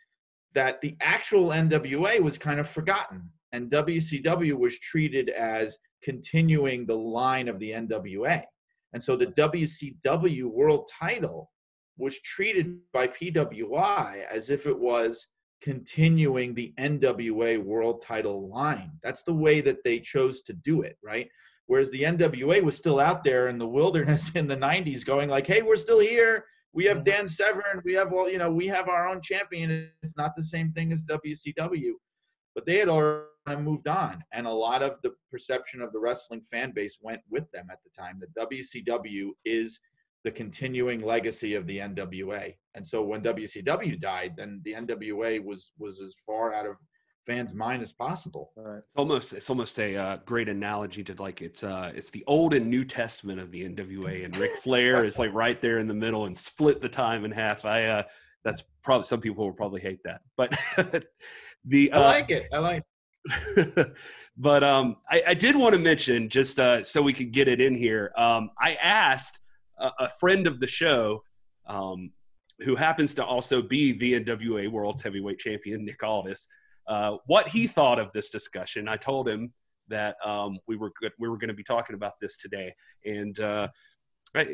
that 0.53 0.79
the 0.79 0.95
actual 1.01 1.49
NWA 1.49 2.21
was 2.21 2.37
kind 2.37 2.61
of 2.61 2.69
forgotten. 2.69 3.29
And 3.51 3.69
WCW 3.69 4.57
was 4.57 4.79
treated 4.79 5.27
as 5.29 5.77
continuing 6.01 6.85
the 6.85 6.95
line 6.95 7.49
of 7.49 7.59
the 7.59 7.71
NWA. 7.71 8.45
And 8.93 9.03
so 9.03 9.17
the 9.17 9.27
WCW 9.27 10.45
world 10.45 10.89
title 10.97 11.51
was 11.97 12.17
treated 12.21 12.77
by 12.93 13.07
PWI 13.07 14.23
as 14.31 14.49
if 14.49 14.65
it 14.65 14.79
was 14.79 15.27
continuing 15.61 16.53
the 16.53 16.73
NWA 16.79 17.61
world 17.61 18.01
title 18.01 18.47
line. 18.47 18.91
That's 19.03 19.23
the 19.23 19.33
way 19.33 19.59
that 19.59 19.83
they 19.83 19.99
chose 19.99 20.41
to 20.43 20.53
do 20.53 20.81
it, 20.81 20.97
right? 21.03 21.27
Whereas 21.67 21.89
the 21.91 22.03
NWA 22.03 22.61
was 22.61 22.77
still 22.77 22.99
out 22.99 23.23
there 23.23 23.47
in 23.47 23.57
the 23.57 23.67
wilderness 23.67 24.31
in 24.35 24.47
the 24.47 24.57
90s 24.57 25.05
going 25.05 25.29
like, 25.29 25.47
hey, 25.47 25.61
we're 25.61 25.75
still 25.75 25.99
here. 25.99 26.45
We 26.73 26.85
have 26.85 26.97
mm-hmm. 26.97 27.05
Dan 27.05 27.27
Severn. 27.27 27.81
We 27.83 27.93
have 27.93 28.13
all, 28.13 28.29
you 28.29 28.37
know, 28.37 28.51
we 28.51 28.67
have 28.67 28.89
our 28.89 29.07
own 29.07 29.21
champion. 29.21 29.89
It's 30.03 30.17
not 30.17 30.35
the 30.35 30.43
same 30.43 30.71
thing 30.73 30.91
as 30.91 31.03
WCW. 31.03 31.93
But 32.53 32.65
they 32.65 32.77
had 32.77 32.89
already 32.89 33.29
moved 33.57 33.87
on. 33.87 34.23
And 34.33 34.47
a 34.47 34.51
lot 34.51 34.81
of 34.81 34.97
the 35.01 35.13
perception 35.31 35.81
of 35.81 35.91
the 35.91 35.99
wrestling 35.99 36.41
fan 36.51 36.71
base 36.73 36.97
went 37.01 37.21
with 37.29 37.49
them 37.51 37.67
at 37.71 37.79
the 37.83 37.89
time. 37.97 38.19
The 38.19 38.45
WCW 38.45 39.29
is 39.43 39.79
the 40.23 40.31
continuing 40.31 41.01
legacy 41.01 41.53
of 41.53 41.67
the 41.67 41.77
NWA. 41.77 42.55
And 42.73 42.85
so 42.85 43.03
when 43.03 43.21
WCW 43.21 43.99
died, 43.99 44.33
then 44.35 44.61
the 44.65 44.73
NWA 44.73 45.43
was 45.43 45.71
was 45.77 46.01
as 46.01 46.15
far 46.25 46.53
out 46.53 46.65
of 46.65 46.75
fans' 47.25 47.53
mind 47.53 47.81
as 47.81 47.91
possible. 47.91 48.51
Right. 48.55 48.77
It's 48.77 48.97
almost 48.97 49.33
it's 49.33 49.49
almost 49.49 49.79
a 49.79 49.95
uh, 49.95 50.17
great 50.25 50.49
analogy 50.49 51.03
to 51.05 51.21
like 51.21 51.41
it's 51.41 51.63
uh 51.63 51.91
it's 51.95 52.09
the 52.09 52.23
Old 52.27 52.53
and 52.53 52.69
New 52.69 52.85
Testament 52.85 53.39
of 53.39 53.51
the 53.51 53.67
NWA, 53.67 54.25
and 54.25 54.35
Ric 54.37 54.51
Flair 54.63 55.03
is 55.03 55.19
like 55.19 55.33
right 55.33 55.59
there 55.61 55.79
in 55.79 55.87
the 55.87 55.93
middle 55.93 56.25
and 56.25 56.37
split 56.37 56.81
the 56.81 56.89
time 56.89 57.25
in 57.25 57.31
half. 57.31 57.65
I 57.65 57.85
uh 57.85 58.03
that's 58.43 58.63
probably 58.83 59.05
some 59.05 59.21
people 59.21 59.45
will 59.45 59.53
probably 59.53 59.81
hate 59.81 60.01
that, 60.03 60.21
but 60.37 60.55
the 61.65 61.91
uh, 61.91 62.01
I 62.01 62.05
like 62.05 62.31
it. 62.31 62.47
I 62.53 62.57
like. 62.59 62.83
It. 63.57 63.95
But 64.37 64.63
um, 64.63 64.97
I, 65.09 65.23
I, 65.27 65.33
did 65.33 65.55
want 65.55 65.73
to 65.73 65.79
mention 65.79 66.29
just 66.29 66.59
uh, 66.59 66.83
so 66.83 67.01
we 67.01 67.13
could 67.13 67.31
get 67.31 67.47
it 67.47 67.61
in 67.61 67.73
here. 67.73 68.11
Um, 68.17 68.49
I 68.59 68.73
asked 68.75 69.39
a, 69.79 69.91
a, 69.99 70.09
friend 70.09 70.45
of 70.45 70.59
the 70.59 70.67
show, 70.67 71.23
um, 71.67 72.11
who 72.59 72.75
happens 72.75 73.13
to 73.13 73.23
also 73.23 73.61
be 73.61 73.93
the 73.93 74.19
NWA 74.19 74.69
World's 74.69 75.03
Heavyweight 75.03 75.39
Champion, 75.39 75.85
Nick 75.85 76.03
Aldis, 76.03 76.47
uh, 76.87 77.17
what 77.25 77.47
he 77.47 77.67
thought 77.67 77.99
of 77.99 78.11
this 78.13 78.29
discussion. 78.29 78.87
I 78.87 78.97
told 78.97 79.27
him 79.27 79.53
that 79.87 80.15
um, 80.25 80.59
we 80.67 80.75
were 80.75 80.91
good, 80.99 81.11
we 81.19 81.29
were 81.29 81.37
going 81.37 81.49
to 81.49 81.53
be 81.53 81.63
talking 81.63 81.95
about 81.95 82.13
this 82.19 82.37
today, 82.37 82.73
and 83.05 83.39
uh, 83.39 83.67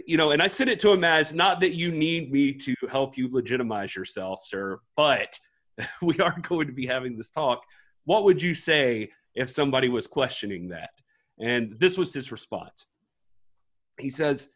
you 0.05 0.17
know, 0.17 0.31
and 0.31 0.41
I 0.41 0.47
sent 0.47 0.69
it 0.69 0.79
to 0.81 0.91
him 0.91 1.03
as 1.03 1.33
not 1.33 1.59
that 1.61 1.75
you 1.75 1.91
need 1.91 2.31
me 2.31 2.53
to 2.53 2.75
help 2.89 3.17
you 3.17 3.29
legitimize 3.29 3.95
yourself, 3.95 4.41
sir, 4.45 4.79
but 4.95 5.37
we 6.01 6.19
are 6.19 6.35
going 6.41 6.67
to 6.67 6.73
be 6.73 6.85
having 6.85 7.17
this 7.17 7.29
talk. 7.29 7.63
What 8.05 8.23
would 8.23 8.41
you 8.41 8.53
say 8.53 9.11
if 9.35 9.49
somebody 9.49 9.89
was 9.89 10.07
questioning 10.07 10.69
that? 10.69 10.91
And 11.39 11.79
this 11.79 11.97
was 11.97 12.13
his 12.13 12.31
response. 12.31 12.87
He 13.99 14.09
says, 14.09 14.49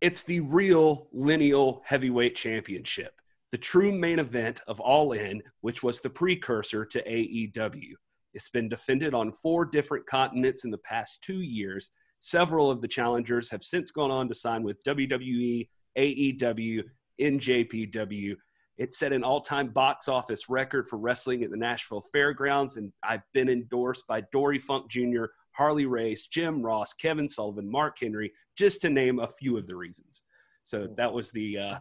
It's 0.00 0.22
the 0.22 0.40
real 0.40 1.08
lineal 1.12 1.82
heavyweight 1.84 2.36
championship, 2.36 3.14
the 3.52 3.58
true 3.58 3.92
main 3.92 4.18
event 4.18 4.60
of 4.66 4.80
All 4.80 5.12
In, 5.12 5.42
which 5.60 5.82
was 5.82 6.00
the 6.00 6.10
precursor 6.10 6.84
to 6.84 7.02
AEW. 7.02 7.92
It's 8.32 8.48
been 8.48 8.68
defended 8.68 9.12
on 9.12 9.32
four 9.32 9.64
different 9.64 10.06
continents 10.06 10.64
in 10.64 10.70
the 10.70 10.78
past 10.78 11.22
two 11.22 11.40
years. 11.40 11.90
Several 12.20 12.70
of 12.70 12.80
the 12.80 12.88
challengers 12.88 13.50
have 13.50 13.64
since 13.64 13.90
gone 13.90 14.10
on 14.10 14.28
to 14.28 14.34
sign 14.34 14.62
with 14.62 14.82
WWE, 14.84 15.68
AEW, 15.98 16.82
NJPW, 17.20 18.36
it 18.80 18.94
set 18.94 19.12
an 19.12 19.22
all 19.22 19.42
time 19.42 19.68
box 19.68 20.08
office 20.08 20.48
record 20.48 20.88
for 20.88 20.98
wrestling 20.98 21.44
at 21.44 21.50
the 21.50 21.56
Nashville 21.56 22.00
Fairgrounds, 22.00 22.78
and 22.78 22.90
I've 23.02 23.22
been 23.34 23.50
endorsed 23.50 24.06
by 24.06 24.22
Dory 24.32 24.58
Funk 24.58 24.90
Jr., 24.90 25.24
Harley 25.52 25.84
Race, 25.84 26.28
Jim 26.28 26.62
Ross, 26.62 26.94
Kevin 26.94 27.28
Sullivan, 27.28 27.70
Mark 27.70 27.98
Henry, 28.00 28.32
just 28.56 28.80
to 28.80 28.88
name 28.88 29.18
a 29.18 29.26
few 29.26 29.58
of 29.58 29.66
the 29.66 29.76
reasons. 29.76 30.22
So 30.64 30.88
that 30.96 31.12
was 31.12 31.30
the 31.30 31.58
uh, 31.58 31.78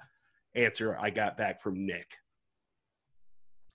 answer 0.55 0.97
I 0.99 1.09
got 1.09 1.37
back 1.37 1.61
from 1.61 1.85
Nick. 1.85 2.17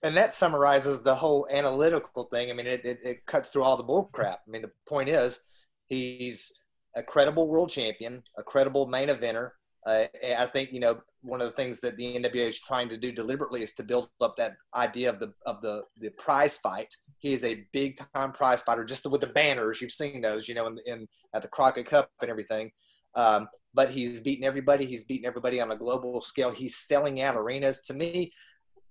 And 0.02 0.16
that 0.16 0.32
summarizes 0.32 1.02
the 1.02 1.14
whole 1.14 1.46
analytical 1.50 2.24
thing. 2.24 2.50
I 2.50 2.54
mean, 2.54 2.66
it, 2.66 2.84
it, 2.84 3.00
it 3.02 3.26
cuts 3.26 3.48
through 3.48 3.62
all 3.62 3.76
the 3.76 3.82
bull 3.82 4.10
crap. 4.12 4.40
I 4.46 4.50
mean, 4.50 4.62
the 4.62 4.70
point 4.86 5.08
is, 5.08 5.40
he's 5.86 6.52
a 6.94 7.02
credible 7.02 7.48
world 7.48 7.70
champion, 7.70 8.22
a 8.36 8.42
credible 8.42 8.86
main 8.86 9.08
eventer, 9.08 9.52
uh, 9.86 10.04
I 10.38 10.46
think 10.46 10.72
you 10.72 10.80
know 10.80 11.00
one 11.20 11.40
of 11.40 11.46
the 11.46 11.56
things 11.56 11.80
that 11.80 11.96
the 11.96 12.16
NWA 12.16 12.48
is 12.48 12.60
trying 12.60 12.88
to 12.88 12.96
do 12.96 13.12
deliberately 13.12 13.62
is 13.62 13.72
to 13.74 13.82
build 13.82 14.08
up 14.20 14.36
that 14.36 14.56
idea 14.74 15.10
of 15.10 15.18
the 15.18 15.32
of 15.44 15.60
the 15.60 15.82
the 15.98 16.10
prize 16.10 16.56
fight. 16.58 16.94
He 17.18 17.32
is 17.32 17.44
a 17.44 17.66
big 17.72 17.98
time 18.14 18.32
prize 18.32 18.62
fighter, 18.62 18.84
just 18.84 19.06
with 19.10 19.20
the 19.20 19.26
banners 19.26 19.80
you've 19.80 19.92
seen 19.92 20.22
those, 20.22 20.48
you 20.48 20.54
know, 20.54 20.66
in, 20.66 20.78
in 20.86 21.08
at 21.34 21.42
the 21.42 21.48
Crockett 21.48 21.86
Cup 21.86 22.10
and 22.22 22.30
everything. 22.30 22.70
Um, 23.14 23.48
but 23.74 23.90
he's 23.90 24.20
beating 24.20 24.44
everybody. 24.44 24.86
He's 24.86 25.04
beating 25.04 25.26
everybody 25.26 25.60
on 25.60 25.72
a 25.72 25.76
global 25.76 26.20
scale. 26.20 26.50
He's 26.50 26.76
selling 26.76 27.20
out 27.20 27.36
arenas. 27.36 27.80
To 27.82 27.94
me, 27.94 28.32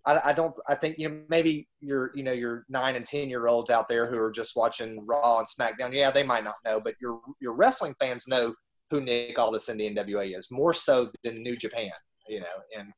I, 0.06 0.20
I, 0.26 0.34
don't. 0.34 0.54
I 0.68 0.76
think 0.76 1.00
you 1.00 1.10
know 1.10 1.22
maybe 1.30 1.68
your 1.80 2.12
you 2.14 2.24
know 2.24 2.34
your 2.34 2.66
nine 2.70 2.96
and 2.96 3.06
ten 3.06 3.30
year 3.30 3.48
olds 3.48 3.70
out 3.70 3.88
there 3.88 4.10
who 4.10 4.20
are 4.20 4.32
just 4.32 4.56
watching 4.56 5.06
Raw 5.06 5.40
and 5.40 5.48
SmackDown. 5.48 5.94
Yeah, 5.94 6.12
they 6.12 6.24
might 6.24 6.44
not 6.44 6.56
know, 6.66 6.82
but 6.82 6.96
your 7.02 7.22
your 7.40 7.54
wrestling 7.54 7.96
fans 8.00 8.28
know 8.28 8.54
who 8.92 9.02
Nick 9.02 9.40
Aldis 9.40 9.70
in 9.70 9.78
the 9.78 9.90
NWA 9.90 10.38
is, 10.38 10.52
more 10.52 10.74
so 10.74 11.10
than 11.24 11.42
New 11.42 11.56
Japan, 11.56 11.92
you 12.28 12.42
know. 12.42 12.46
And 12.78 12.92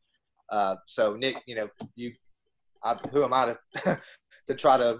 uh, 0.49 0.75
so 0.87 1.15
Nick, 1.15 1.41
you 1.45 1.55
know, 1.55 1.69
you, 1.95 2.13
I, 2.83 2.95
who 3.11 3.23
am 3.23 3.33
I 3.33 3.53
to 3.75 4.01
to 4.47 4.55
try 4.55 4.77
to 4.77 4.99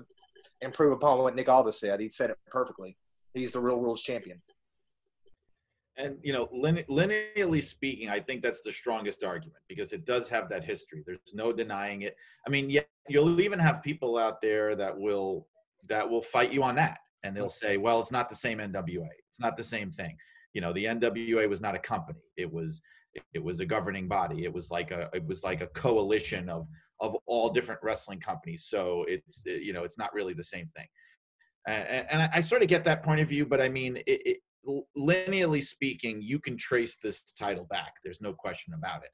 improve 0.61 0.93
upon 0.93 1.17
what 1.19 1.35
Nick 1.35 1.49
Aldis 1.49 1.79
said? 1.79 1.99
He 1.99 2.07
said 2.07 2.29
it 2.29 2.37
perfectly. 2.47 2.95
He's 3.33 3.53
the 3.53 3.59
real 3.59 3.79
world's 3.79 4.03
champion. 4.03 4.41
And 5.97 6.17
you 6.21 6.33
know, 6.33 6.47
linearly 6.47 7.63
speaking, 7.63 8.09
I 8.09 8.19
think 8.19 8.43
that's 8.43 8.61
the 8.61 8.71
strongest 8.71 9.23
argument 9.23 9.61
because 9.69 9.93
it 9.93 10.05
does 10.05 10.27
have 10.29 10.49
that 10.49 10.63
history. 10.63 11.03
There's 11.05 11.19
no 11.33 11.53
denying 11.53 12.01
it. 12.01 12.15
I 12.45 12.49
mean, 12.49 12.69
yeah, 12.69 12.81
you'll 13.07 13.39
even 13.39 13.59
have 13.59 13.81
people 13.81 14.17
out 14.17 14.41
there 14.41 14.75
that 14.75 14.97
will 14.97 15.47
that 15.87 16.09
will 16.09 16.21
fight 16.21 16.51
you 16.51 16.63
on 16.63 16.75
that, 16.75 16.99
and 17.23 17.35
they'll 17.35 17.45
mm-hmm. 17.45 17.65
say, 17.65 17.77
"Well, 17.77 18.01
it's 18.01 18.11
not 18.11 18.29
the 18.29 18.35
same 18.35 18.57
NWA. 18.57 19.07
It's 19.29 19.39
not 19.39 19.55
the 19.55 19.63
same 19.63 19.89
thing." 19.89 20.17
you 20.55 20.61
know 20.61 20.73
the 20.73 20.85
NWA 20.85 21.47
was 21.47 21.61
not 21.61 21.75
a 21.75 21.79
company 21.79 22.19
it 22.37 22.51
was 22.51 22.81
it 23.33 23.43
was 23.43 23.59
a 23.59 23.65
governing 23.65 24.07
body 24.07 24.45
it 24.45 24.53
was 24.53 24.71
like 24.71 24.89
a 24.89 25.09
it 25.13 25.25
was 25.27 25.43
like 25.43 25.61
a 25.61 25.67
coalition 25.67 26.49
of 26.49 26.67
of 27.01 27.15
all 27.27 27.49
different 27.49 27.81
wrestling 27.83 28.19
companies 28.19 28.65
so 28.67 29.05
it's 29.07 29.43
you 29.45 29.73
know 29.73 29.83
it's 29.83 29.99
not 29.99 30.13
really 30.13 30.33
the 30.33 30.43
same 30.43 30.67
thing 30.75 30.87
and, 31.67 32.05
and 32.09 32.29
I, 32.33 32.41
sort 32.41 32.61
of 32.61 32.67
get 32.67 32.83
that 32.85 33.03
point 33.03 33.21
of 33.21 33.27
view 33.27 33.45
but 33.45 33.61
i 33.61 33.69
mean 33.69 33.97
it, 33.97 34.03
it, 34.07 34.37
linearly 34.97 35.63
speaking 35.63 36.21
you 36.21 36.39
can 36.39 36.57
trace 36.57 36.97
this 36.97 37.21
title 37.37 37.65
back 37.69 37.93
there's 38.03 38.21
no 38.21 38.33
question 38.33 38.73
about 38.73 39.03
it 39.03 39.11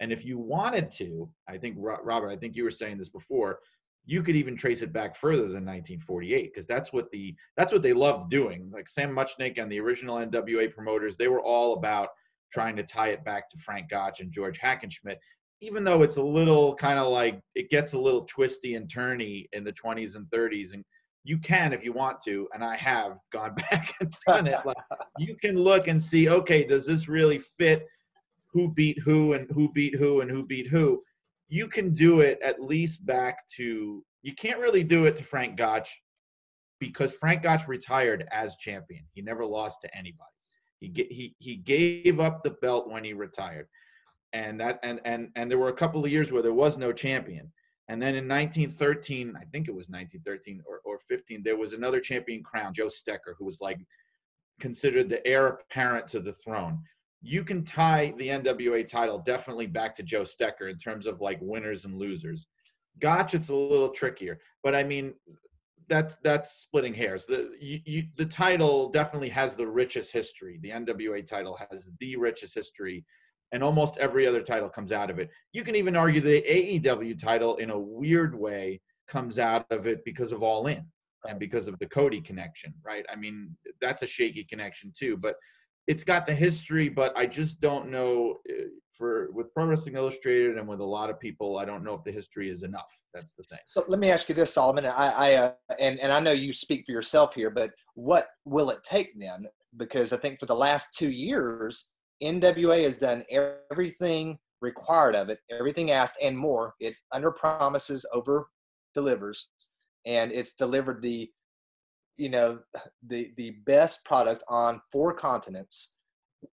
and 0.00 0.12
if 0.12 0.24
you 0.24 0.38
wanted 0.38 0.90
to 0.90 1.28
i 1.48 1.56
think 1.56 1.76
robert 1.78 2.30
i 2.30 2.36
think 2.36 2.56
you 2.56 2.64
were 2.64 2.70
saying 2.70 2.98
this 2.98 3.08
before 3.08 3.60
you 4.06 4.22
could 4.22 4.36
even 4.36 4.56
trace 4.56 4.82
it 4.82 4.92
back 4.92 5.16
further 5.16 5.42
than 5.42 5.64
1948 5.64 6.52
because 6.52 6.66
that's 6.66 6.92
what 6.92 7.10
the 7.10 7.34
that's 7.56 7.72
what 7.72 7.82
they 7.82 7.92
loved 7.92 8.30
doing. 8.30 8.70
Like 8.72 8.88
Sam 8.88 9.14
Muchnick 9.14 9.58
and 9.58 9.70
the 9.70 9.80
original 9.80 10.16
NWA 10.16 10.72
promoters, 10.72 11.16
they 11.16 11.28
were 11.28 11.40
all 11.42 11.74
about 11.74 12.08
trying 12.52 12.76
to 12.76 12.82
tie 12.82 13.08
it 13.08 13.24
back 13.24 13.48
to 13.50 13.58
Frank 13.58 13.88
Gotch 13.88 14.20
and 14.20 14.32
George 14.32 14.58
Hackenschmidt. 14.58 15.18
Even 15.60 15.84
though 15.84 16.02
it's 16.02 16.16
a 16.16 16.22
little 16.22 16.74
kind 16.74 16.98
of 16.98 17.08
like 17.08 17.40
it 17.54 17.70
gets 17.70 17.92
a 17.92 17.98
little 17.98 18.22
twisty 18.24 18.74
and 18.74 18.88
turny 18.88 19.46
in 19.52 19.62
the 19.62 19.72
20s 19.72 20.16
and 20.16 20.28
30s, 20.30 20.72
and 20.72 20.84
you 21.24 21.38
can 21.38 21.72
if 21.72 21.84
you 21.84 21.92
want 21.92 22.20
to, 22.22 22.48
and 22.54 22.64
I 22.64 22.76
have 22.76 23.18
gone 23.32 23.54
back 23.70 23.94
and 24.00 24.14
done 24.26 24.46
it. 24.46 24.58
Like 24.64 24.76
you 25.18 25.36
can 25.36 25.56
look 25.56 25.88
and 25.88 26.02
see, 26.02 26.28
okay, 26.28 26.64
does 26.64 26.86
this 26.86 27.08
really 27.08 27.40
fit? 27.58 27.86
Who 28.52 28.72
beat 28.72 28.98
who 29.04 29.34
and 29.34 29.48
who 29.52 29.70
beat 29.72 29.94
who 29.94 30.22
and 30.22 30.30
who 30.30 30.44
beat 30.44 30.66
who? 30.66 31.02
you 31.50 31.66
can 31.66 31.94
do 31.94 32.20
it 32.20 32.40
at 32.42 32.62
least 32.62 33.04
back 33.04 33.46
to 33.56 34.02
you 34.22 34.34
can't 34.34 34.60
really 34.60 34.84
do 34.84 35.06
it 35.06 35.16
to 35.16 35.24
Frank 35.24 35.56
Gotch 35.56 36.00
because 36.78 37.12
Frank 37.12 37.42
Gotch 37.42 37.66
retired 37.68 38.26
as 38.30 38.56
champion. 38.56 39.04
He 39.12 39.20
never 39.20 39.44
lost 39.44 39.80
to 39.82 39.94
anybody. 39.96 40.30
He 40.78 40.92
he 41.10 41.34
he 41.38 41.56
gave 41.56 42.20
up 42.20 42.42
the 42.42 42.52
belt 42.62 42.88
when 42.88 43.04
he 43.04 43.12
retired. 43.12 43.66
And 44.32 44.60
that 44.60 44.78
and 44.82 45.00
and 45.04 45.30
and 45.34 45.50
there 45.50 45.58
were 45.58 45.68
a 45.68 45.74
couple 45.74 46.04
of 46.04 46.10
years 46.10 46.30
where 46.30 46.42
there 46.42 46.54
was 46.54 46.78
no 46.78 46.92
champion. 46.92 47.52
And 47.90 48.00
then 48.00 48.14
in 48.14 48.28
1913, 48.28 49.36
I 49.36 49.44
think 49.52 49.68
it 49.68 49.74
was 49.74 49.88
1913 49.88 50.62
or, 50.66 50.80
or 50.84 51.00
15, 51.08 51.42
there 51.42 51.56
was 51.56 51.72
another 51.72 52.00
champion 52.00 52.42
crown, 52.42 52.72
Joe 52.72 52.86
Stecher, 52.86 53.34
who 53.38 53.44
was 53.44 53.60
like 53.60 53.78
considered 54.60 55.08
the 55.08 55.26
heir 55.26 55.46
apparent 55.48 56.06
to 56.08 56.20
the 56.20 56.32
throne 56.32 56.80
you 57.22 57.44
can 57.44 57.64
tie 57.64 58.14
the 58.16 58.28
NWA 58.28 58.86
title 58.86 59.18
definitely 59.18 59.66
back 59.66 59.94
to 59.96 60.02
Joe 60.02 60.22
Stecher 60.22 60.70
in 60.70 60.78
terms 60.78 61.06
of 61.06 61.20
like 61.20 61.38
winners 61.42 61.84
and 61.84 61.98
losers. 61.98 62.46
Gotch, 62.98 63.34
it's 63.34 63.50
a 63.50 63.54
little 63.54 63.90
trickier, 63.90 64.40
but 64.62 64.74
I 64.74 64.82
mean, 64.82 65.14
that's 65.88 66.16
that's 66.22 66.52
splitting 66.52 66.94
hairs. 66.94 67.26
The 67.26 67.50
you, 67.60 67.80
you, 67.84 68.04
the 68.16 68.26
title 68.26 68.88
definitely 68.90 69.28
has 69.30 69.56
the 69.56 69.66
richest 69.66 70.12
history. 70.12 70.58
The 70.62 70.70
NWA 70.70 71.26
title 71.26 71.58
has 71.70 71.90
the 71.98 72.16
richest 72.16 72.54
history, 72.54 73.04
and 73.52 73.62
almost 73.62 73.98
every 73.98 74.26
other 74.26 74.42
title 74.42 74.68
comes 74.68 74.92
out 74.92 75.10
of 75.10 75.18
it. 75.18 75.30
You 75.52 75.64
can 75.64 75.76
even 75.76 75.96
argue 75.96 76.20
the 76.20 76.42
AEW 76.42 77.18
title, 77.18 77.56
in 77.56 77.70
a 77.70 77.78
weird 77.78 78.38
way, 78.38 78.80
comes 79.08 79.38
out 79.38 79.66
of 79.70 79.86
it 79.86 80.04
because 80.04 80.32
of 80.32 80.42
All 80.42 80.66
In 80.68 80.84
and 81.28 81.38
because 81.38 81.68
of 81.68 81.78
the 81.78 81.86
Cody 81.86 82.20
connection, 82.20 82.72
right? 82.84 83.04
I 83.12 83.16
mean, 83.16 83.56
that's 83.80 84.02
a 84.02 84.06
shaky 84.06 84.44
connection 84.44 84.92
too, 84.96 85.16
but 85.16 85.34
it's 85.86 86.04
got 86.04 86.26
the 86.26 86.34
history, 86.34 86.88
but 86.88 87.16
I 87.16 87.26
just 87.26 87.60
don't 87.60 87.90
know 87.90 88.36
eh, 88.48 88.66
for 88.92 89.30
with 89.32 89.52
Pro 89.54 89.66
Wrestling 89.66 89.96
Illustrated 89.96 90.58
and 90.58 90.68
with 90.68 90.80
a 90.80 90.84
lot 90.84 91.10
of 91.10 91.18
people, 91.18 91.58
I 91.58 91.64
don't 91.64 91.82
know 91.82 91.94
if 91.94 92.04
the 92.04 92.12
history 92.12 92.50
is 92.50 92.62
enough. 92.62 92.92
That's 93.12 93.32
the 93.32 93.42
thing. 93.44 93.58
So 93.66 93.84
let 93.88 93.98
me 93.98 94.10
ask 94.10 94.28
you 94.28 94.34
this, 94.34 94.54
Solomon. 94.54 94.86
I, 94.86 94.90
I 94.90 95.34
uh, 95.34 95.52
and 95.80 95.98
and 95.98 96.12
I 96.12 96.20
know 96.20 96.32
you 96.32 96.52
speak 96.52 96.84
for 96.86 96.92
yourself 96.92 97.34
here, 97.34 97.50
but 97.50 97.72
what 97.94 98.28
will 98.44 98.70
it 98.70 98.84
take 98.84 99.18
then? 99.18 99.46
Because 99.76 100.12
I 100.12 100.18
think 100.18 100.38
for 100.38 100.46
the 100.46 100.54
last 100.54 100.96
two 100.96 101.10
years, 101.10 101.88
NWA 102.22 102.84
has 102.84 102.98
done 102.98 103.24
everything 103.30 104.38
required 104.60 105.14
of 105.14 105.28
it, 105.30 105.38
everything 105.50 105.90
asked 105.90 106.18
and 106.22 106.36
more. 106.36 106.74
It 106.80 106.94
under 107.12 107.30
promises, 107.30 108.04
over 108.12 108.48
delivers, 108.94 109.48
and 110.06 110.32
it's 110.32 110.54
delivered 110.54 111.02
the 111.02 111.30
you 112.16 112.28
know 112.28 112.58
the 113.06 113.32
the 113.36 113.56
best 113.64 114.04
product 114.04 114.44
on 114.48 114.80
four 114.92 115.14
continents 115.14 115.96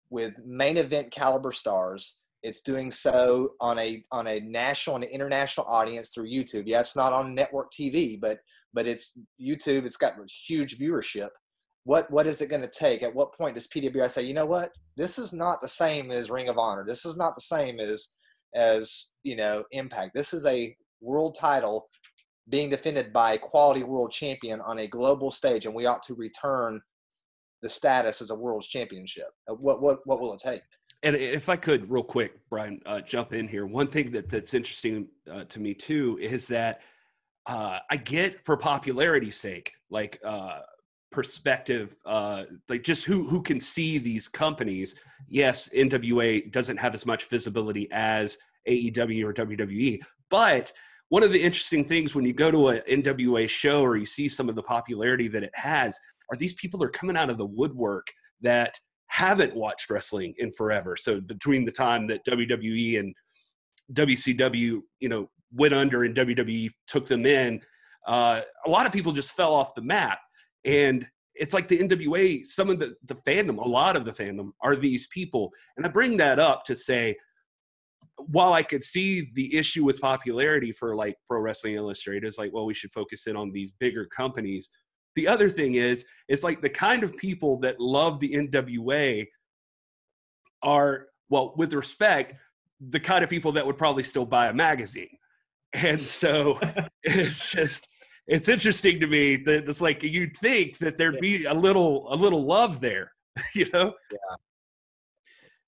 with 0.10 0.34
main 0.46 0.78
event 0.78 1.12
caliber 1.12 1.52
stars. 1.52 2.20
It's 2.44 2.60
doing 2.60 2.92
so 2.92 3.52
on 3.62 3.80
a 3.80 4.04
on 4.12 4.28
a 4.28 4.42
national 4.42 4.98
and 4.98 5.06
international 5.06 5.66
audience 5.68 6.10
through 6.10 6.30
youtube. 6.30 6.64
Yeah 6.66 6.82
it's 6.82 6.96
not 6.96 7.14
on 7.14 7.34
network 7.34 7.72
tv 7.72 8.20
but 8.20 8.40
but 8.74 8.86
it's 8.86 9.18
youtube. 9.42 9.86
It's 9.86 9.96
got 9.96 10.16
huge 10.46 10.78
viewership 10.78 11.30
what 11.86 12.10
what 12.12 12.28
is 12.28 12.42
it 12.42 12.50
going 12.50 12.62
to 12.62 12.68
take 12.68 13.04
at 13.04 13.14
what 13.14 13.34
point 13.34 13.56
does 13.56 13.68
pwi 13.68 14.10
say 14.10 14.22
you 14.22 14.34
know 14.34 14.46
what 14.46 14.72
this 14.96 15.18
is 15.18 15.34
not 15.34 15.62
the 15.62 15.68
same 15.68 16.12
as 16.12 16.32
ring 16.32 16.50
of 16.50 16.58
honor 16.58 16.86
this 16.86 17.06
is 17.06 17.18
not 17.18 17.36
the 17.36 17.42
same 17.42 17.80
as 17.80 18.10
as 18.56 19.14
you 19.24 19.36
know 19.36 19.64
impact 19.72 20.12
this 20.14 20.34
is 20.34 20.46
a 20.46 20.76
world 21.02 21.36
title 21.38 21.88
being 22.50 22.70
defended 22.70 23.14
by 23.14 23.34
a 23.34 23.38
quality 23.38 23.84
world 23.84 24.12
champion 24.12 24.60
on 24.62 24.80
a 24.80 24.88
global 24.88 25.32
stage, 25.32 25.66
and 25.66 25.74
we 25.74 25.86
ought 25.86 26.04
to 26.04 26.16
return 26.16 26.82
the 27.62 27.70
status 27.70 28.22
as 28.22 28.32
a 28.32 28.36
world 28.36 28.64
championship. 28.64 29.28
Uh, 29.50 29.54
what 29.54 29.82
what 29.82 30.00
what 30.06 30.20
will 30.20 30.34
it 30.34 30.42
take? 30.44 30.62
And 31.04 31.16
if 31.16 31.50
I 31.50 31.58
could, 31.58 31.90
real 31.90 32.04
quick, 32.04 32.40
Brian, 32.50 32.80
uh, 32.86 33.02
jump 33.02 33.34
in 33.34 33.48
here. 33.48 33.66
One 33.66 33.88
thing 33.88 34.12
that 34.12 34.30
that's 34.30 34.54
interesting 34.54 35.08
uh, 35.32 35.44
to 35.46 35.60
me 35.60 35.74
too 35.74 36.18
is 36.22 36.48
that 36.48 36.82
uh, 37.46 37.80
I 37.90 37.98
get 37.98 38.44
for 38.46 38.56
popularity's 38.56 39.38
sake, 39.38 39.74
like 39.90 40.20
uh, 40.26 40.60
perspective, 41.14 41.96
uh, 42.06 42.44
like 42.68 42.84
just 42.84 43.06
who 43.06 43.24
who 43.24 43.42
can 43.42 43.60
see 43.60 43.98
these 43.98 44.28
companies. 44.28 44.96
Yes, 45.30 45.70
NWA 45.70 46.52
doesn't 46.52 46.78
have 46.78 46.96
as 46.96 47.06
much 47.06 47.30
visibility 47.30 47.88
as 47.92 48.38
AEW 48.68 49.24
or 49.24 49.34
WWE, 49.34 50.00
but 50.30 50.74
one 51.10 51.24
of 51.24 51.32
the 51.32 51.42
interesting 51.42 51.86
things 51.86 52.16
when 52.16 52.26
you 52.26 52.34
go 52.34 52.50
to 52.50 52.70
an 52.70 52.82
NWA 52.90 53.48
show 53.48 53.82
or 53.82 53.98
you 53.98 54.06
see 54.06 54.28
some 54.28 54.50
of 54.50 54.56
the 54.56 54.64
popularity 54.64 55.28
that 55.28 55.44
it 55.44 55.52
has 55.54 55.98
are 56.32 56.38
these 56.38 56.56
people 56.56 56.84
are 56.84 56.90
coming 56.90 57.16
out 57.16 57.30
of 57.30 57.38
the 57.38 57.46
woodwork 57.46 58.08
that 58.42 58.80
haven't 59.08 59.56
watched 59.56 59.92
wrestling 59.92 60.34
in 60.40 60.52
forever. 60.52 60.98
So 60.98 61.22
between 61.22 61.66
the 61.66 61.72
time 61.72 62.08
that 62.08 62.26
WWE 62.26 63.00
and 63.00 63.14
WCW, 63.94 64.82
you 65.00 65.10
know, 65.10 65.30
went 65.52 65.74
under 65.74 66.04
and 66.04 66.16
WWE 66.16 66.72
took 66.88 67.08
them 67.08 67.28
in, 67.28 67.62
uh, 68.08 68.42
a 68.66 68.70
lot 68.70 68.88
of 68.88 68.92
people 68.92 69.12
just 69.12 69.36
fell 69.36 69.54
off 69.54 69.76
the 69.76 69.84
map. 69.84 70.20
And 70.66 71.08
it's 71.36 71.54
like 71.54 71.68
the 71.68 71.80
NWA, 71.80 72.46
some 72.46 72.70
of 72.70 72.80
the, 72.80 72.96
the 73.06 73.16
fandom, 73.16 73.58
a 73.58 73.68
lot 73.68 73.96
of 73.96 74.06
the 74.06 74.12
fandom 74.12 74.52
are 74.62 74.76
these 74.76 75.08
people. 75.08 75.52
And 75.78 75.86
I 75.86 75.90
bring 75.90 76.18
that 76.18 76.40
up 76.40 76.64
to 76.66 76.76
say, 76.76 77.16
while 78.18 78.54
I 78.54 78.64
could 78.64 78.84
see 78.84 79.32
the 79.34 79.56
issue 79.56 79.84
with 79.84 80.00
popularity 80.00 80.72
for 80.72 80.96
like 80.96 81.16
Pro 81.28 81.40
Wrestling 81.40 81.74
Illustrated, 81.74 82.28
is 82.28 82.38
like, 82.38 82.54
well, 82.54 82.66
we 82.66 82.74
should 82.74 82.94
focus 82.94 83.28
in 83.28 83.36
on 83.36 83.52
these 83.52 83.72
bigger 83.72 84.06
companies. 84.06 84.70
The 85.16 85.28
other 85.28 85.50
thing 85.50 85.76
is, 85.76 86.06
it's 86.28 86.44
like 86.44 86.62
the 86.62 86.70
kind 86.70 87.04
of 87.04 87.16
people 87.18 87.60
that 87.62 87.80
love 87.80 88.20
the 88.20 88.34
NWA 88.34 89.26
are, 90.62 91.08
well, 91.30 91.54
with 91.58 91.74
respect, 91.74 92.36
the 92.80 93.00
kind 93.00 93.24
of 93.24 93.30
people 93.30 93.52
that 93.54 93.66
would 93.66 93.78
probably 93.78 94.04
still 94.04 94.26
buy 94.26 94.48
a 94.48 94.54
magazine. 94.54 95.18
And 95.74 96.02
so 96.02 96.60
it's 97.04 97.50
just 97.50 97.88
it's 98.28 98.50
interesting 98.50 99.00
to 99.00 99.08
me 99.08 99.36
that 99.38 99.68
it's 99.68 99.82
like 99.82 100.04
you'd 100.04 100.38
think 100.38 100.78
that 100.80 100.98
there'd 100.98 101.20
be 101.20 101.46
a 101.46 101.54
little 101.54 102.12
a 102.14 102.16
little 102.16 102.44
love 102.44 102.80
there, 102.80 103.12
you 103.56 103.70
know? 103.72 103.94
Yeah. 104.12 104.36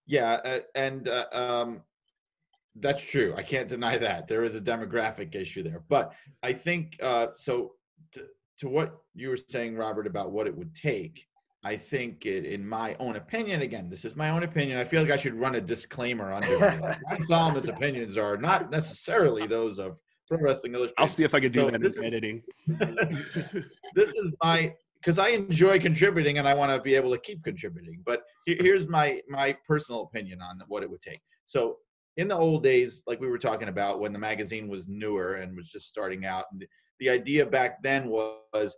Yeah, 0.08 0.34
uh, 0.46 0.60
and 0.76 1.08
uh, 1.08 1.26
um, 1.32 1.82
that's 2.76 3.04
true. 3.04 3.34
I 3.36 3.42
can't 3.42 3.68
deny 3.68 3.98
that 3.98 4.28
there 4.28 4.44
is 4.44 4.54
a 4.54 4.62
demographic 4.62 5.34
issue 5.34 5.64
there, 5.64 5.82
but 5.90 6.14
I 6.44 6.54
think 6.54 6.98
uh, 7.02 7.28
so. 7.36 7.74
To, 8.12 8.26
to 8.60 8.70
what 8.70 8.98
you 9.16 9.30
were 9.30 9.38
saying, 9.50 9.76
Robert, 9.76 10.08
about 10.08 10.32
what 10.32 10.48
it 10.48 10.56
would 10.56 10.74
take, 10.74 11.26
I 11.64 11.76
think, 11.76 12.26
it, 12.26 12.46
in 12.46 12.66
my 12.66 12.96
own 13.00 13.16
opinion, 13.16 13.64
again, 13.64 13.90
this 13.90 14.06
is 14.06 14.16
my 14.16 14.30
own 14.30 14.44
opinion. 14.44 14.78
I 14.78 14.86
feel 14.86 15.02
like 15.02 15.12
I 15.12 15.18
should 15.18 15.40
run 15.40 15.56
a 15.56 15.62
disclaimer 15.62 16.32
under 16.32 17.00
Solomon's 17.26 17.68
opinions 17.68 18.18
are 18.18 18.38
not 18.38 18.70
necessarily 18.70 19.48
those 19.48 19.80
of 19.80 20.00
Pro 20.28 20.40
Wrestling 20.40 20.74
Illustrated. 20.74 21.02
I'll 21.02 21.08
see 21.08 21.24
if 21.24 21.34
I 21.34 21.40
can 21.40 21.52
do 21.52 21.62
so 21.62 21.66
that 21.66 21.76
in 21.76 21.86
is, 21.86 22.00
editing. 22.00 22.44
this 22.68 24.10
is 24.10 24.34
my 24.42 24.74
because 25.00 25.20
I 25.20 25.30
enjoy 25.30 25.80
contributing 25.80 26.40
and 26.40 26.48
I 26.48 26.56
want 26.56 26.72
to 26.72 26.82
be 26.82 26.96
able 26.96 27.12
to 27.12 27.20
keep 27.20 27.44
contributing. 27.44 28.02
But 28.06 28.24
here's 28.46 28.88
my 28.88 29.22
my 29.30 29.56
personal 29.68 30.04
opinion 30.04 30.42
on 30.42 30.60
what 30.68 30.84
it 30.84 30.90
would 30.90 31.02
take. 31.02 31.22
So 31.46 31.78
in 32.18 32.28
the 32.28 32.36
old 32.36 32.64
days, 32.64 33.04
like 33.08 33.20
we 33.20 33.28
were 33.28 33.38
talking 33.38 33.68
about, 33.68 34.00
when 34.00 34.14
the 34.14 34.20
magazine 34.20 34.68
was 34.68 34.86
newer 34.88 35.36
and 35.36 35.56
was 35.56 35.70
just 35.70 35.90
starting 35.90 36.26
out, 36.26 36.46
and 36.52 36.66
the 37.00 37.10
idea 37.10 37.46
back 37.46 37.84
then 37.84 38.08
was, 38.08 38.76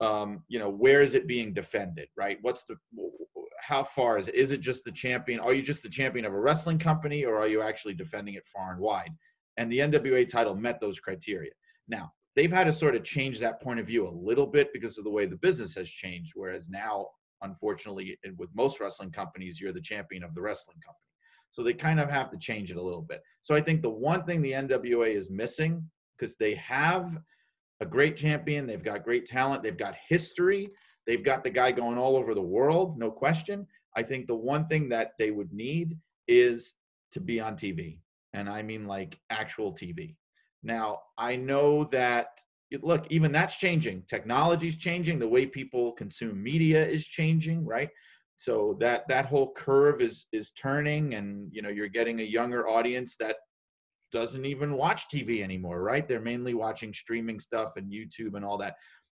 um, 0.00 0.42
you 0.48 0.58
know, 0.58 0.70
where 0.70 1.02
is 1.02 1.14
it 1.14 1.26
being 1.26 1.52
defended, 1.52 2.08
right? 2.16 2.38
What's 2.40 2.64
the, 2.64 2.76
how 3.60 3.84
far 3.84 4.16
is 4.16 4.28
it? 4.28 4.34
Is 4.34 4.50
it 4.50 4.62
just 4.62 4.84
the 4.84 4.92
champion? 4.92 5.40
Are 5.40 5.52
you 5.52 5.62
just 5.62 5.82
the 5.82 5.90
champion 5.90 6.24
of 6.24 6.32
a 6.32 6.40
wrestling 6.40 6.78
company, 6.78 7.24
or 7.24 7.38
are 7.38 7.48
you 7.48 7.60
actually 7.60 7.94
defending 7.94 8.34
it 8.34 8.44
far 8.46 8.72
and 8.72 8.80
wide? 8.80 9.10
And 9.56 9.70
the 9.70 9.78
NWA 9.78 10.28
title 10.28 10.54
met 10.54 10.80
those 10.80 11.00
criteria. 11.00 11.50
Now 11.88 12.12
they've 12.36 12.52
had 12.52 12.64
to 12.64 12.72
sort 12.72 12.94
of 12.94 13.04
change 13.04 13.38
that 13.38 13.60
point 13.60 13.80
of 13.80 13.86
view 13.86 14.06
a 14.06 14.10
little 14.10 14.46
bit 14.46 14.72
because 14.72 14.98
of 14.98 15.04
the 15.04 15.10
way 15.10 15.26
the 15.26 15.36
business 15.36 15.74
has 15.74 15.88
changed. 15.88 16.32
Whereas 16.34 16.68
now, 16.68 17.08
unfortunately, 17.42 18.18
with 18.36 18.50
most 18.54 18.80
wrestling 18.80 19.10
companies, 19.10 19.60
you're 19.60 19.72
the 19.72 19.80
champion 19.80 20.22
of 20.22 20.34
the 20.34 20.42
wrestling 20.42 20.78
company. 20.84 21.06
So 21.50 21.62
they 21.62 21.74
kind 21.74 21.98
of 21.98 22.08
have 22.08 22.30
to 22.30 22.38
change 22.38 22.70
it 22.70 22.76
a 22.76 22.82
little 22.82 23.02
bit. 23.02 23.22
So 23.42 23.54
I 23.54 23.60
think 23.60 23.82
the 23.82 23.90
one 23.90 24.24
thing 24.24 24.40
the 24.40 24.52
NWA 24.52 25.14
is 25.14 25.30
missing 25.30 25.90
because 26.16 26.36
they 26.36 26.54
have 26.54 27.18
a 27.80 27.86
great 27.86 28.16
champion. 28.16 28.66
They've 28.66 28.82
got 28.82 29.04
great 29.04 29.26
talent. 29.26 29.62
They've 29.62 29.76
got 29.76 29.96
history. 30.08 30.68
They've 31.06 31.24
got 31.24 31.42
the 31.42 31.50
guy 31.50 31.72
going 31.72 31.98
all 31.98 32.16
over 32.16 32.34
the 32.34 32.42
world, 32.42 32.98
no 32.98 33.10
question. 33.10 33.66
I 33.96 34.02
think 34.02 34.26
the 34.26 34.34
one 34.34 34.66
thing 34.68 34.88
that 34.90 35.12
they 35.18 35.30
would 35.30 35.52
need 35.52 35.98
is 36.28 36.74
to 37.12 37.20
be 37.20 37.40
on 37.40 37.56
TV. 37.56 37.98
And 38.32 38.48
I 38.48 38.62
mean 38.62 38.86
like 38.86 39.18
actual 39.30 39.72
TV. 39.72 40.16
Now, 40.62 41.00
I 41.18 41.36
know 41.36 41.84
that 41.84 42.28
look, 42.82 43.06
even 43.10 43.32
that's 43.32 43.56
changing. 43.56 44.04
Technology's 44.08 44.76
changing. 44.76 45.18
The 45.18 45.28
way 45.28 45.46
people 45.46 45.92
consume 45.92 46.42
media 46.42 46.86
is 46.86 47.06
changing, 47.06 47.64
right? 47.64 47.88
So 48.36 48.76
that 48.80 49.06
that 49.08 49.26
whole 49.26 49.52
curve 49.52 50.00
is 50.00 50.26
is 50.32 50.52
turning 50.52 51.14
and 51.14 51.48
you 51.52 51.62
know, 51.62 51.68
you're 51.68 51.88
getting 51.88 52.20
a 52.20 52.24
younger 52.24 52.68
audience 52.68 53.16
that 53.20 53.36
doesn't 54.12 54.44
even 54.44 54.74
watch 54.74 55.08
TV 55.08 55.42
anymore, 55.42 55.82
right? 55.82 56.06
They're 56.06 56.20
mainly 56.20 56.54
watching 56.54 56.92
streaming 56.92 57.40
stuff 57.40 57.72
and 57.76 57.92
YouTube 57.92 58.34
and 58.34 58.44
all 58.44 58.58
that. 58.58 58.74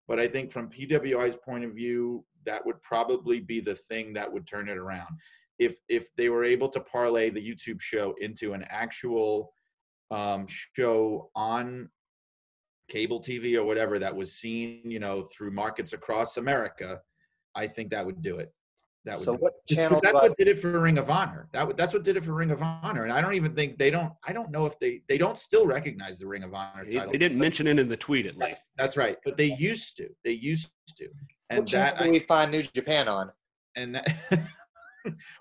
But 0.07 0.19
I 0.19 0.27
think 0.27 0.51
from 0.51 0.69
PWI's 0.69 1.37
point 1.43 1.63
of 1.63 1.73
view, 1.73 2.25
that 2.45 2.65
would 2.65 2.81
probably 2.81 3.39
be 3.39 3.59
the 3.61 3.75
thing 3.89 4.13
that 4.13 4.31
would 4.31 4.45
turn 4.45 4.67
it 4.67 4.77
around. 4.77 5.17
If 5.59 5.75
if 5.87 6.07
they 6.17 6.29
were 6.29 6.43
able 6.43 6.69
to 6.69 6.79
parlay 6.79 7.29
the 7.29 7.41
YouTube 7.41 7.81
show 7.81 8.15
into 8.19 8.53
an 8.53 8.65
actual 8.69 9.53
um, 10.11 10.47
show 10.47 11.29
on 11.35 11.89
cable 12.89 13.21
TV 13.21 13.55
or 13.55 13.63
whatever 13.63 13.99
that 13.99 14.15
was 14.15 14.33
seen, 14.33 14.81
you 14.85 14.99
know, 14.99 15.27
through 15.35 15.51
markets 15.51 15.93
across 15.93 16.37
America, 16.37 16.99
I 17.55 17.67
think 17.67 17.91
that 17.91 18.05
would 18.05 18.21
do 18.21 18.37
it. 18.37 18.53
That 19.05 19.17
so 19.17 19.33
what 19.33 19.53
channel? 19.69 19.99
That's 20.01 20.13
what 20.13 20.37
did 20.37 20.47
it 20.47 20.59
for 20.59 20.79
Ring 20.79 20.97
of 20.97 21.09
Honor. 21.09 21.49
That 21.51 21.75
that's 21.75 21.93
what 21.93 22.03
did 22.03 22.15
it 22.15 22.23
for 22.23 22.33
Ring 22.33 22.51
of 22.51 22.61
Honor. 22.61 23.03
And 23.03 23.11
I 23.11 23.19
don't 23.19 23.33
even 23.33 23.53
think 23.53 23.77
they 23.77 23.89
don't. 23.89 24.13
I 24.25 24.31
don't 24.31 24.49
know 24.49 24.65
if 24.65 24.79
they 24.79 25.01
they 25.09 25.17
don't 25.17 25.37
still 25.37 25.65
recognize 25.65 26.19
the 26.19 26.27
Ring 26.27 26.43
of 26.43 26.53
Honor 26.53 26.85
title. 26.85 27.11
They 27.11 27.17
didn't 27.17 27.37
mention 27.37 27.67
it 27.67 27.79
in 27.79 27.89
the 27.89 27.97
tweet 27.97 28.25
at 28.25 28.37
least. 28.37 28.61
That's 28.77 28.95
right. 28.95 29.17
But 29.25 29.35
they 29.35 29.53
used 29.55 29.97
to. 29.97 30.07
They 30.23 30.31
used 30.31 30.71
to. 30.97 31.09
And 31.49 31.59
what 31.59 31.71
that 31.71 31.99
do 31.99 32.09
we 32.11 32.19
find 32.19 32.51
New 32.51 32.63
Japan 32.63 33.09
on? 33.09 33.29
And 33.75 33.95
that, 33.95 34.07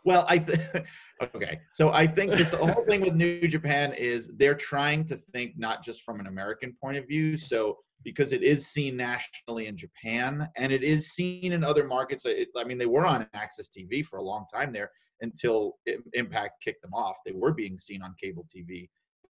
well, 0.05 0.25
I 0.29 0.39
th- 0.39 0.59
okay. 1.35 1.61
So 1.73 1.91
I 1.91 2.07
think 2.07 2.33
that 2.35 2.51
the 2.51 2.57
whole 2.57 2.85
thing 2.85 3.01
with 3.03 3.15
New 3.15 3.47
Japan 3.49 3.93
is 3.93 4.31
they're 4.37 4.55
trying 4.55 5.07
to 5.09 5.17
think 5.33 5.59
not 5.59 5.85
just 5.85 6.03
from 6.03 6.21
an 6.21 6.27
American 6.27 6.75
point 6.81 6.97
of 6.97 7.07
view. 7.07 7.37
So 7.37 7.79
because 8.05 8.33
it 8.33 8.43
is 8.43 8.67
seen 8.67 8.97
nationally 8.97 9.67
in 9.67 9.77
Japan 9.77 10.49
and 10.57 10.73
it 10.73 10.83
is 10.83 11.13
seen 11.13 11.53
in 11.53 11.65
other 11.65 11.87
markets. 11.87 12.25
It, 12.27 12.49
I 12.57 12.65
mean, 12.65 12.79
they 12.79 12.87
were 12.87 13.07
on 13.07 13.27
AXS 13.35 13.69
TV 13.77 14.05
for 14.05 14.19
a 14.19 14.23
long 14.23 14.47
time 14.53 14.73
there 14.73 14.91
until 15.21 15.77
Impact 16.15 16.63
kicked 16.63 16.83
them 16.83 16.95
off. 16.95 17.17
They 17.25 17.33
were 17.33 17.53
being 17.53 17.79
seen 17.79 18.03
on 18.03 18.15
cable 18.21 18.47
TV 18.55 18.89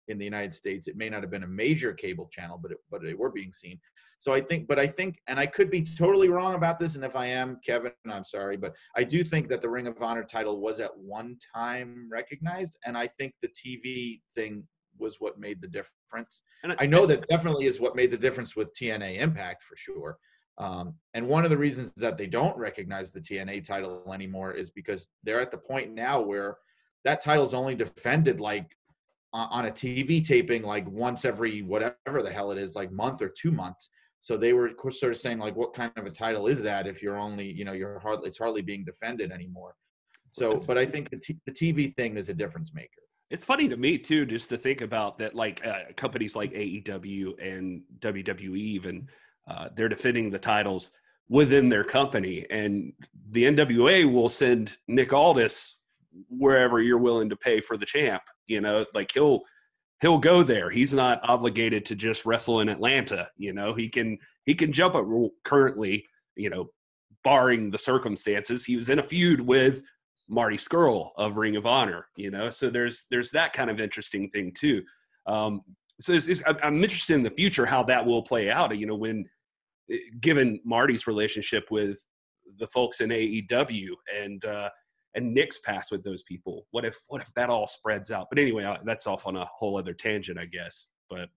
in 0.08 0.18
the 0.18 0.26
United 0.26 0.54
States. 0.54 0.88
It 0.88 0.98
may 0.98 1.10
not 1.10 1.22
have 1.22 1.32
been 1.32 1.44
a 1.44 1.48
major 1.48 1.94
cable 1.94 2.28
channel, 2.32 2.60
but 2.62 2.72
it, 2.72 2.78
but 2.92 3.02
they 3.02 3.14
were 3.14 3.32
being 3.32 3.52
seen. 3.52 3.80
So 4.18 4.34
I 4.34 4.42
think, 4.42 4.68
but 4.68 4.80
I 4.80 4.88
think, 4.88 5.20
and 5.28 5.40
I 5.40 5.46
could 5.46 5.70
be 5.70 5.84
totally 5.84 6.30
wrong 6.30 6.56
about 6.56 6.80
this, 6.80 6.96
and 6.96 7.04
if 7.04 7.16
I 7.16 7.28
am, 7.28 7.60
Kevin, 7.66 7.92
I'm 8.10 8.24
sorry, 8.24 8.58
but 8.58 8.74
I 8.96 9.04
do 9.04 9.24
think 9.24 9.50
that 9.50 9.62
the 9.62 9.70
Ring 9.70 9.88
of 9.88 10.02
Honor 10.02 10.24
title 10.24 10.62
was 10.62 10.80
at 10.80 10.98
one 10.98 11.38
time 11.54 12.08
recognized, 12.10 12.78
and 12.86 12.98
I 12.98 13.08
think 13.20 13.34
the 13.42 13.50
TV 13.50 14.22
thing 14.36 14.64
was 14.98 15.18
what 15.20 15.38
made 15.38 15.62
the 15.62 15.68
difference. 15.68 16.42
And 16.64 16.76
I 16.80 16.86
know 16.86 17.06
that 17.06 17.28
definitely 17.28 17.66
is 17.66 17.82
what 17.82 17.96
made 17.96 18.12
the 18.12 18.18
difference 18.18 18.56
with 18.56 18.74
TNA 18.74 19.20
Impact 19.20 19.64
for 19.64 19.76
sure. 19.76 20.18
Um, 20.58 20.96
and 21.14 21.28
one 21.28 21.44
of 21.44 21.50
the 21.50 21.58
reasons 21.58 21.92
that 21.98 22.18
they 22.18 22.28
don't 22.28 22.58
recognize 22.58 23.12
the 23.12 23.20
TNA 23.20 23.66
title 23.66 24.10
anymore 24.14 24.54
is 24.54 24.72
because 24.72 25.10
they're 25.24 25.42
at 25.42 25.52
the 25.52 25.58
point 25.58 25.94
now 25.94 26.22
where 26.22 26.58
that 27.04 27.22
title 27.22 27.44
is 27.44 27.54
only 27.54 27.76
defended 27.76 28.40
like 28.40 28.76
on 29.36 29.66
a 29.66 29.72
TV 29.72 30.26
taping 30.26 30.64
like 30.64 30.88
once 30.90 31.26
every 31.26 31.62
whatever 31.62 32.24
the 32.24 32.32
hell 32.32 32.52
it 32.52 32.58
is, 32.58 32.76
like 32.76 32.92
month 32.92 33.22
or 33.22 33.30
two 33.30 33.52
months. 33.52 33.90
So 34.22 34.38
they 34.38 34.54
were 34.54 34.72
sort 34.90 35.12
of 35.12 35.18
saying 35.18 35.40
like, 35.40 35.56
what 35.56 35.74
kind 35.74 35.92
of 35.98 36.06
a 36.06 36.10
title 36.10 36.48
is 36.48 36.62
that 36.64 36.88
if 36.88 37.04
you're 37.04 37.18
only, 37.18 37.52
you 37.52 37.66
know, 37.66 37.74
you're 37.74 38.00
hardly 38.00 38.30
it's 38.30 38.38
hardly 38.38 38.62
being 38.62 38.84
defended 38.84 39.32
anymore. 39.32 39.76
So, 40.32 40.60
but 40.68 40.78
I 40.78 40.86
think 40.86 41.10
the, 41.12 41.18
t- 41.18 41.40
the 41.46 41.52
TV 41.52 41.94
thing 41.94 42.18
is 42.18 42.30
a 42.30 42.34
difference 42.34 42.74
maker. 42.74 42.90
It's 43.30 43.46
funny 43.46 43.70
to 43.70 43.78
me 43.78 43.98
too, 43.98 44.26
just 44.26 44.50
to 44.50 44.58
think 44.58 44.82
about 44.82 45.18
that. 45.20 45.36
Like 45.36 45.66
uh, 45.66 45.94
companies 45.96 46.36
like 46.36 46.52
AEW 46.54 47.34
and 47.42 47.82
WWE, 48.00 48.58
even 48.58 49.08
uh, 49.48 49.70
they're 49.76 49.90
defending 49.90 50.30
the 50.30 50.40
titles 50.40 50.92
within 51.30 51.70
their 51.70 51.84
company, 51.84 52.46
and 52.50 52.94
the 53.32 53.46
NWA 53.46 54.12
will 54.12 54.30
send 54.30 54.78
Nick 54.88 55.14
Aldis 55.14 55.80
wherever 56.30 56.82
you're 56.82 56.98
willing 56.98 57.30
to 57.30 57.36
pay 57.36 57.62
for 57.62 57.78
the 57.78 57.86
champ. 57.86 58.24
You 58.48 58.62
know, 58.62 58.86
like 58.94 59.12
he'll 59.14 59.42
he'll 60.02 60.20
go 60.20 60.44
there. 60.44 60.70
He's 60.70 60.94
not 60.94 61.28
obligated 61.28 61.86
to 61.86 61.96
just 61.96 62.26
wrestle 62.26 62.60
in 62.60 62.70
Atlanta. 62.70 63.30
You 63.38 63.54
know, 63.54 63.74
he 63.74 63.90
can 63.90 64.18
he 64.46 64.54
can 64.56 64.72
jump 64.72 64.96
up 64.96 65.06
currently. 65.44 66.06
You 66.36 66.50
know, 66.50 66.70
barring 67.24 67.72
the 67.72 67.78
circumstances, 67.78 68.66
he 68.66 68.76
was 68.76 68.90
in 68.90 69.00
a 69.00 69.04
feud 69.04 69.42
with 69.42 69.84
Marty 70.28 70.58
Scurll 70.58 71.12
of 71.18 71.38
Ring 71.38 71.56
of 71.56 71.66
Honor. 71.66 72.08
You 72.16 72.32
know, 72.32 72.50
so 72.50 72.70
there's 72.70 73.06
there's 73.10 73.32
that 73.32 73.54
kind 73.54 73.70
of 73.70 73.80
interesting 73.80 74.30
thing 74.30 74.54
too. 74.58 74.84
Um, 75.28 75.62
so 76.02 76.14
it's, 76.14 76.28
it's, 76.28 76.44
I'm 76.46 76.84
interested 76.84 77.14
in 77.14 77.24
the 77.24 77.32
future 77.32 77.66
how 77.66 77.84
that 77.84 78.06
will 78.06 78.22
play 78.22 78.52
out. 78.52 78.78
You 78.78 78.86
know, 78.86 78.96
when 78.96 79.26
eh, 79.90 79.98
given 80.20 80.60
Marty's 80.66 81.08
relationship 81.08 81.66
with 81.72 81.98
the 82.60 82.68
folks 82.68 83.02
in 83.02 83.10
AEW 83.10 83.88
and 84.22 84.44
uh, 84.46 84.70
and 85.16 85.34
Nick's 85.34 85.60
past 85.60 85.92
with 85.92 86.04
those 86.04 86.24
people. 86.24 86.68
What 86.72 86.86
if 86.86 86.98
what 87.08 87.22
if 87.22 87.34
that 87.34 87.50
all 87.50 87.68
spreads 87.68 88.12
out? 88.12 88.28
But 88.30 88.40
anyway, 88.40 88.78
that's 88.86 89.08
off 89.08 89.26
on 89.26 89.36
a 89.36 89.46
whole 89.46 89.78
other 89.78 89.94
tangent, 89.94 90.38
I 90.38 90.46
guess. 90.46 90.88
But 91.10 91.30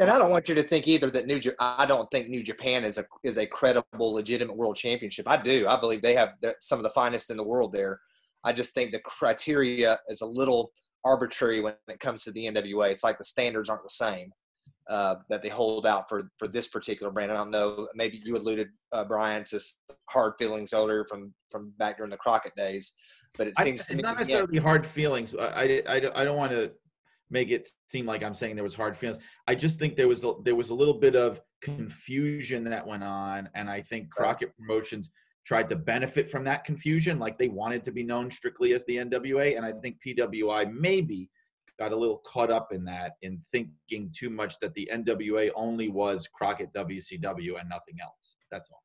and 0.00 0.10
I 0.10 0.18
don't 0.18 0.30
want 0.30 0.48
you 0.48 0.54
to 0.54 0.62
think 0.62 0.88
either 0.88 1.10
that 1.10 1.26
New 1.26 1.40
I 1.60 1.86
don't 1.86 2.10
think 2.10 2.28
New 2.28 2.42
Japan 2.42 2.84
is 2.84 2.98
a 2.98 3.04
is 3.22 3.38
a 3.38 3.46
credible, 3.46 4.12
legitimate 4.12 4.56
world 4.56 4.76
championship. 4.76 5.28
I 5.28 5.36
do. 5.36 5.68
I 5.68 5.78
believe 5.78 6.02
they 6.02 6.14
have 6.14 6.34
some 6.60 6.78
of 6.78 6.82
the 6.82 6.90
finest 6.90 7.30
in 7.30 7.36
the 7.36 7.44
world 7.44 7.72
there. 7.72 8.00
I 8.44 8.52
just 8.52 8.74
think 8.74 8.92
the 8.92 9.00
criteria 9.00 9.98
is 10.08 10.22
a 10.22 10.26
little 10.26 10.72
arbitrary 11.04 11.60
when 11.60 11.74
it 11.88 12.00
comes 12.00 12.24
to 12.24 12.32
the 12.32 12.46
NWA. 12.46 12.90
It's 12.90 13.04
like 13.04 13.18
the 13.18 13.24
standards 13.24 13.68
aren't 13.68 13.82
the 13.82 13.90
same 13.90 14.32
uh, 14.88 15.16
that 15.28 15.42
they 15.42 15.48
hold 15.48 15.86
out 15.86 16.08
for 16.08 16.30
for 16.38 16.48
this 16.48 16.68
particular 16.68 17.12
brand. 17.12 17.32
I 17.32 17.36
don't 17.36 17.50
know. 17.50 17.88
Maybe 17.94 18.20
you 18.24 18.36
alluded, 18.36 18.68
uh, 18.92 19.04
Brian, 19.04 19.44
to 19.44 19.60
hard 20.08 20.34
feelings 20.38 20.72
earlier 20.72 21.04
from 21.08 21.34
from 21.50 21.72
back 21.78 21.96
during 21.96 22.10
the 22.10 22.16
Crockett 22.16 22.54
days, 22.56 22.92
but 23.36 23.46
it 23.46 23.56
seems 23.56 23.80
I, 23.90 23.94
it's 23.94 24.02
not 24.02 24.18
necessarily 24.18 24.56
yeah. 24.56 24.60
hard 24.60 24.86
feelings. 24.86 25.34
I, 25.34 25.82
I, 25.88 25.96
I 26.14 26.24
don't 26.24 26.36
want 26.36 26.52
to 26.52 26.72
make 27.30 27.50
it 27.50 27.68
seem 27.88 28.06
like 28.06 28.22
I'm 28.22 28.34
saying 28.34 28.54
there 28.54 28.64
was 28.64 28.74
hard 28.74 28.96
feelings. 28.96 29.18
I 29.48 29.54
just 29.54 29.78
think 29.78 29.96
there 29.96 30.08
was 30.08 30.22
a, 30.24 30.34
there 30.44 30.54
was 30.54 30.70
a 30.70 30.74
little 30.74 30.94
bit 30.94 31.16
of 31.16 31.40
confusion 31.60 32.64
that 32.64 32.86
went 32.86 33.02
on, 33.02 33.48
and 33.54 33.68
I 33.68 33.82
think 33.82 34.10
Crockett 34.10 34.56
Promotions 34.56 35.10
tried 35.44 35.68
to 35.70 35.76
benefit 35.76 36.28
from 36.28 36.44
that 36.44 36.64
confusion, 36.64 37.18
like 37.18 37.38
they 37.38 37.48
wanted 37.48 37.84
to 37.84 37.92
be 37.92 38.02
known 38.02 38.30
strictly 38.30 38.72
as 38.74 38.84
the 38.86 38.96
NWA, 38.96 39.56
and 39.56 39.64
I 39.64 39.72
think 39.72 39.96
PWI 40.06 40.72
maybe 40.72 41.30
got 41.78 41.92
a 41.92 41.96
little 41.96 42.18
caught 42.24 42.50
up 42.50 42.72
in 42.72 42.84
that 42.84 43.12
in 43.22 43.40
thinking 43.52 44.10
too 44.14 44.30
much 44.30 44.58
that 44.60 44.74
the 44.74 44.88
NWA 44.92 45.50
only 45.54 45.88
was 45.88 46.28
Crockett 46.28 46.72
WCW 46.72 47.60
and 47.60 47.68
nothing 47.68 47.96
else. 48.02 48.36
That's 48.50 48.70
all. 48.70 48.82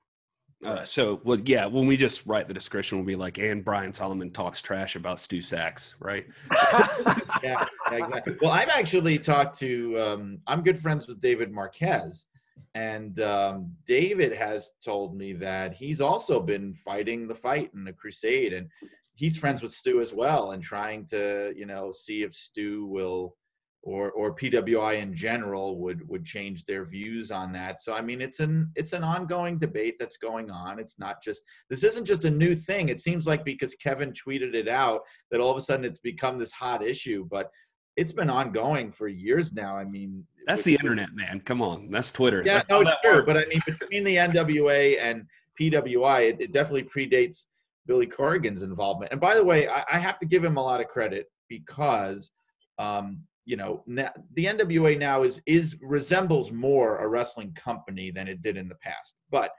Uh, 0.63 0.83
so, 0.83 1.19
well, 1.23 1.39
yeah, 1.45 1.65
when 1.65 1.87
we 1.87 1.97
just 1.97 2.25
write 2.27 2.47
the 2.47 2.53
description, 2.53 2.97
we'll 2.97 3.07
be 3.07 3.15
like, 3.15 3.39
and 3.39 3.65
Brian 3.65 3.91
Solomon 3.91 4.29
talks 4.29 4.61
trash 4.61 4.95
about 4.95 5.19
Stu 5.19 5.39
Saks, 5.39 5.95
right? 5.99 6.27
yeah, 7.43 7.65
exactly. 7.91 8.35
Well, 8.41 8.51
I've 8.51 8.69
actually 8.69 9.17
talked 9.17 9.57
to, 9.59 9.99
um, 9.99 10.39
I'm 10.45 10.61
good 10.61 10.79
friends 10.79 11.07
with 11.07 11.19
David 11.19 11.51
Marquez. 11.51 12.27
And 12.75 13.19
um, 13.21 13.73
David 13.85 14.33
has 14.33 14.71
told 14.85 15.15
me 15.15 15.33
that 15.33 15.73
he's 15.73 15.99
also 15.99 16.39
been 16.39 16.73
fighting 16.73 17.27
the 17.27 17.35
fight 17.35 17.71
in 17.73 17.83
the 17.83 17.91
crusade. 17.91 18.53
And 18.53 18.69
he's 19.15 19.37
friends 19.37 19.61
with 19.61 19.71
Stu 19.71 20.01
as 20.01 20.13
well 20.13 20.51
and 20.51 20.63
trying 20.63 21.05
to, 21.07 21.53
you 21.55 21.65
know, 21.65 21.91
see 21.91 22.23
if 22.23 22.33
Stu 22.33 22.85
will 22.87 23.35
or 23.83 24.11
or 24.11 24.35
PWI 24.35 25.01
in 25.01 25.13
general 25.13 25.79
would 25.79 26.07
would 26.07 26.23
change 26.23 26.65
their 26.65 26.85
views 26.85 27.31
on 27.31 27.51
that. 27.53 27.81
So 27.81 27.93
I 27.93 28.01
mean 28.01 28.21
it's 28.21 28.39
an 28.39 28.71
it's 28.75 28.93
an 28.93 29.03
ongoing 29.03 29.57
debate 29.57 29.95
that's 29.99 30.17
going 30.17 30.51
on. 30.51 30.79
It's 30.79 30.99
not 30.99 31.21
just 31.23 31.43
this 31.69 31.83
isn't 31.83 32.05
just 32.05 32.25
a 32.25 32.29
new 32.29 32.55
thing. 32.55 32.89
It 32.89 33.01
seems 33.01 33.25
like 33.25 33.43
because 33.43 33.73
Kevin 33.75 34.13
tweeted 34.13 34.53
it 34.53 34.67
out 34.67 35.01
that 35.31 35.39
all 35.39 35.51
of 35.51 35.57
a 35.57 35.61
sudden 35.61 35.85
it's 35.85 35.99
become 35.99 36.37
this 36.37 36.51
hot 36.51 36.83
issue, 36.83 37.27
but 37.29 37.49
it's 37.97 38.11
been 38.11 38.29
ongoing 38.29 38.91
for 38.91 39.07
years 39.07 39.51
now. 39.51 39.75
I 39.75 39.85
mean 39.85 40.25
That's 40.45 40.63
the 40.63 40.75
internet, 40.75 41.13
man. 41.15 41.41
Come 41.41 41.61
on. 41.61 41.89
That's 41.89 42.11
Twitter. 42.11 42.43
Yeah, 42.45 42.61
no, 42.69 42.83
sure. 43.03 43.23
But 43.23 43.37
I 43.37 43.45
mean 43.45 43.61
between 43.65 44.03
the 44.03 44.15
NWA 44.15 44.97
and 45.01 45.25
PWI, 45.59 46.29
it, 46.29 46.41
it 46.41 46.51
definitely 46.53 46.83
predates 46.83 47.47
Billy 47.91 48.07
Corgan's 48.07 48.61
involvement. 48.61 49.11
And 49.11 49.19
by 49.19 49.35
the 49.35 49.43
way, 49.43 49.67
I, 49.67 49.83
I 49.91 49.99
have 49.99 50.17
to 50.19 50.25
give 50.25 50.45
him 50.45 50.55
a 50.55 50.63
lot 50.63 50.79
of 50.79 50.87
credit 50.87 51.25
because, 51.49 52.31
um, 52.79 53.19
you 53.43 53.57
know, 53.57 53.83
the 53.85 54.45
NWA 54.45 54.97
now 54.97 55.23
is 55.23 55.41
is 55.45 55.75
resembles 55.81 56.53
more 56.53 56.99
a 56.99 57.07
wrestling 57.09 57.53
company 57.53 58.09
than 58.09 58.29
it 58.29 58.41
did 58.41 58.55
in 58.55 58.69
the 58.69 58.75
past. 58.75 59.15
But 59.29 59.51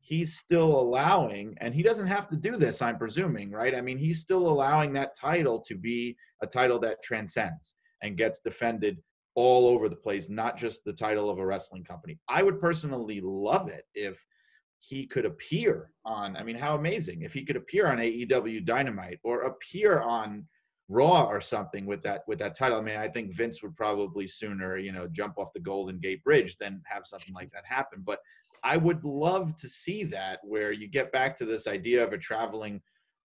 he's 0.00 0.36
still 0.36 0.78
allowing, 0.78 1.56
and 1.62 1.74
he 1.74 1.82
doesn't 1.82 2.06
have 2.06 2.28
to 2.28 2.36
do 2.36 2.58
this, 2.58 2.82
I'm 2.82 2.98
presuming, 2.98 3.50
right? 3.50 3.74
I 3.74 3.80
mean, 3.80 3.96
he's 3.96 4.20
still 4.20 4.46
allowing 4.46 4.92
that 4.92 5.16
title 5.18 5.58
to 5.60 5.74
be 5.74 6.18
a 6.42 6.46
title 6.46 6.78
that 6.80 7.02
transcends 7.02 7.76
and 8.02 8.18
gets 8.18 8.40
defended 8.40 8.98
all 9.36 9.68
over 9.68 9.88
the 9.88 9.96
place, 9.96 10.28
not 10.28 10.58
just 10.58 10.84
the 10.84 10.92
title 10.92 11.30
of 11.30 11.38
a 11.38 11.46
wrestling 11.46 11.84
company. 11.84 12.18
I 12.28 12.42
would 12.42 12.60
personally 12.60 13.22
love 13.22 13.68
it 13.68 13.84
if 13.94 14.22
he 14.80 15.06
could 15.06 15.24
appear 15.24 15.90
on. 16.04 16.36
I 16.36 16.42
mean, 16.42 16.56
how 16.56 16.74
amazing 16.74 17.22
if 17.22 17.32
he 17.32 17.44
could 17.44 17.56
appear 17.56 17.86
on 17.86 17.98
AEW 17.98 18.64
Dynamite 18.64 19.20
or 19.22 19.42
appear 19.42 20.00
on 20.00 20.46
Raw 20.90 21.26
or 21.26 21.40
something 21.40 21.86
with 21.86 22.02
that 22.02 22.22
with 22.26 22.40
that 22.40 22.56
title. 22.56 22.78
I 22.78 22.82
mean, 22.82 22.96
I 22.96 23.06
think 23.06 23.36
Vince 23.36 23.62
would 23.62 23.76
probably 23.76 24.26
sooner, 24.26 24.76
you 24.76 24.90
know, 24.90 25.06
jump 25.06 25.38
off 25.38 25.52
the 25.54 25.60
Golden 25.60 26.00
Gate 26.00 26.24
Bridge 26.24 26.56
than 26.56 26.82
have 26.86 27.06
something 27.06 27.32
like 27.32 27.52
that 27.52 27.64
happen. 27.64 28.02
But 28.04 28.18
I 28.64 28.76
would 28.76 29.04
love 29.04 29.56
to 29.58 29.68
see 29.68 30.02
that 30.04 30.40
where 30.42 30.72
you 30.72 30.88
get 30.88 31.12
back 31.12 31.36
to 31.38 31.44
this 31.44 31.68
idea 31.68 32.02
of 32.04 32.12
a 32.12 32.18
traveling 32.18 32.82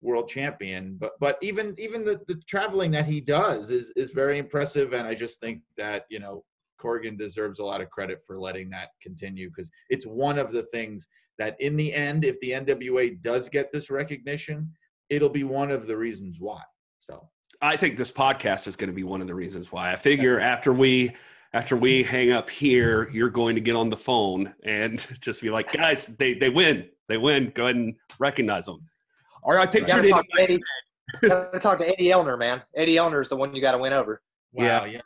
world 0.00 0.28
champion. 0.28 0.96
But 1.00 1.12
but 1.18 1.36
even 1.42 1.74
even 1.78 2.04
the, 2.04 2.20
the 2.28 2.40
traveling 2.46 2.92
that 2.92 3.06
he 3.06 3.20
does 3.20 3.72
is 3.72 3.90
is 3.96 4.12
very 4.12 4.38
impressive. 4.38 4.92
And 4.92 5.08
I 5.08 5.14
just 5.14 5.40
think 5.40 5.62
that, 5.76 6.04
you 6.10 6.20
know, 6.20 6.44
Corgan 6.78 7.18
deserves 7.18 7.58
a 7.58 7.64
lot 7.64 7.80
of 7.80 7.90
credit 7.90 8.22
for 8.26 8.40
letting 8.40 8.70
that 8.70 8.90
continue 9.02 9.48
because 9.48 9.70
it's 9.90 10.06
one 10.06 10.38
of 10.38 10.52
the 10.52 10.62
things 10.64 11.06
that 11.38 11.60
in 11.60 11.76
the 11.76 11.92
end, 11.92 12.24
if 12.24 12.38
the 12.40 12.50
NWA 12.50 13.20
does 13.22 13.48
get 13.48 13.72
this 13.72 13.90
recognition, 13.90 14.70
it'll 15.08 15.28
be 15.28 15.44
one 15.44 15.70
of 15.70 15.86
the 15.86 15.96
reasons 15.96 16.36
why. 16.38 16.62
So 16.98 17.28
I 17.60 17.76
think 17.76 17.96
this 17.96 18.10
podcast 18.10 18.66
is 18.66 18.76
going 18.76 18.90
to 18.90 18.94
be 18.94 19.04
one 19.04 19.20
of 19.20 19.26
the 19.26 19.34
reasons 19.34 19.72
why. 19.72 19.92
I 19.92 19.96
figure 19.96 20.40
after 20.40 20.72
we 20.72 21.14
after 21.54 21.76
we 21.76 22.02
hang 22.02 22.32
up 22.32 22.50
here, 22.50 23.08
you're 23.10 23.30
going 23.30 23.54
to 23.54 23.60
get 23.60 23.74
on 23.74 23.88
the 23.88 23.96
phone 23.96 24.52
and 24.64 25.04
just 25.20 25.40
be 25.40 25.50
like, 25.50 25.72
guys, 25.72 26.06
they 26.06 26.34
they 26.34 26.50
win, 26.50 26.88
they 27.08 27.16
win. 27.16 27.52
Go 27.54 27.64
ahead 27.64 27.76
and 27.76 27.94
recognize 28.18 28.66
them. 28.66 28.80
All 29.42 29.54
right, 29.54 29.68
I 29.68 29.70
pictured 29.70 30.04
it. 30.04 30.14
Eddie, 30.38 30.60
gotta 31.22 31.58
talk 31.58 31.78
to 31.78 31.88
Eddie 31.88 32.10
Elner, 32.10 32.36
man. 32.36 32.62
Eddie 32.76 32.96
Elner 32.96 33.20
is 33.20 33.28
the 33.28 33.36
one 33.36 33.54
you 33.54 33.62
got 33.62 33.72
to 33.72 33.78
win 33.78 33.92
over. 33.92 34.20
Wow, 34.52 34.64
yeah. 34.64 34.84
yeah. 34.86 35.00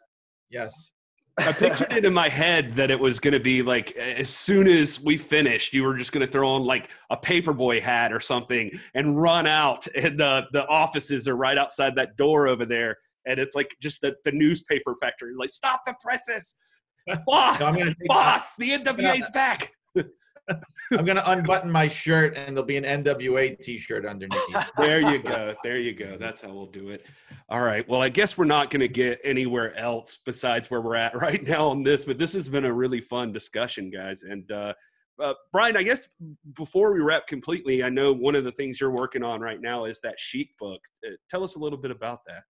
Yes. 0.51 0.93
I 1.39 1.53
pictured 1.53 1.93
it 1.93 2.05
in 2.05 2.13
my 2.13 2.29
head 2.29 2.75
that 2.75 2.91
it 2.91 3.01
was 3.01 3.19
going 3.19 3.33
to 3.33 3.41
be 3.41 3.63
like 3.63 3.93
as 3.97 4.29
soon 4.29 4.69
as 4.69 5.01
we 5.01 5.17
finished, 5.17 5.73
you 5.73 5.83
were 5.85 5.97
just 5.97 6.13
going 6.13 6.25
to 6.25 6.31
throw 6.31 6.51
on 6.51 6.65
like 6.65 6.91
a 7.11 7.17
paperboy 7.17 7.81
hat 7.81 8.13
or 8.13 8.21
something 8.21 8.71
and 8.95 9.21
run 9.21 9.47
out, 9.47 9.87
and 9.97 10.21
the 10.21 10.45
the 10.53 10.67
offices 10.67 11.27
are 11.29 11.37
right 11.37 11.57
outside 11.57 11.95
that 11.97 12.17
door 12.17 12.49
over 12.49 12.67
there, 12.67 12.99
and 13.27 13.39
it's 13.39 13.57
like 13.57 13.75
just 13.81 14.03
the, 14.03 14.15
the 14.25 14.33
newspaper 14.33 14.95
factory, 15.01 15.33
like 15.39 15.53
stop 15.53 15.81
the 15.87 15.95
presses, 16.01 16.57
boss, 17.27 17.61
no, 17.61 17.95
boss, 18.07 18.55
the 18.57 18.71
NWA's 18.71 19.31
back. 19.33 19.73
I'm 20.93 21.05
gonna 21.05 21.23
unbutton 21.27 21.71
my 21.71 21.89
shirt 21.89 22.37
and 22.37 22.57
there'll 22.57 22.67
be 22.67 22.77
an 22.77 22.85
NWA 22.85 23.59
T-shirt 23.61 24.05
underneath. 24.07 24.41
there 24.77 25.01
you 25.01 25.23
go. 25.23 25.55
There 25.63 25.79
you 25.79 25.95
go. 25.95 26.17
That's 26.19 26.41
how 26.43 26.53
we'll 26.53 26.67
do 26.67 26.91
it. 26.91 27.07
All 27.49 27.61
right. 27.61 27.89
Well, 27.89 28.03
I 28.03 28.09
guess 28.09 28.37
we're 28.37 28.45
not 28.45 28.71
gonna 28.71 28.89
get 28.89 29.21
anywhere 29.25 29.77
else 29.77 30.19
besides 30.25 30.71
where 30.71 30.81
we're 30.81 30.97
at 30.97 31.17
right 31.21 31.43
now 31.47 31.69
on 31.69 31.83
this, 31.83 32.05
but 32.05 32.19
this 32.19 32.33
has 32.35 32.49
been 32.49 32.65
a 32.65 32.73
really 32.73 33.01
fun 33.01 33.33
discussion, 33.33 33.91
guys. 33.91 34.23
And 34.25 34.51
uh, 34.51 34.75
uh, 35.21 35.35
Brian, 35.53 35.77
I 35.77 35.83
guess 35.83 36.09
before 36.55 36.93
we 36.93 37.01
wrap 37.01 37.27
completely, 37.27 37.85
I 37.85 37.89
know 37.89 38.13
one 38.13 38.35
of 38.35 38.45
the 38.45 38.53
things 38.53 38.81
you're 38.81 38.91
working 38.91 39.23
on 39.23 39.41
right 39.41 39.61
now 39.61 39.85
is 39.85 40.01
that 40.03 40.19
Sheik 40.19 40.51
book. 40.59 40.81
Uh, 41.07 41.13
tell 41.31 41.45
us 41.45 41.57
a 41.57 41.59
little 41.59 41.79
bit 41.79 41.91
about 41.91 42.21
that. 42.27 42.43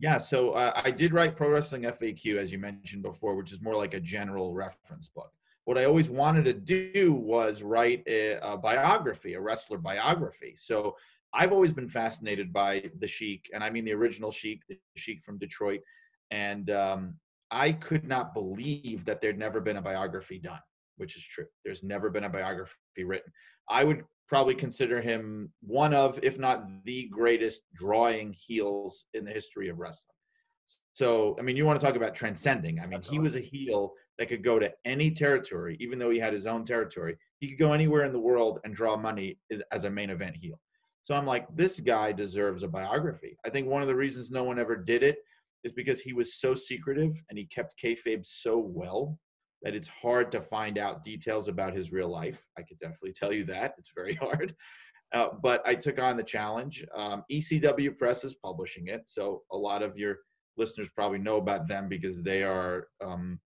Yeah, 0.00 0.18
so 0.18 0.52
uh, 0.52 0.80
I 0.84 0.92
did 0.92 1.12
write 1.12 1.36
Pro 1.36 1.50
Wrestling 1.50 1.82
FAQ, 1.82 2.36
as 2.36 2.52
you 2.52 2.58
mentioned 2.58 3.02
before, 3.02 3.34
which 3.34 3.52
is 3.52 3.60
more 3.60 3.74
like 3.74 3.94
a 3.94 4.00
general 4.00 4.54
reference 4.54 5.08
book 5.08 5.32
what 5.68 5.76
I 5.76 5.84
always 5.84 6.08
wanted 6.08 6.46
to 6.46 6.54
do 6.54 7.12
was 7.12 7.60
write 7.60 8.02
a, 8.06 8.38
a, 8.40 8.56
biography, 8.56 9.34
a 9.34 9.40
wrestler 9.42 9.76
biography. 9.76 10.54
So 10.56 10.96
I've 11.34 11.52
always 11.52 11.74
been 11.74 11.90
fascinated 11.90 12.54
by 12.54 12.90
the 13.00 13.06
Sheik, 13.06 13.50
and 13.52 13.62
I 13.62 13.68
mean 13.68 13.84
the 13.84 13.92
original 13.92 14.30
Sheik, 14.30 14.62
the 14.66 14.78
Sheik 14.96 15.22
from 15.22 15.36
Detroit. 15.36 15.80
And 16.30 16.70
um, 16.70 17.16
I 17.50 17.72
could 17.72 18.08
not 18.08 18.32
believe 18.32 19.04
that 19.04 19.20
there'd 19.20 19.38
never 19.38 19.60
been 19.60 19.76
a 19.76 19.82
biography 19.82 20.38
done, 20.38 20.60
which 20.96 21.18
is 21.18 21.22
true. 21.22 21.44
There's 21.66 21.82
never 21.82 22.08
been 22.08 22.24
a 22.24 22.30
biography 22.30 23.04
written. 23.04 23.30
I 23.68 23.84
would 23.84 24.04
probably 24.26 24.54
consider 24.54 25.02
him 25.02 25.52
one 25.60 25.92
of, 25.92 26.18
if 26.22 26.38
not 26.38 26.64
the 26.86 27.10
greatest 27.12 27.64
drawing 27.74 28.32
heels 28.32 29.04
in 29.12 29.22
the 29.22 29.32
history 29.32 29.68
of 29.68 29.78
wrestling. 29.78 30.14
So, 30.94 31.36
I 31.38 31.42
mean, 31.42 31.56
you 31.56 31.66
want 31.66 31.78
to 31.78 31.84
talk 31.84 31.96
about 31.96 32.14
transcending. 32.14 32.80
I 32.80 32.86
mean, 32.86 33.02
he 33.02 33.18
was 33.18 33.36
a 33.36 33.40
heel 33.40 33.92
that 34.18 34.28
could 34.28 34.42
go 34.42 34.58
to 34.58 34.72
any 34.84 35.10
territory, 35.10 35.76
even 35.80 35.98
though 35.98 36.10
he 36.10 36.18
had 36.18 36.32
his 36.32 36.46
own 36.46 36.64
territory. 36.64 37.16
He 37.40 37.48
could 37.48 37.58
go 37.58 37.72
anywhere 37.72 38.04
in 38.04 38.12
the 38.12 38.18
world 38.18 38.58
and 38.64 38.74
draw 38.74 38.96
money 38.96 39.38
as 39.72 39.84
a 39.84 39.90
main 39.90 40.10
event 40.10 40.36
heel. 40.36 40.60
So 41.02 41.14
I'm 41.14 41.26
like, 41.26 41.46
this 41.54 41.80
guy 41.80 42.12
deserves 42.12 42.64
a 42.64 42.68
biography. 42.68 43.36
I 43.46 43.50
think 43.50 43.68
one 43.68 43.80
of 43.80 43.88
the 43.88 43.94
reasons 43.94 44.30
no 44.30 44.44
one 44.44 44.58
ever 44.58 44.76
did 44.76 45.02
it 45.02 45.18
is 45.64 45.72
because 45.72 46.00
he 46.00 46.12
was 46.12 46.40
so 46.40 46.54
secretive 46.54 47.14
and 47.28 47.38
he 47.38 47.46
kept 47.46 47.80
kayfabe 47.82 48.26
so 48.26 48.58
well 48.58 49.18
that 49.62 49.74
it's 49.74 49.88
hard 49.88 50.30
to 50.32 50.40
find 50.40 50.78
out 50.78 51.04
details 51.04 51.48
about 51.48 51.74
his 51.74 51.92
real 51.92 52.08
life. 52.08 52.38
I 52.56 52.62
could 52.62 52.78
definitely 52.78 53.12
tell 53.12 53.32
you 53.32 53.44
that 53.46 53.74
it's 53.78 53.92
very 53.94 54.14
hard. 54.22 54.54
Uh, 55.14 55.28
but 55.42 55.62
I 55.66 55.74
took 55.74 55.98
on 55.98 56.16
the 56.16 56.22
challenge. 56.22 56.84
Um, 56.94 57.24
ECW 57.32 57.96
Press 57.96 58.24
is 58.24 58.34
publishing 58.34 58.88
it, 58.88 59.02
so 59.06 59.42
a 59.52 59.56
lot 59.56 59.82
of 59.82 59.96
your 59.96 60.18
listeners 60.58 60.88
probably 60.94 61.18
know 61.18 61.36
about 61.36 61.66
them 61.66 61.88
because 61.88 62.22
they 62.22 62.42
are 62.42 62.88
um, 63.02 63.40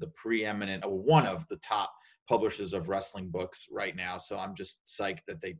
the 0.00 0.08
preeminent, 0.08 0.84
or 0.84 0.98
one 0.98 1.26
of 1.26 1.46
the 1.48 1.56
top 1.56 1.92
publishers 2.28 2.72
of 2.72 2.88
wrestling 2.88 3.28
books 3.28 3.66
right 3.70 3.96
now. 3.96 4.18
So 4.18 4.38
I'm 4.38 4.54
just 4.54 4.80
psyched 4.86 5.24
that 5.28 5.40
they 5.40 5.56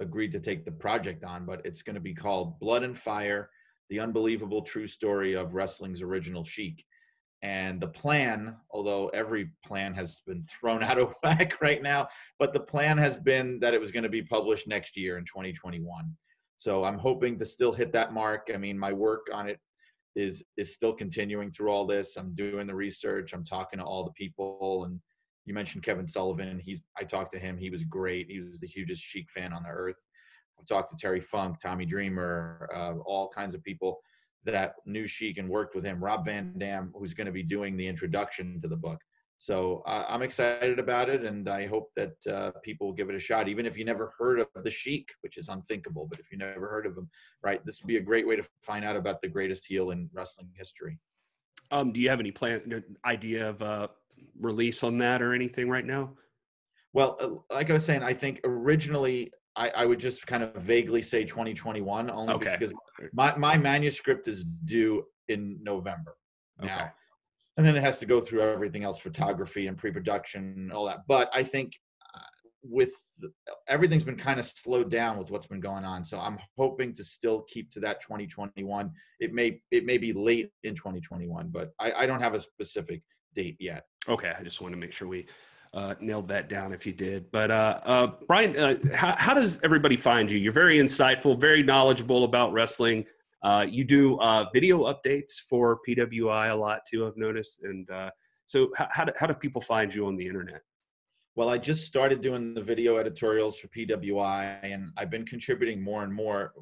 agreed 0.00 0.32
to 0.32 0.40
take 0.40 0.64
the 0.64 0.72
project 0.72 1.24
on. 1.24 1.44
But 1.44 1.64
it's 1.64 1.82
going 1.82 1.94
to 1.94 2.00
be 2.00 2.14
called 2.14 2.58
Blood 2.60 2.82
and 2.82 2.96
Fire: 2.96 3.50
The 3.90 4.00
Unbelievable 4.00 4.62
True 4.62 4.86
Story 4.86 5.34
of 5.34 5.54
Wrestling's 5.54 6.02
Original 6.02 6.44
Sheik. 6.44 6.84
And 7.42 7.80
the 7.80 7.88
plan, 7.88 8.56
although 8.70 9.08
every 9.08 9.50
plan 9.64 9.94
has 9.94 10.20
been 10.26 10.44
thrown 10.48 10.82
out 10.88 10.98
of 10.98 11.14
whack 11.22 11.60
right 11.60 11.82
now, 11.82 12.08
but 12.38 12.52
the 12.52 12.60
plan 12.60 12.98
has 12.98 13.16
been 13.16 13.60
that 13.60 13.74
it 13.74 13.80
was 13.80 13.92
going 13.92 14.02
to 14.02 14.08
be 14.08 14.22
published 14.22 14.66
next 14.66 14.96
year 14.96 15.18
in 15.18 15.24
2021. 15.24 16.16
So 16.56 16.82
I'm 16.82 16.98
hoping 16.98 17.38
to 17.38 17.44
still 17.44 17.72
hit 17.72 17.92
that 17.92 18.12
mark. 18.12 18.48
I 18.52 18.56
mean, 18.56 18.76
my 18.76 18.92
work 18.92 19.28
on 19.32 19.48
it 19.48 19.60
is 20.16 20.42
is 20.56 20.74
still 20.74 20.92
continuing 20.92 21.50
through 21.50 21.70
all 21.70 21.86
this. 21.86 22.16
I'm 22.16 22.34
doing 22.34 22.66
the 22.66 22.74
research. 22.74 23.32
I'm 23.32 23.44
talking 23.44 23.78
to 23.78 23.84
all 23.84 24.04
the 24.04 24.12
people. 24.12 24.84
And 24.84 25.00
you 25.44 25.54
mentioned 25.54 25.84
Kevin 25.84 26.06
Sullivan. 26.06 26.58
He's 26.58 26.80
I 26.98 27.04
talked 27.04 27.32
to 27.32 27.38
him. 27.38 27.56
He 27.56 27.70
was 27.70 27.84
great. 27.84 28.30
He 28.30 28.40
was 28.40 28.60
the 28.60 28.66
hugest 28.66 29.02
Sheik 29.02 29.28
fan 29.30 29.52
on 29.52 29.62
the 29.62 29.70
earth. 29.70 29.96
I've 30.58 30.66
talked 30.66 30.90
to 30.90 30.96
Terry 30.96 31.20
Funk, 31.20 31.58
Tommy 31.60 31.86
Dreamer, 31.86 32.68
uh, 32.74 32.94
all 33.06 33.28
kinds 33.28 33.54
of 33.54 33.62
people 33.62 34.00
that 34.44 34.74
knew 34.86 35.06
Sheik 35.06 35.38
and 35.38 35.48
worked 35.48 35.74
with 35.74 35.84
him, 35.84 36.02
Rob 36.02 36.24
Van 36.24 36.54
Dam, 36.58 36.92
who's 36.96 37.14
going 37.14 37.26
to 37.26 37.32
be 37.32 37.42
doing 37.42 37.76
the 37.76 37.86
introduction 37.86 38.60
to 38.62 38.68
the 38.68 38.76
book. 38.76 39.00
So 39.40 39.84
uh, 39.86 40.04
I'm 40.08 40.22
excited 40.22 40.80
about 40.80 41.08
it, 41.08 41.24
and 41.24 41.48
I 41.48 41.66
hope 41.66 41.92
that 41.94 42.14
uh, 42.26 42.50
people 42.64 42.88
will 42.88 42.94
give 42.94 43.08
it 43.08 43.14
a 43.14 43.20
shot, 43.20 43.48
even 43.48 43.66
if 43.66 43.78
you 43.78 43.84
never 43.84 44.12
heard 44.18 44.40
of 44.40 44.48
the 44.64 44.70
Sheik, 44.70 45.12
which 45.20 45.38
is 45.38 45.48
unthinkable. 45.48 46.08
But 46.10 46.18
if 46.18 46.32
you 46.32 46.38
never 46.38 46.68
heard 46.68 46.86
of 46.86 46.96
him, 46.96 47.08
right, 47.40 47.64
this 47.64 47.80
would 47.80 47.86
be 47.86 47.98
a 47.98 48.02
great 48.02 48.26
way 48.26 48.34
to 48.34 48.42
find 48.62 48.84
out 48.84 48.96
about 48.96 49.22
the 49.22 49.28
greatest 49.28 49.64
heel 49.66 49.92
in 49.92 50.10
wrestling 50.12 50.50
history. 50.56 50.98
Um, 51.70 51.92
do 51.92 52.00
you 52.00 52.10
have 52.10 52.18
any 52.18 52.32
plan, 52.32 52.82
idea 53.04 53.50
of 53.50 53.62
uh, 53.62 53.88
release 54.40 54.82
on 54.82 54.98
that 54.98 55.22
or 55.22 55.32
anything 55.32 55.68
right 55.68 55.86
now? 55.86 56.14
Well, 56.92 57.16
uh, 57.20 57.54
like 57.54 57.70
I 57.70 57.74
was 57.74 57.84
saying, 57.84 58.02
I 58.02 58.14
think 58.14 58.40
originally 58.42 59.30
I, 59.54 59.68
I, 59.70 59.86
would 59.86 60.00
just 60.00 60.26
kind 60.26 60.42
of 60.42 60.54
vaguely 60.54 61.02
say 61.02 61.24
2021 61.24 62.10
only 62.10 62.34
okay. 62.34 62.56
because 62.58 62.74
my, 63.12 63.36
my 63.36 63.56
manuscript 63.56 64.26
is 64.26 64.44
due 64.64 65.04
in 65.28 65.58
November 65.62 66.16
now. 66.60 66.74
Okay. 66.74 66.86
And 67.58 67.66
then 67.66 67.76
it 67.76 67.82
has 67.82 67.98
to 67.98 68.06
go 68.06 68.20
through 68.20 68.40
everything 68.40 68.84
else, 68.84 68.98
photography 69.00 69.66
and 69.66 69.76
pre-production 69.76 70.54
and 70.56 70.72
all 70.72 70.86
that. 70.86 71.00
But 71.08 71.28
I 71.34 71.42
think 71.42 71.72
uh, 72.14 72.20
with 72.62 72.92
everything's 73.68 74.04
been 74.04 74.16
kind 74.16 74.38
of 74.38 74.46
slowed 74.46 74.90
down 74.90 75.18
with 75.18 75.30
what's 75.30 75.48
been 75.48 75.60
going 75.60 75.84
on. 75.84 76.04
So 76.04 76.20
I'm 76.20 76.38
hoping 76.56 76.94
to 76.94 77.04
still 77.04 77.42
keep 77.42 77.72
to 77.72 77.80
that 77.80 78.00
2021. 78.00 78.92
It 79.20 79.34
may 79.34 79.60
it 79.70 79.84
may 79.84 79.98
be 79.98 80.12
late 80.12 80.50
in 80.62 80.74
2021, 80.74 81.48
but 81.48 81.72
I, 81.80 81.92
I 81.92 82.06
don't 82.06 82.20
have 82.20 82.34
a 82.34 82.40
specific 82.40 83.02
date 83.34 83.56
yet. 83.58 83.84
Okay, 84.08 84.32
I 84.38 84.42
just 84.42 84.60
want 84.60 84.72
to 84.72 84.78
make 84.78 84.92
sure 84.92 85.08
we 85.08 85.26
uh, 85.74 85.94
nailed 86.00 86.28
that 86.28 86.48
down 86.48 86.72
if 86.72 86.86
you 86.86 86.92
did. 86.92 87.30
But 87.30 87.50
uh, 87.50 87.80
uh, 87.84 88.06
Brian, 88.26 88.56
uh, 88.56 88.76
how, 88.94 89.14
how, 89.18 89.34
does 89.34 89.60
everybody 89.62 89.96
find 89.96 90.30
you? 90.30 90.38
You're 90.38 90.52
very 90.52 90.78
insightful, 90.78 91.38
very 91.38 91.62
knowledgeable 91.62 92.24
about 92.24 92.52
wrestling. 92.52 93.04
Uh, 93.42 93.64
you 93.68 93.84
do 93.84 94.18
uh, 94.18 94.46
video 94.52 94.92
updates 94.92 95.34
for 95.48 95.78
PWI 95.88 96.50
a 96.50 96.54
lot 96.54 96.80
too, 96.90 97.06
I've 97.06 97.16
noticed. 97.16 97.62
And 97.62 97.88
so, 98.46 98.70
how, 98.76 98.88
how 98.90 99.04
do, 99.04 99.12
how 99.16 99.26
do 99.26 99.34
people 99.34 99.60
find 99.60 99.94
you 99.94 100.06
on 100.06 100.16
the 100.16 100.26
internet? 100.26 100.62
Well, 101.36 101.50
I 101.50 101.58
just 101.58 101.86
started 101.86 102.20
doing 102.20 102.52
the 102.52 102.62
video 102.62 102.96
editorials 102.96 103.58
for 103.58 103.68
PWI, 103.68 104.58
and 104.62 104.90
I've 104.96 105.10
been 105.10 105.24
contributing 105.24 105.80
more 105.80 106.02
and 106.02 106.12
more 106.12 106.52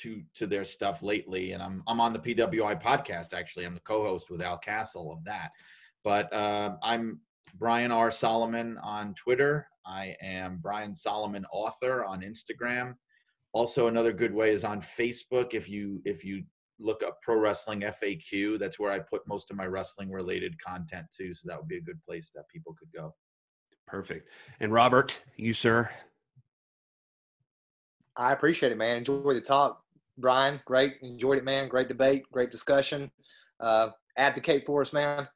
to 0.00 0.22
to 0.36 0.46
their 0.46 0.64
stuff 0.64 1.02
lately. 1.02 1.52
And 1.52 1.62
I'm 1.62 1.82
I'm 1.86 2.00
on 2.00 2.12
the 2.12 2.18
PWI 2.18 2.82
podcast 2.82 3.34
actually. 3.34 3.66
I'm 3.66 3.74
the 3.74 3.80
co-host 3.80 4.30
with 4.30 4.40
Al 4.40 4.58
Castle 4.58 5.12
of 5.12 5.22
that. 5.24 5.50
But 6.02 6.32
uh, 6.32 6.76
I'm 6.82 7.20
Brian 7.58 7.92
R. 7.92 8.10
Solomon 8.10 8.78
on 8.78 9.14
Twitter. 9.14 9.66
I 9.84 10.16
am 10.22 10.58
Brian 10.62 10.94
Solomon 10.94 11.44
author 11.52 12.04
on 12.04 12.22
Instagram. 12.22 12.94
Also, 13.52 13.88
another 13.88 14.12
good 14.12 14.32
way 14.32 14.50
is 14.50 14.64
on 14.64 14.80
Facebook. 14.80 15.54
If 15.54 15.68
you 15.68 16.00
if 16.04 16.24
you 16.24 16.44
look 16.78 17.02
up 17.02 17.20
Pro 17.22 17.36
Wrestling 17.36 17.80
FAQ, 17.80 18.58
that's 18.58 18.78
where 18.78 18.92
I 18.92 19.00
put 19.00 19.26
most 19.26 19.50
of 19.50 19.56
my 19.56 19.66
wrestling 19.66 20.10
related 20.10 20.54
content 20.62 21.06
too. 21.14 21.34
So 21.34 21.48
that 21.48 21.58
would 21.58 21.68
be 21.68 21.76
a 21.76 21.82
good 21.82 22.00
place 22.02 22.30
that 22.34 22.48
people 22.48 22.74
could 22.78 22.92
go. 22.92 23.14
Perfect. 23.86 24.28
And 24.60 24.72
Robert, 24.72 25.20
you 25.36 25.52
sir. 25.52 25.90
I 28.16 28.32
appreciate 28.32 28.72
it, 28.72 28.78
man. 28.78 28.98
Enjoy 28.98 29.34
the 29.34 29.40
talk, 29.40 29.82
Brian. 30.18 30.60
Great, 30.64 30.94
enjoyed 31.02 31.38
it, 31.38 31.44
man. 31.44 31.68
Great 31.68 31.88
debate, 31.88 32.24
great 32.30 32.50
discussion. 32.50 33.10
Uh, 33.58 33.88
advocate 34.16 34.66
for 34.66 34.82
us, 34.82 34.92
man. 34.92 35.28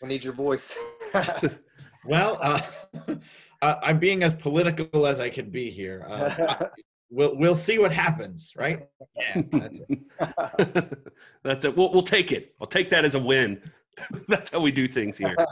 We 0.00 0.08
need 0.08 0.24
your 0.24 0.32
voice. 0.32 0.76
well, 2.04 2.38
uh, 2.42 2.60
I'm 3.62 3.98
being 3.98 4.22
as 4.22 4.34
political 4.34 5.06
as 5.06 5.20
I 5.20 5.30
can 5.30 5.50
be 5.50 5.70
here. 5.70 6.04
Uh, 6.08 6.66
we'll 7.10 7.36
we'll 7.36 7.56
see 7.56 7.78
what 7.78 7.92
happens, 7.92 8.52
right? 8.56 8.86
Yeah, 9.16 9.42
that's 9.52 9.78
it. 9.88 10.98
that's 11.42 11.64
it. 11.64 11.76
We'll 11.76 11.92
we'll 11.92 12.02
take 12.02 12.32
it. 12.32 12.54
I'll 12.60 12.66
take 12.66 12.90
that 12.90 13.04
as 13.04 13.14
a 13.14 13.20
win. 13.20 13.60
that's 14.28 14.50
how 14.50 14.60
we 14.60 14.70
do 14.70 14.88
things 14.88 15.18
here. 15.18 15.36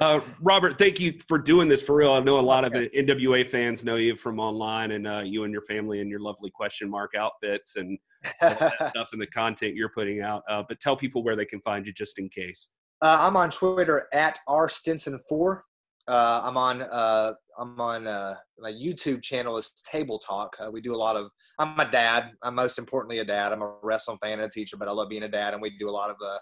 Uh, 0.00 0.20
Robert, 0.40 0.76
thank 0.76 0.98
you 0.98 1.14
for 1.28 1.38
doing 1.38 1.68
this 1.68 1.82
for 1.82 1.94
real. 1.94 2.12
I 2.12 2.18
know 2.18 2.40
a 2.40 2.42
lot 2.42 2.64
of 2.64 2.72
the 2.72 2.88
NWA 2.96 3.46
fans 3.46 3.84
know 3.84 3.94
you 3.94 4.16
from 4.16 4.40
online, 4.40 4.90
and 4.90 5.06
uh, 5.06 5.22
you 5.24 5.44
and 5.44 5.52
your 5.52 5.62
family 5.62 6.00
and 6.00 6.10
your 6.10 6.18
lovely 6.18 6.50
question 6.50 6.90
mark 6.90 7.12
outfits 7.16 7.76
and 7.76 7.96
all 8.42 8.56
that 8.58 8.88
stuff 8.88 9.10
and 9.12 9.22
the 9.22 9.26
content 9.28 9.76
you're 9.76 9.90
putting 9.90 10.20
out. 10.20 10.42
Uh, 10.50 10.64
but 10.68 10.80
tell 10.80 10.96
people 10.96 11.22
where 11.22 11.36
they 11.36 11.44
can 11.44 11.60
find 11.60 11.86
you 11.86 11.92
just 11.92 12.18
in 12.18 12.28
case. 12.28 12.70
Uh, 13.02 13.18
I'm 13.20 13.36
on 13.36 13.50
Twitter 13.50 14.08
at 14.12 14.40
r 14.48 14.68
stinson 14.68 15.18
four. 15.28 15.64
Uh, 16.08 16.40
I'm 16.42 16.56
on 16.56 16.82
uh, 16.82 17.34
I'm 17.58 17.80
on 17.80 18.06
uh, 18.06 18.36
my 18.58 18.70
YouTube 18.70 19.22
channel 19.22 19.56
is 19.56 19.72
Table 19.90 20.18
Talk. 20.18 20.56
Uh, 20.64 20.70
we 20.70 20.80
do 20.80 20.94
a 20.94 20.96
lot 20.96 21.16
of. 21.16 21.30
I'm 21.58 21.78
a 21.78 21.90
dad. 21.90 22.30
I'm 22.42 22.54
most 22.54 22.78
importantly 22.78 23.18
a 23.18 23.24
dad. 23.24 23.52
I'm 23.52 23.62
a 23.62 23.74
wrestling 23.82 24.18
fan 24.22 24.34
and 24.34 24.42
a 24.42 24.48
teacher, 24.48 24.76
but 24.76 24.88
I 24.88 24.92
love 24.92 25.08
being 25.08 25.24
a 25.24 25.28
dad, 25.28 25.54
and 25.54 25.62
we 25.62 25.76
do 25.78 25.88
a 25.88 25.92
lot 25.92 26.10
of 26.10 26.16
uh, 26.24 26.38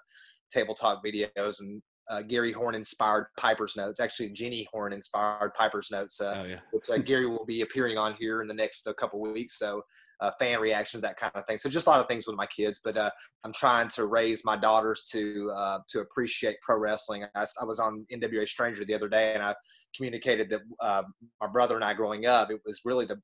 Table 0.50 0.74
Talk 0.74 1.02
videos 1.04 1.60
and 1.60 1.82
uh, 2.08 2.22
Gary 2.22 2.52
Horn 2.52 2.74
inspired 2.74 3.26
Piper's 3.38 3.76
Notes. 3.76 3.98
Actually, 3.98 4.30
Jenny 4.30 4.66
Horn 4.72 4.92
inspired 4.92 5.52
Piper's 5.54 5.90
Notes, 5.90 6.20
uh, 6.20 6.34
oh, 6.38 6.44
yeah. 6.44 6.58
which 6.72 6.88
uh, 6.90 6.98
Gary 6.98 7.26
will 7.26 7.46
be 7.46 7.62
appearing 7.62 7.98
on 7.98 8.14
here 8.14 8.42
in 8.42 8.48
the 8.48 8.54
next 8.54 8.86
uh, 8.86 8.92
couple 8.92 9.20
weeks. 9.20 9.58
So 9.58 9.82
uh, 10.20 10.30
fan 10.38 10.60
reactions, 10.60 11.02
that 11.02 11.16
kind 11.16 11.32
of 11.34 11.44
thing. 11.46 11.58
So 11.58 11.68
just 11.68 11.86
a 11.86 11.90
lot 11.90 12.00
of 12.00 12.08
things 12.08 12.26
with 12.26 12.36
my 12.36 12.46
kids, 12.46 12.80
but 12.82 12.96
uh, 12.96 13.10
I'm 13.44 13.52
trying 13.52 13.88
to 13.88 14.06
raise 14.06 14.44
my 14.44 14.56
daughters 14.56 15.08
to 15.12 15.52
uh, 15.54 15.78
to 15.90 16.00
appreciate 16.00 16.56
pro 16.62 16.78
wrestling. 16.78 17.24
I, 17.34 17.46
I, 17.60 17.64
was 17.64 17.78
on 17.78 18.06
NWA 18.12 18.48
Stranger 18.48 18.84
the 18.84 18.94
other 18.94 19.08
day, 19.08 19.34
and 19.34 19.42
I 19.42 19.54
communicated 19.94 20.50
that 20.50 20.60
uh, 20.80 21.02
my 21.40 21.48
brother 21.48 21.74
and 21.74 21.84
I 21.84 21.94
growing 21.94 22.26
up, 22.26 22.50
it 22.50 22.60
was 22.64 22.80
really 22.84 23.06
the 23.06 23.20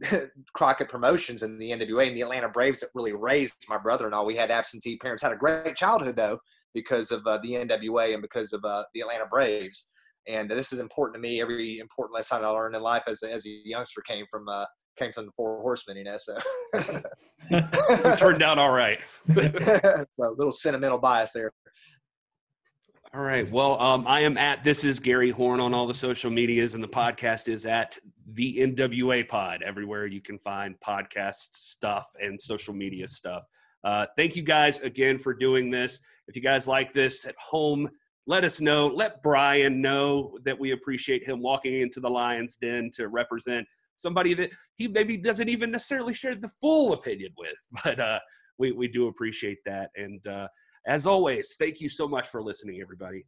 Crockett 0.54 0.88
Promotions 0.88 1.42
and 1.42 1.60
the 1.60 1.70
NWA 1.70 2.08
and 2.08 2.16
the 2.16 2.22
Atlanta 2.22 2.48
Braves 2.48 2.80
that 2.80 2.90
really 2.94 3.12
raised 3.12 3.66
my 3.68 3.78
brother 3.78 4.06
and 4.06 4.14
all. 4.14 4.26
We 4.26 4.36
had 4.36 4.50
absentee 4.50 4.96
parents, 4.96 5.22
had 5.22 5.32
a 5.32 5.36
great 5.36 5.76
childhood 5.76 6.16
though 6.16 6.38
because 6.72 7.10
of 7.10 7.26
uh, 7.26 7.38
the 7.42 7.52
NWA 7.52 8.12
and 8.12 8.22
because 8.22 8.52
of 8.52 8.64
uh, 8.64 8.84
the 8.94 9.00
Atlanta 9.00 9.26
Braves. 9.30 9.90
And 10.28 10.50
this 10.50 10.72
is 10.72 10.80
important 10.80 11.14
to 11.14 11.20
me. 11.20 11.40
Every 11.40 11.78
important 11.78 12.14
lesson 12.14 12.44
I 12.44 12.48
learned 12.48 12.76
in 12.76 12.82
life 12.82 13.02
as, 13.06 13.22
as 13.22 13.44
a 13.46 13.50
youngster 13.64 14.02
came 14.02 14.26
from 14.30 14.48
came 15.00 15.12
from 15.12 15.26
the 15.26 15.32
Four 15.32 15.60
Horsemen, 15.62 15.96
you 15.96 16.04
know. 16.04 16.18
So 16.18 16.38
it 17.50 18.18
turned 18.18 18.42
out 18.42 18.58
all 18.58 18.70
right. 18.70 19.00
so 20.10 20.28
a 20.28 20.34
little 20.36 20.52
sentimental 20.52 20.98
bias 20.98 21.32
there. 21.32 21.52
All 23.12 23.22
right. 23.22 23.50
Well, 23.50 23.80
um, 23.80 24.06
I 24.06 24.20
am 24.20 24.38
at 24.38 24.62
this 24.62 24.84
is 24.84 25.00
Gary 25.00 25.30
Horn 25.30 25.58
on 25.58 25.74
all 25.74 25.86
the 25.86 25.94
social 25.94 26.30
medias, 26.30 26.74
and 26.74 26.84
the 26.84 26.88
podcast 26.88 27.48
is 27.48 27.66
at 27.66 27.98
the 28.34 28.58
NWA 28.58 29.26
Pod 29.28 29.62
everywhere 29.62 30.06
you 30.06 30.20
can 30.20 30.38
find 30.38 30.76
podcast 30.86 31.48
stuff 31.54 32.06
and 32.22 32.40
social 32.40 32.72
media 32.72 33.08
stuff. 33.08 33.44
Uh, 33.82 34.06
thank 34.16 34.36
you 34.36 34.42
guys 34.42 34.80
again 34.82 35.18
for 35.18 35.34
doing 35.34 35.70
this. 35.70 36.00
If 36.28 36.36
you 36.36 36.42
guys 36.42 36.68
like 36.68 36.92
this 36.92 37.24
at 37.24 37.34
home, 37.36 37.88
let 38.26 38.44
us 38.44 38.60
know. 38.60 38.86
Let 38.86 39.22
Brian 39.22 39.80
know 39.80 40.38
that 40.44 40.56
we 40.56 40.70
appreciate 40.70 41.26
him 41.26 41.40
walking 41.40 41.80
into 41.80 41.98
the 41.98 42.10
Lions 42.10 42.56
Den 42.56 42.90
to 42.94 43.08
represent 43.08 43.66
somebody 44.00 44.34
that 44.34 44.50
he 44.76 44.88
maybe 44.88 45.16
doesn't 45.16 45.48
even 45.48 45.70
necessarily 45.70 46.14
share 46.14 46.34
the 46.34 46.48
full 46.48 46.92
opinion 46.92 47.32
with. 47.36 47.50
But 47.84 48.00
uh, 48.00 48.18
we, 48.58 48.72
we 48.72 48.88
do 48.88 49.08
appreciate 49.08 49.58
that. 49.66 49.90
And 49.96 50.26
uh, 50.26 50.48
as 50.86 51.06
always, 51.06 51.54
thank 51.58 51.80
you 51.80 51.88
so 51.88 52.08
much 52.08 52.28
for 52.28 52.42
listening, 52.42 52.80
everybody. 52.80 53.24